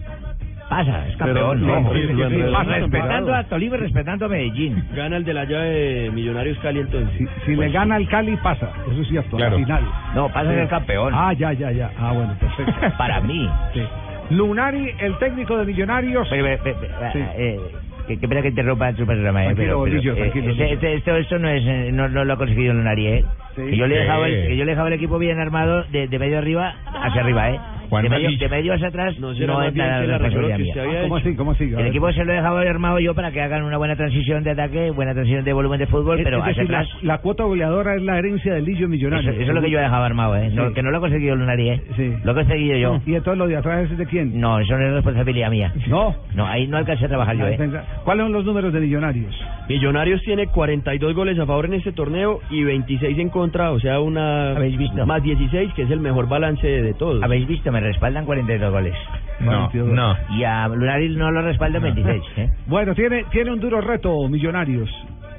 [0.68, 1.60] pasa, es campeón.
[1.60, 1.92] Pero- ¿no?
[1.92, 4.84] sí, sí, sí, sí, pasa, respetando a Tolima y respetando a Medellín.
[4.94, 7.10] Gana el de la llave de Millonarios Cali entonces.
[7.18, 8.70] Si, si le gana al Cali, pasa.
[8.90, 9.56] Eso es cierto, Claro.
[9.56, 9.82] al final.
[10.14, 11.12] No, pasa ser campeón.
[11.14, 11.90] Ah, ya, ya, ya.
[11.98, 12.72] Ah, bueno, perfecto.
[12.98, 13.48] Para mí.
[13.74, 13.82] Sí.
[14.30, 16.28] Lunari, el técnico de Millonarios.
[16.28, 17.18] Pero, pero, pero, pero, Sí.
[17.36, 17.60] eh,
[18.08, 21.16] que, que pena que interrumpa su programa, eh, pero, pero, Lillo, eh, este- este- esto,
[21.16, 23.24] esto no es, eh, no, no lo ha conseguido Lunari, eh.
[23.54, 23.62] Sí.
[23.70, 25.84] Que yo le he dejado el, que yo le he dejado el equipo bien armado
[25.84, 27.60] de, de medio arriba hacia arriba, eh.
[27.88, 30.74] Juan de, medio, de medio hacia atrás No no, es nada la responsabilidad mía.
[30.82, 31.34] había ¿Cómo así?
[31.34, 31.64] ¿Cómo así?
[31.64, 31.86] El ver.
[31.86, 34.90] equipo se lo he dejado armado yo para que hagan una buena transición de ataque,
[34.90, 37.02] buena transición de volumen de fútbol, Es- pero es hacia decir, la, atrás.
[37.02, 39.30] la cuota goleadora es la herencia del Lillo Millonario.
[39.30, 40.50] Eso, eso es lo que yo he dejado armado, ¿eh?
[40.52, 40.74] No, Sí.
[40.74, 41.82] que no lo ha conseguido Lunari, ¿eh?
[41.96, 42.12] Sí.
[42.24, 43.00] Lo he conseguido yo.
[43.06, 44.38] ¿Y entonces lo de atrás es de quién?
[44.40, 45.72] No, eso no es responsabilidad mía.
[45.88, 46.14] No.
[46.34, 47.58] No, ahí no alcancé a trabajar yo, ¿eh?
[48.04, 49.34] ¿Cuáles son los números de Millonarios?
[49.68, 54.00] Millonarios tiene 42 goles a favor en este torneo y 26 en contra, o sea,
[54.00, 55.04] una ¿Habéis visto?
[55.06, 57.22] más 16, que es el mejor balance de todos.
[57.22, 58.94] Habéis visto, me respaldan 42 goles.
[59.40, 59.92] No, 42.
[59.92, 60.16] no.
[60.36, 62.50] Y a Lunari no lo respaldan 26, ¿eh?
[62.66, 64.90] Bueno, tiene, tiene un duro reto Millonarios.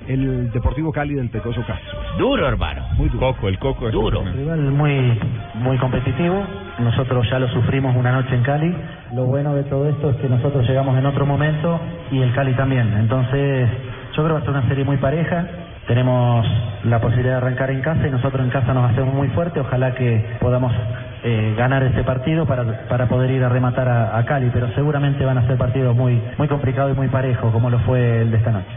[0.08, 2.00] El Deportivo Cali del Pecoso Castro.
[2.18, 2.82] Duro, hermano.
[2.98, 3.28] Muy duro.
[3.34, 4.24] Coco, el coco es Duro.
[4.24, 5.20] rival muy
[5.56, 6.44] muy competitivo.
[6.80, 8.74] Nosotros ya lo sufrimos una noche en Cali.
[9.14, 11.80] Lo bueno de todo esto es que nosotros llegamos en otro momento
[12.12, 12.92] y el Cali también.
[12.98, 13.70] Entonces,
[14.16, 15.46] yo creo que va a ser una serie muy pareja.
[15.88, 16.48] Tenemos
[16.86, 19.60] la posibilidad de arrancar en casa y nosotros en casa nos hacemos muy fuerte.
[19.60, 20.72] Ojalá que podamos
[21.24, 24.50] eh, ganar este partido para, para poder ir a rematar a, a Cali.
[24.54, 28.22] Pero seguramente van a ser partidos muy muy complicados y muy parejos, como lo fue
[28.22, 28.72] el de esta noche.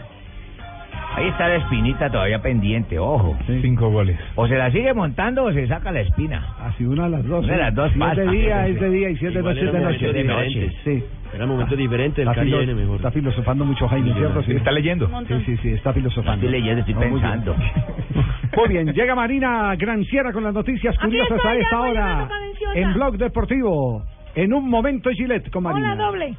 [1.15, 3.37] Ahí está la espinita todavía pendiente, ojo.
[3.61, 4.17] Cinco goles.
[4.35, 6.43] O se la sigue montando o se saca la espina.
[6.59, 7.43] Así una de las dos.
[7.45, 7.63] Una de ¿eh?
[7.65, 8.31] las dos Si es de pasa.
[8.31, 10.71] día, y si es de Igual noche, de.
[10.83, 11.03] Sí.
[11.33, 12.95] Eran momentos diferentes, el Está, Cali filo- viene mejor.
[12.97, 14.43] está filosofando mucho Jaime, ¿cierto?
[14.43, 14.51] Sí.
[14.53, 15.09] Está leyendo.
[15.27, 16.45] Sí, sí, sí, está filosofando.
[16.45, 17.11] Estoy leyendo, estoy bien.
[17.13, 17.55] pensando.
[18.57, 22.29] Muy bien, llega Marina Granciera con las noticias curiosas estoy, a esta hora
[22.75, 24.03] en Blog Deportivo.
[24.35, 25.93] En un momento Gillette con Marina.
[25.93, 26.35] Hola, doble.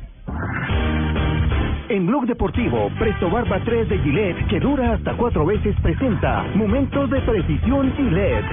[1.89, 7.11] En Blog Deportivo, Presto Barba 3 de Gillette, que dura hasta cuatro veces, presenta Momentos
[7.11, 8.45] de Precisión Gillette.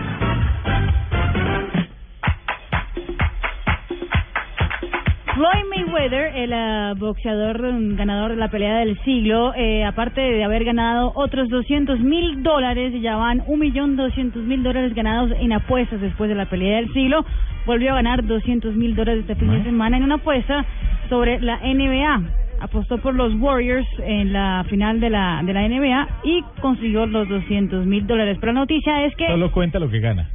[5.33, 10.43] Floyd Mayweather, el ah, boxeador mm, ganador de la pelea del siglo, eh, aparte de
[10.43, 15.51] haber ganado otros 200 mil dólares, ya van un millón doscientos mil dólares ganados en
[15.51, 17.25] apuestas después de la pelea del siglo,
[17.65, 20.65] volvió a ganar 200 mil dólares este fin de semana en una apuesta
[21.09, 22.21] sobre la NBA.
[22.61, 27.27] Apostó por los Warriors en la final de la, de la NBA y consiguió los
[27.27, 28.37] 200 mil dólares.
[28.39, 29.27] Pero la noticia es que...
[29.27, 30.29] Solo cuenta lo que gana.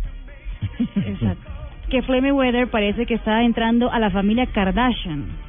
[0.97, 1.51] Exacto.
[1.89, 5.46] que Floyd Mayweather parece que está entrando a la familia Kardashian,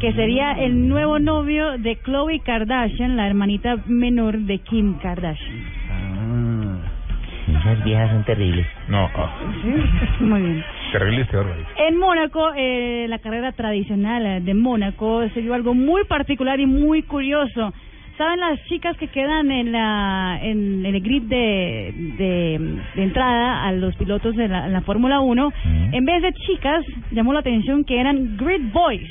[0.00, 5.84] que sería el nuevo novio de Khloe Kardashian, la hermanita menor de Kim Kardashian.
[7.48, 8.66] Esas viejas son terribles.
[8.88, 9.10] No.
[10.20, 10.64] Muy bien.
[10.92, 11.62] Terrible este órgano.
[11.76, 17.02] En Mónaco, eh, la carrera tradicional de Mónaco se dio algo muy particular y muy
[17.02, 17.72] curioso.
[18.16, 23.72] ¿Saben las chicas que quedan en la en, el grid de, de, de entrada a
[23.72, 25.52] los pilotos de la Fórmula 1?
[25.92, 29.10] En vez de chicas, llamó la atención que eran grid boys.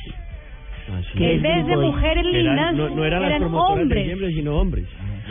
[1.16, 4.00] Que en vez de mujeres lindas, no, no eran, hombres.
[4.04, 4.86] diciembre, sino hombres.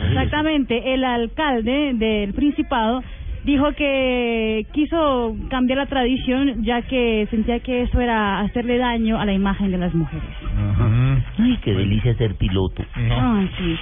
[0.09, 3.03] Exactamente, el alcalde del Principado
[3.45, 9.25] dijo que quiso cambiar la tradición ya que sentía que eso era hacerle daño a
[9.25, 10.23] la imagen de las mujeres.
[11.37, 12.83] Ay, qué delicia ser piloto.
[12.95, 13.75] Ay, sí.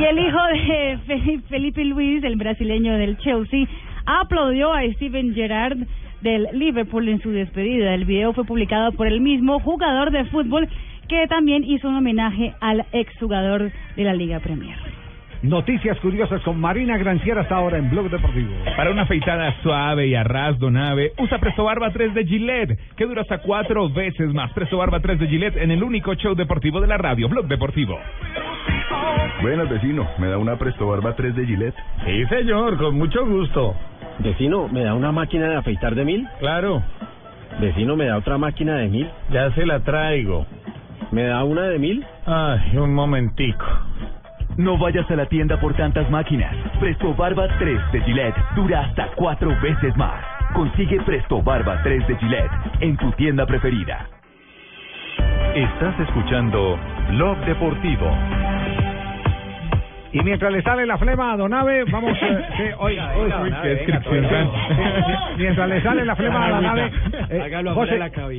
[0.00, 3.66] Y el hijo de Fe- Felipe Luis, el brasileño del Chelsea,
[4.06, 5.78] aplaudió a Steven Gerrard
[6.22, 7.94] del Liverpool en su despedida.
[7.94, 10.68] El video fue publicado por el mismo jugador de fútbol
[11.08, 14.76] que también hizo un homenaje al exjugador de la Liga Premier.
[15.42, 18.50] Noticias curiosas con Marina Granciera hasta ahora en Blog Deportivo.
[18.76, 23.06] Para una afeitada suave y a ras donave, usa Presto Barba 3 de Gillette, que
[23.06, 24.52] dura hasta cuatro veces más.
[24.52, 27.96] Presto Barba 3 de Gillette en el único show deportivo de la radio, Blog Deportivo.
[29.40, 30.08] Buenas, vecino.
[30.18, 31.76] ¿Me da una Presto Barba 3 de Gillette?
[32.04, 33.76] Sí, señor, con mucho gusto.
[34.18, 36.26] Vecino, ¿me da una máquina de afeitar de mil?
[36.40, 36.82] Claro,
[37.60, 39.08] Vecino, ¿me da otra máquina de mil?
[39.32, 40.46] ya se la traigo.
[41.10, 42.04] ¿Me da una de mil?
[42.26, 43.64] Ay, un momentico.
[44.58, 46.54] No vayas a la tienda por tantas máquinas.
[46.80, 50.22] Presto Barba 3 de Gillette dura hasta cuatro veces más.
[50.52, 54.06] Consigue Presto Barba 3 de Gillette en tu tienda preferida.
[55.54, 56.78] Estás escuchando
[57.10, 58.10] Blog Deportivo.
[60.12, 62.16] Y mientras le sale la flema a Donave, vamos.
[62.22, 62.38] eh,
[63.44, 64.48] sí, qué descripción tan-
[65.38, 66.90] Mientras le sale la flema a la nave,
[67.30, 67.38] eh,
[67.74, 67.90] José.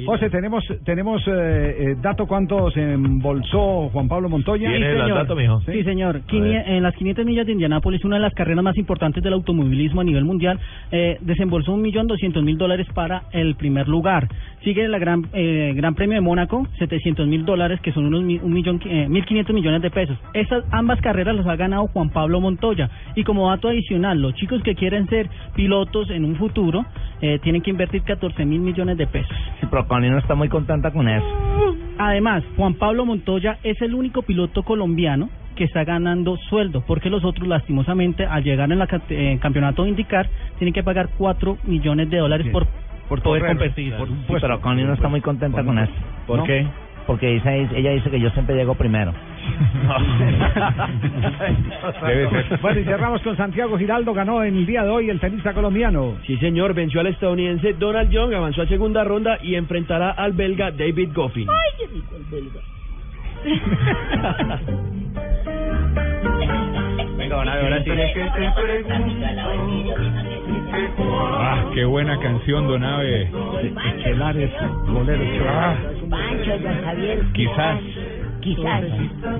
[0.06, 4.70] José, tenemos, tenemos eh, eh, dato cuánto se embolsó Juan Pablo Montoya.
[4.78, 5.18] Sí, señor.
[5.66, 5.72] Sí.
[5.72, 6.22] Sí, señor.
[6.28, 10.02] Quini- en las 500 millas de Indianápolis, una de las carreras más importantes del automovilismo
[10.02, 10.60] a nivel mundial,
[10.92, 14.28] eh, desembolsó un millón doscientos mil dólares para el primer lugar.
[14.64, 18.54] Sigue la gran eh, Gran Premio de Mónaco, 700 mil dólares, que son unos un
[18.54, 20.18] millón eh, 1.500 millones de pesos.
[20.34, 22.90] Estas ambas carreras las ha ganado Juan Pablo Montoya.
[23.16, 26.86] Y como dato adicional, los chicos que quieren ser pilotos en un futuro
[27.22, 29.36] eh, tienen que invertir 14 mil millones de pesos.
[29.60, 31.28] Sí, pero Connie no está muy contenta con eso.
[32.00, 37.26] Además, Juan Pablo Montoya es el único piloto colombiano que está ganando sueldo, porque los
[37.26, 42.18] otros, lastimosamente, al llegar en el campeonato de indicar, tienen que pagar 4 millones de
[42.18, 42.66] dólares por,
[43.10, 43.58] por poder correr.
[43.58, 43.94] competir.
[44.28, 45.92] Sí, pero Connie no está muy contenta con eso.
[46.26, 46.44] ¿Por ¿No?
[46.46, 46.66] qué?
[47.10, 49.12] Porque dice, ella dice que yo siempre llego primero.
[52.62, 56.18] Bueno, y cerramos con Santiago Giraldo, ganó en el día de hoy el tenista colombiano.
[56.28, 60.70] Sí, señor, venció al estadounidense Donald Young, avanzó a segunda ronda y enfrentará al belga
[60.70, 61.48] David Goffin.
[61.50, 62.62] Ay, qué rico el belga.
[67.18, 67.90] Venga, van a ver ahora sí.
[70.72, 73.30] Ah, qué buena canción, Donave.
[74.04, 74.52] Chelares,
[74.88, 75.28] boleros.
[75.48, 75.76] Ah.
[76.10, 77.20] Pancho, don Javier.
[77.34, 77.80] Quizás.
[78.42, 78.84] Quizás,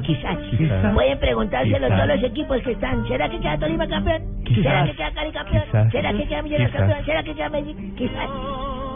[0.04, 0.38] quizás.
[0.58, 0.94] Quizás.
[0.94, 1.98] Pueden preguntárselo Quizás.
[2.06, 3.08] todos los equipos que están.
[3.08, 4.22] ¿Será que queda Tolima campeón?
[4.46, 4.64] Quizás.
[4.64, 5.64] ¿Será que queda Cali campeón?
[5.66, 5.92] Quizás.
[5.92, 7.06] ¿Será que queda Millonarios campeón?
[7.06, 7.96] ¿Será que queda Medellín?
[7.96, 8.30] Quizás,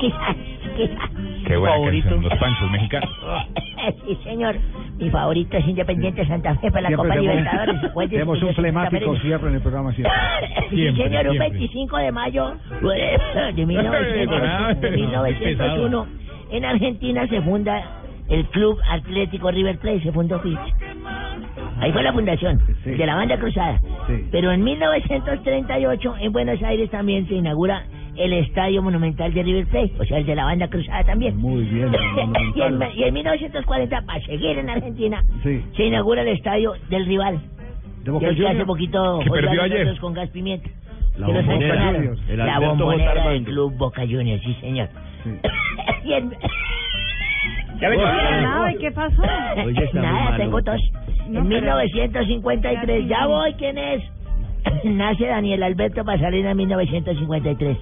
[0.03, 0.35] quizás,
[0.75, 1.09] quizás.
[1.45, 2.09] Qué buena Favorito.
[2.09, 3.09] canción, los panchos mexicanos.
[4.07, 4.55] Sí, señor.
[4.97, 8.09] Mi favorito es Independiente Santa Fe para la Siempre Copa tenemos- Libertadores.
[8.11, 10.13] Tenemos un flemático cierre en el programa siempre.
[10.69, 11.49] Sí, Siempre, señor, un siempre.
[11.59, 12.53] 25 de mayo
[13.55, 16.07] de 1900 de 1901
[16.51, 17.83] en Argentina se funda
[18.29, 20.57] el Club Atlético River Plate, se fundó Fitch.
[21.81, 23.81] Ahí fue la fundación de la banda cruzada.
[24.31, 27.83] Pero en 1938 en Buenos Aires también se inaugura
[28.17, 31.37] el Estadio Monumental de River Plate, o sea, el de la banda cruzada también.
[31.37, 31.91] Muy bien.
[32.55, 35.61] y, en, y en 1940, para seguir en Argentina, Sí.
[35.75, 37.39] se inaugura el estadio del rival.
[38.03, 39.97] De Boca del que hace poquito Que perdió ayer.
[39.99, 40.69] con gas pimienta.
[41.17, 41.89] La Bombonera.
[42.27, 43.49] El La bombonera del Armando.
[43.51, 44.89] club Boca Juniors, sí señor.
[46.03, 46.33] y en-
[47.81, 49.21] Ay, ¿qué pasó?
[49.65, 50.81] Oye, Nada, tengo tos.
[51.29, 54.03] No, en pero- 1953, ya voy, ¿quién es?
[54.85, 57.77] Nace Daniel Alberto Pasarela en 1953.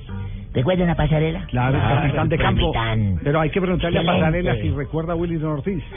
[0.53, 1.45] ¿Recuerdan la pasarela?
[1.47, 2.71] Claro, el capitán de campo.
[2.73, 3.19] Capitán.
[3.23, 4.03] Pero hay que preguntarle a.
[4.03, 5.83] Pasarela si recuerda a Willy Ortiz.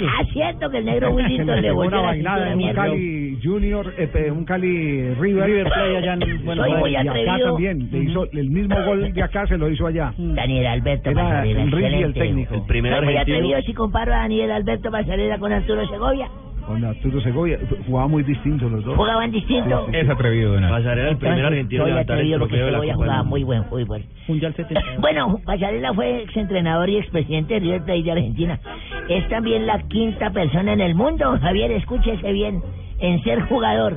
[0.00, 2.82] Ah, cierto que el negro Willington le volvió una la bailada en un mierda.
[2.82, 5.44] Cali Junior, eh, un Cali River.
[5.48, 7.88] River Plate allá en Buenos Soy muy y acá también.
[7.90, 10.12] Le hizo el mismo gol de acá, se lo hizo allá.
[10.16, 12.20] Daniel Alberto Era Pasarela, Enrique el excelente.
[12.20, 12.54] técnico.
[12.54, 16.28] El primer Soy muy atrevido si comparo a Daniel Alberto Pasarela con Arturo Segovia.
[16.68, 17.58] Con Arturo Segovia.
[17.86, 18.94] Jugaban muy distintos los dos.
[18.94, 19.86] Jugaban distinto.
[19.86, 19.96] Sí, sí, sí.
[19.96, 20.74] Es atrevido, Donave.
[20.74, 24.04] Pasarela el primer argentino soy atrevido porque Segovia jugaba muy buen fútbol.
[24.28, 24.80] Mundial 70.
[25.00, 28.60] Bueno, Pasarela fue exentrenador y expresidente de River Plate de Argentina.
[29.08, 32.60] Es también la quinta persona en el mundo, Javier, escúchese bien,
[33.00, 33.94] en ser jugador,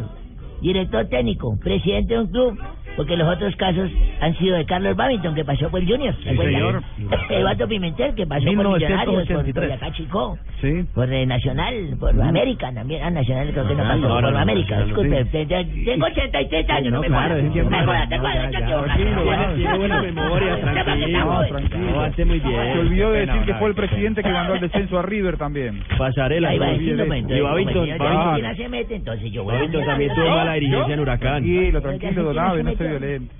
[0.62, 2.58] director técnico, presidente de un club,
[3.02, 6.14] porque los otros casos han sido de Carlos Babington, que pasó por el Junior.
[6.24, 6.84] ¿se Sí, señor.
[7.32, 9.70] Eduardo Pimentel, que pasó por Millonarios, por 1983.
[9.70, 10.86] Boyacá Chico, Sí.
[10.94, 13.02] por eh, Nacional, por América también.
[13.04, 15.26] Ah, Nacional creo que no pasó, no, no, por no, América, disculpe.
[15.26, 17.42] Tengo 83 años, no, No, me No no,
[19.26, 21.48] Bueno, Tiene buena memoria, tranquilo.
[21.48, 21.90] tranquilo.
[21.90, 22.74] Avance muy bien.
[22.74, 25.38] Se olvidó de decir que no, fue el presidente que mandó al descenso a River
[25.38, 25.84] también.
[25.98, 26.52] Pasarela.
[26.52, 28.56] No pues, Y Babington, el Babington.
[28.56, 30.36] Se mete, entonces yo voy a Babington decir, también tuvo ¿no?
[30.36, 31.32] mala dirigencia en Huracán.
[31.32, 32.91] Tranquilo, tranquilo, Donave, no se.
[33.00, 33.34] Violento.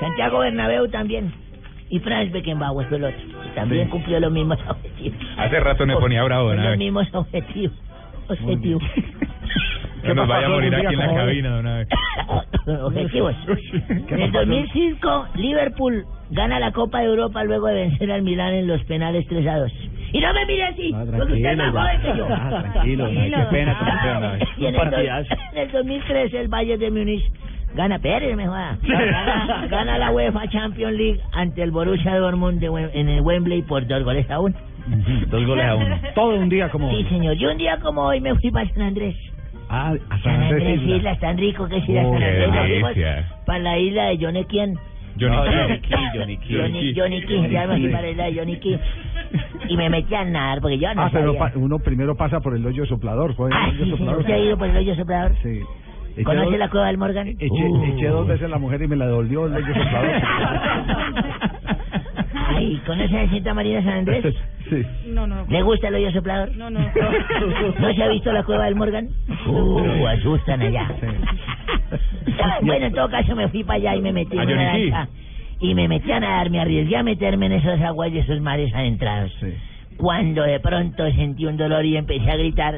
[0.00, 1.32] Santiago Bernabéu también.
[1.90, 3.20] Y Franz Beckenbauer fue el otro.
[3.54, 3.90] También Sí.
[3.90, 5.18] cumplió los mismos objetivos.
[5.36, 6.76] Hace rato me ponía bravo, Los Donave.
[6.78, 7.76] mismos objetivos.
[8.28, 8.82] Objetivos.
[10.02, 11.86] Que nos vaya a morir aquí en la cabina, Donave.
[12.82, 13.34] objetivos.
[14.08, 14.46] ¿Qué En el pasó?
[14.46, 19.24] 2005, Liverpool gana la Copa de Europa luego de vencer al Milán en los penales
[19.28, 19.72] 3 a 2.
[20.12, 22.26] Y no me mire así, porque usted es más joven que yo.
[22.30, 27.32] Ah, tranquilo, no, qué pena con usted, en el 2013 el Bayern de Múnich
[27.74, 32.66] gana, Pérez me joda, gana, gana la UEFA Champions League ante el Borussia Dortmund de
[32.94, 34.54] en el Wembley por dos goles a uno.
[35.28, 35.96] Dos goles a uno.
[36.14, 37.04] Todo un día como Sí, hoy.
[37.04, 37.36] señor.
[37.36, 39.14] Y un día como hoy me fui para San Andrés.
[39.68, 40.96] Ah, a San San Andrés Isla.
[40.96, 42.82] Islas, tan rico que es ir a San Andrés.
[42.82, 44.74] Nos para la isla de Johnny Key.
[45.18, 46.38] Johnny Johnny.
[46.48, 47.88] Johnny, Johnny Key, ya me Sí.
[47.88, 48.78] paré la de Johnny Key.
[49.68, 51.38] Y me metí a nadar porque yo no ah, pero sabía.
[51.38, 53.34] pa- uno primero pasa por el hoyo soplador.
[53.34, 54.20] ¿Fue Ah, hoyo sí, sí, soplador?
[54.20, 55.32] ¿usted ha ido por el hoyo soplador?
[55.42, 55.60] Sí.
[56.24, 57.28] ¿Conoce dos- la cueva del Morgan?
[57.28, 57.84] Eché, Uh.
[57.84, 60.10] eché dos veces la mujer y me la devolvió el hoyo soplador.
[62.54, 64.34] Ay, ¿conoce a la señorita Marina San Andrés?
[64.70, 64.80] Sí.
[65.08, 65.44] No, no.
[65.50, 66.56] ¿Le gusta el hoyo soplador?
[66.56, 66.80] No, no.
[67.78, 69.08] ¿No se ha visto la cueva del Morgan?
[69.46, 70.88] Uh, asustan allá.
[72.62, 75.08] bueno, en todo caso me fui para allá y me metí en una lancha.
[75.60, 78.72] Y me metí a nadar, me arriesgué a meterme en esas aguas y esos mares
[78.74, 79.32] adentrados.
[79.98, 82.74] Cuando de pronto sentí un dolor y empecé a gritar,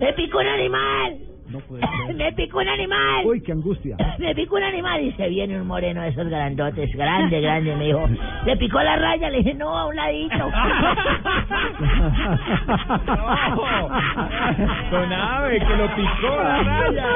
[0.00, 1.16] ¡Me picó un animal!
[1.50, 2.14] No puede ser.
[2.14, 3.26] ¡Me picó un animal!
[3.26, 3.96] Uy, qué angustia.
[4.18, 7.86] Me picó un animal y se viene un moreno de esos grandotes, grande, grande, me
[7.86, 8.08] dijo,
[8.44, 9.30] ¿le picó la raya?
[9.30, 10.36] Le dije, no, a un ladito.
[14.90, 17.06] Don Ave, que lo picó la raya.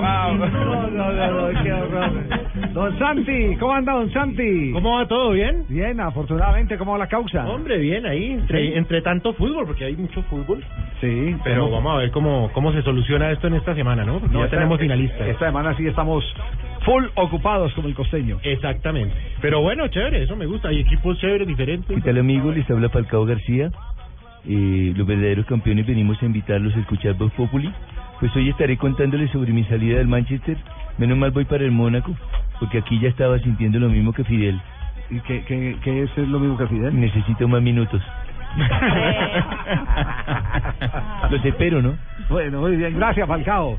[0.00, 0.36] Wow.
[0.50, 2.10] No, no, no, no, qué horror.
[2.72, 4.70] Don Santi, ¿cómo anda Don Santi?
[4.72, 5.30] ¿Cómo va todo?
[5.32, 5.64] ¿Bien?
[5.68, 7.46] Bien, afortunadamente, ¿cómo va la causa?
[7.48, 8.72] Hombre, bien, ahí, entre, Sí.
[8.76, 10.64] entre tanto fútbol, porque hay mucho fútbol.
[11.00, 14.18] Sí, Pero vamos a ver cómo, cómo se soluciona esto en esta semana, ¿no?
[14.18, 15.20] Porque No, ya esta- tenemos finalistas.
[15.28, 16.24] Esta semana sí estamos
[16.84, 18.38] full ocupados como el costeño.
[18.42, 19.14] Exactamente.
[19.40, 20.68] Pero bueno, chévere, eso me gusta.
[20.68, 21.94] Hay equipos chéveres, diferentes.
[21.94, 22.54] ¿Qué tal amigos?
[22.56, 23.70] Les habla Falcao García.
[24.48, 27.70] Eh, los verdaderos campeones venimos a invitarlos a escuchar Voz Populi.
[28.20, 30.58] Pues hoy estaré contándoles sobre mi salida del Manchester.
[30.98, 32.14] Menos mal voy para el Mónaco,
[32.58, 34.60] porque aquí ya estaba sintiendo lo mismo que Fidel.
[35.08, 37.00] ¿Y qué, qué, qué es lo mismo que Fidel?
[37.00, 38.02] Necesito más minutos.
[41.30, 41.96] Los espero, ¿no?
[42.28, 43.78] Bueno, muy bien, gracias Falcao.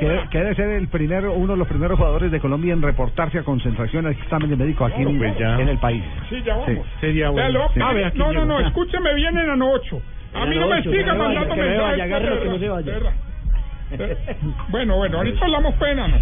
[0.00, 3.40] Que, que debe ser el primero, uno de los primeros jugadores de Colombia en reportarse
[3.40, 6.02] a concentración a exámenes médicos aquí en, pues en el país.
[6.30, 6.68] Sí, ya vamos.
[6.68, 6.78] Sí.
[7.00, 7.68] Sería bueno.
[7.74, 7.80] Sí.
[7.82, 10.00] a ver, aquí no, no, no, escúcheme bien en ano 8.
[10.34, 12.60] A mí no me siga mandando mensajes.
[12.60, 13.31] de de
[14.70, 16.16] Bueno, bueno, ahorita hablamos pena, ¿no?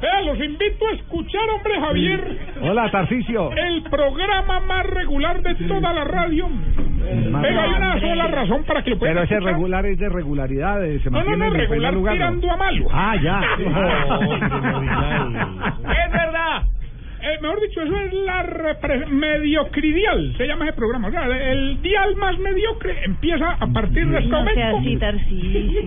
[0.00, 3.50] Vea, los invito a escuchar, hombre Javier, Hola, Tarcicio.
[3.52, 6.48] el programa más regular de toda la radio.
[7.42, 9.52] Pero hay una sola razón para que lo puedan Pero ese escuchar.
[9.54, 12.14] regular es de regularidades, se No, no, mantiene no, en el primer regular lugar.
[12.14, 12.18] ¿no?
[12.40, 12.86] tirando a malo.
[12.92, 13.40] Ah, ya.
[16.06, 16.62] Es verdad.
[17.26, 21.08] Eh, mejor dicho, eso es la mediocridial, se llama ese programa.
[21.08, 24.76] O sea, el dial más mediocre empieza a partir de este No momento.
[24.78, 25.80] así, Tarcisio.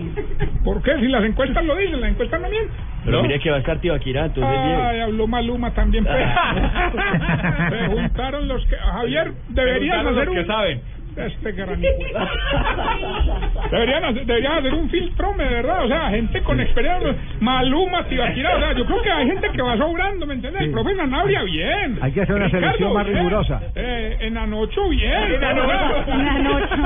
[0.64, 0.96] ¿Por qué?
[0.98, 2.72] Si las encuestas lo dicen, las encuestas no mienten.
[3.04, 3.22] Pero ¿No?
[3.22, 6.04] mire que va a estar Tibaquirá, entonces Ay, habló Maluma también.
[6.04, 6.16] Pues.
[7.70, 8.76] Se juntaron los que...
[8.76, 10.46] Javier, deberían hacer los que un...
[10.46, 10.80] saben.
[11.28, 11.80] Este gran.
[13.70, 15.84] Deberían hacer, deberían hacer un filtrome, verdad.
[15.84, 17.14] O sea, gente con experiencia.
[17.40, 18.56] Maluma, Tibaquirá.
[18.56, 20.62] O sea, yo creo que hay gente que va sobrando, ¿me entiendes?
[20.62, 21.98] El profe Nanabria, bien.
[22.00, 23.18] Hay que hacer una Ricardo, selección más bien.
[23.18, 23.60] rigurosa.
[23.74, 25.34] Eh, en Anocho, bien.
[25.34, 26.76] En Anocho.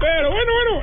[0.00, 0.76] Pero bueno, bueno.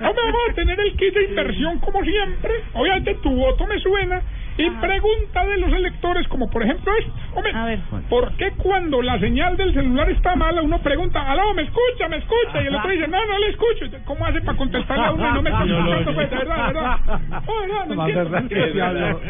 [0.00, 2.52] Hombre, vamos a tener el kit de inversión como siempre.
[2.74, 4.20] Obviamente tu voto me suena.
[4.56, 7.12] Y pregunta de los electores, como por ejemplo esto.
[7.34, 12.08] Hombre, ¿por qué cuando la señal del celular está mala uno pregunta, aló, me escucha,
[12.08, 12.62] me escucha?
[12.62, 13.86] Y el otro dice, no, no le escucho.
[14.04, 16.14] ¿Cómo hace para contestarle a uno y no me está escuchando?
[16.14, 16.98] Pues, de verdad, de verdad.
[17.44, 18.84] No, no, no entiendo.
[18.84, 19.20] hablo.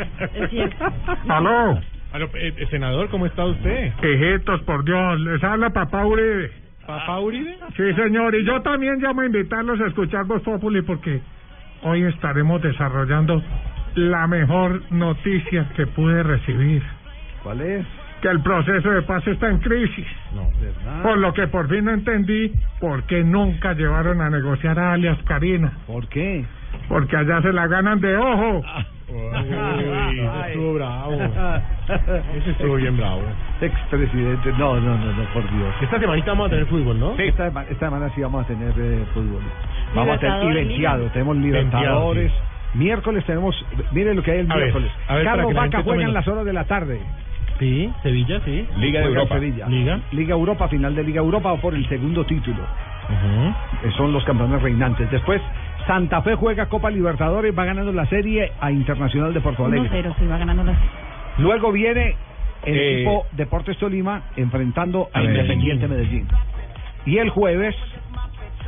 [1.28, 1.80] Aló.
[2.12, 3.92] Aló, eh, eh, senador, ¿cómo está usted?
[4.02, 6.50] Hijitos, por Dios, les habla papá Uribe.
[6.86, 7.56] ¿Papá Uribe?
[7.76, 11.20] Sí, señor, y yo también llamo a invitarlos a escuchar Voz Populi porque
[11.82, 13.42] hoy estaremos desarrollando
[13.94, 16.82] la mejor noticia que pude recibir.
[17.42, 17.86] ¿Cuál es?
[18.22, 20.06] Que el proceso de paz está en crisis.
[21.02, 25.18] Por lo que por fin no entendí por qué nunca llevaron a negociar a alias
[25.24, 25.72] Karina.
[25.86, 26.44] ¿Por qué?
[26.88, 28.62] Porque allá se la ganan de ojo.
[29.08, 31.12] Uy, ese estuvo bravo.
[32.34, 33.22] Ese estuvo bien bravo.
[33.60, 34.50] Expresidente.
[34.52, 35.74] No, no, no, no, por Dios.
[35.82, 37.16] Esta semanita vamos a tener fútbol, ¿no?
[37.16, 39.42] Sí, esta, sema- esta semana sí vamos a tener eh, fútbol.
[39.94, 41.04] Vamos a tener y venciado.
[41.10, 42.32] Tenemos Libertadores.
[42.74, 43.54] Miércoles tenemos,
[43.92, 44.90] mire lo que hay el A ver, miércoles.
[45.08, 47.00] a ver, para Carlos Vaca juega tome en las horas de la tarde.
[47.58, 48.66] Sí, Sevilla, sí.
[48.78, 49.34] Liga de Europa.
[49.36, 49.68] Sevilla.
[49.68, 50.00] Liga.
[50.10, 52.62] Liga Europa, final de Liga Europa o por el segundo título.
[53.84, 55.08] Eh, Son los campeones reinantes.
[55.10, 55.40] Después,
[55.86, 59.88] Santa Fe juega Copa Libertadores, va ganando la serie a Internacional de Porto Alegre.
[60.02, 60.74] 1-0, sí, va ganando la
[61.38, 62.16] Luego viene
[62.64, 65.22] el Eh, equipo Deportes Tolima enfrentando a a.
[65.24, 66.26] Independiente Medellín.
[67.06, 67.76] Y el jueves,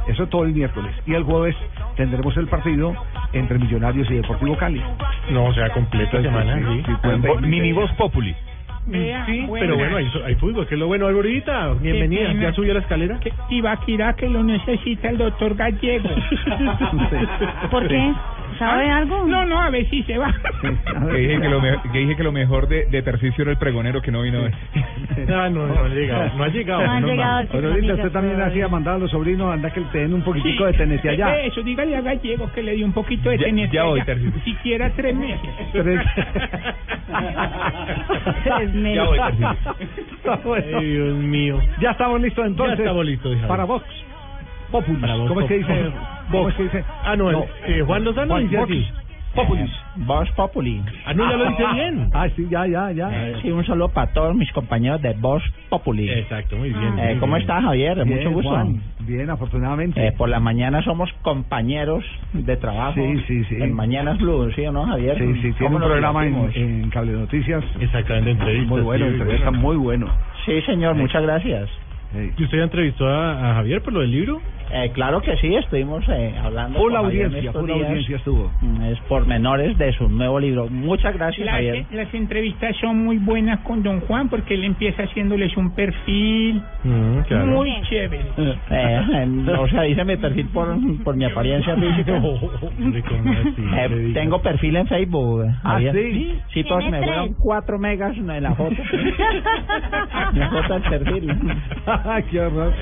[0.09, 1.57] eso todo el miércoles, y el jueves
[1.97, 2.95] tendremos el partido
[3.33, 4.83] entre Millonarios y Deportivo Cali.
[5.31, 6.83] No, o sea, completa semana, sí.
[6.87, 7.41] Sí, ver.
[7.43, 8.35] Mini voz populi.
[8.91, 11.73] Sí, pero bueno, hay, hay fútbol, que es lo bueno, Alborita.
[11.74, 12.33] Bienvenida.
[12.35, 13.19] ¿ya subió la escalera?
[13.51, 16.09] Ibaquirá que lo necesita el doctor Gallego.
[17.70, 18.12] ¿Por qué?
[18.59, 18.98] ¿Sabe ¿Ah?
[18.98, 19.27] algo?
[19.27, 20.32] No, no, a ver si se va.
[21.10, 24.01] Que dije que lo, me- que dije que lo mejor de, de era el pregonero
[24.02, 24.51] que no vino hoy.
[25.27, 26.86] No, no, no ha llegado, no ha llegado.
[26.86, 27.68] No no, llegado no.
[27.68, 30.73] Ahorita usted también hacía mandar a los sobrinos, anda que te den un poquitico Sí.
[30.73, 31.39] de tenete allá.
[31.40, 34.06] Eso, dígale a Gallego que le dio un poquito de Ya- tenete ya voy, allá.
[34.06, 34.40] Tarcisio.
[34.43, 35.51] Siquiera tres meses.
[35.73, 36.01] Tres.
[38.44, 38.94] Tres meses.
[40.24, 41.60] Ya voy, Ay, Dios mío.
[41.81, 42.78] ya estamos listos entonces.
[42.78, 43.47] Ya estamos listos, hija.
[43.48, 43.85] Para Vox.
[44.71, 44.99] Populi.
[45.01, 45.91] Para Vox ¿Cómo es que dice?
[46.31, 46.85] ¿Cómo es que dice?
[47.05, 48.87] Ah, no, eh, Juan Lozano Juan dice Vox así.
[49.35, 49.71] Populis.
[49.97, 50.83] Voz Populi.
[51.05, 52.11] Ah, no, ya lo dice bien.
[52.15, 53.11] Ah, sí, ya, ya, ya.
[53.43, 56.09] Sí, un saludo para todos mis compañeros de Voz Populi.
[56.09, 56.99] Exacto, muy bien.
[56.99, 57.43] Eh, muy ¿Cómo bien.
[57.43, 58.03] estás, Javier?
[58.03, 58.49] Bien, Mucho gusto.
[58.51, 58.81] Juan.
[59.01, 60.07] Bien, afortunadamente.
[60.07, 62.03] Eh, por la mañana somos compañeros
[62.33, 62.95] de trabajo.
[62.95, 63.57] Sí, sí, sí.
[63.61, 65.19] En Mañanas Blue, ¿sí o no, Javier?
[65.19, 67.63] Sí, sí, tiene ¿Cómo un programa en, en Cable Noticias.
[67.79, 68.71] Exactamente, entrevista.
[68.71, 69.63] Muy bueno, sí, entrevista bueno.
[69.63, 70.07] muy bueno.
[70.47, 71.69] Sí, señor, muchas gracias.
[72.13, 72.31] Sí.
[72.39, 74.41] ¿Y usted ya entrevistó a, a Javier por lo del libro?
[74.73, 77.89] Eh, claro que sí, estuvimos eh, hablando Javier en audiencia, full días.
[77.89, 78.51] audiencia estuvo.
[78.61, 80.69] Mm, Es pormenores de su nuevo libro.
[80.69, 81.85] Muchas gracias, Las, Javier.
[81.93, 87.19] las entrevistas son muy buenas con don Juan porque él empieza haciéndoles un perfil Mm,
[87.27, 87.47] claro.
[87.47, 88.25] muy chévere.
[88.71, 92.21] Eh, o sea, dice mi perfil por, por mi apariencia física.
[93.77, 95.45] Eh, tengo perfil en Facebook.
[95.45, 95.95] eh, ¿Ah, Javier.
[95.95, 96.39] sí?
[96.55, 98.75] Sí, pues me fueron cuatro megas en la foto.
[100.35, 101.27] la foto del perfil.
[102.31, 102.73] Qué horror.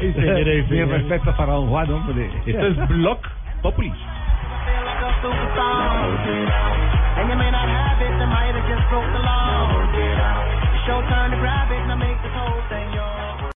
[0.70, 2.30] Mi respeto para don Juan, hombre.
[2.46, 3.18] Esto es Blog
[3.62, 3.92] Populi.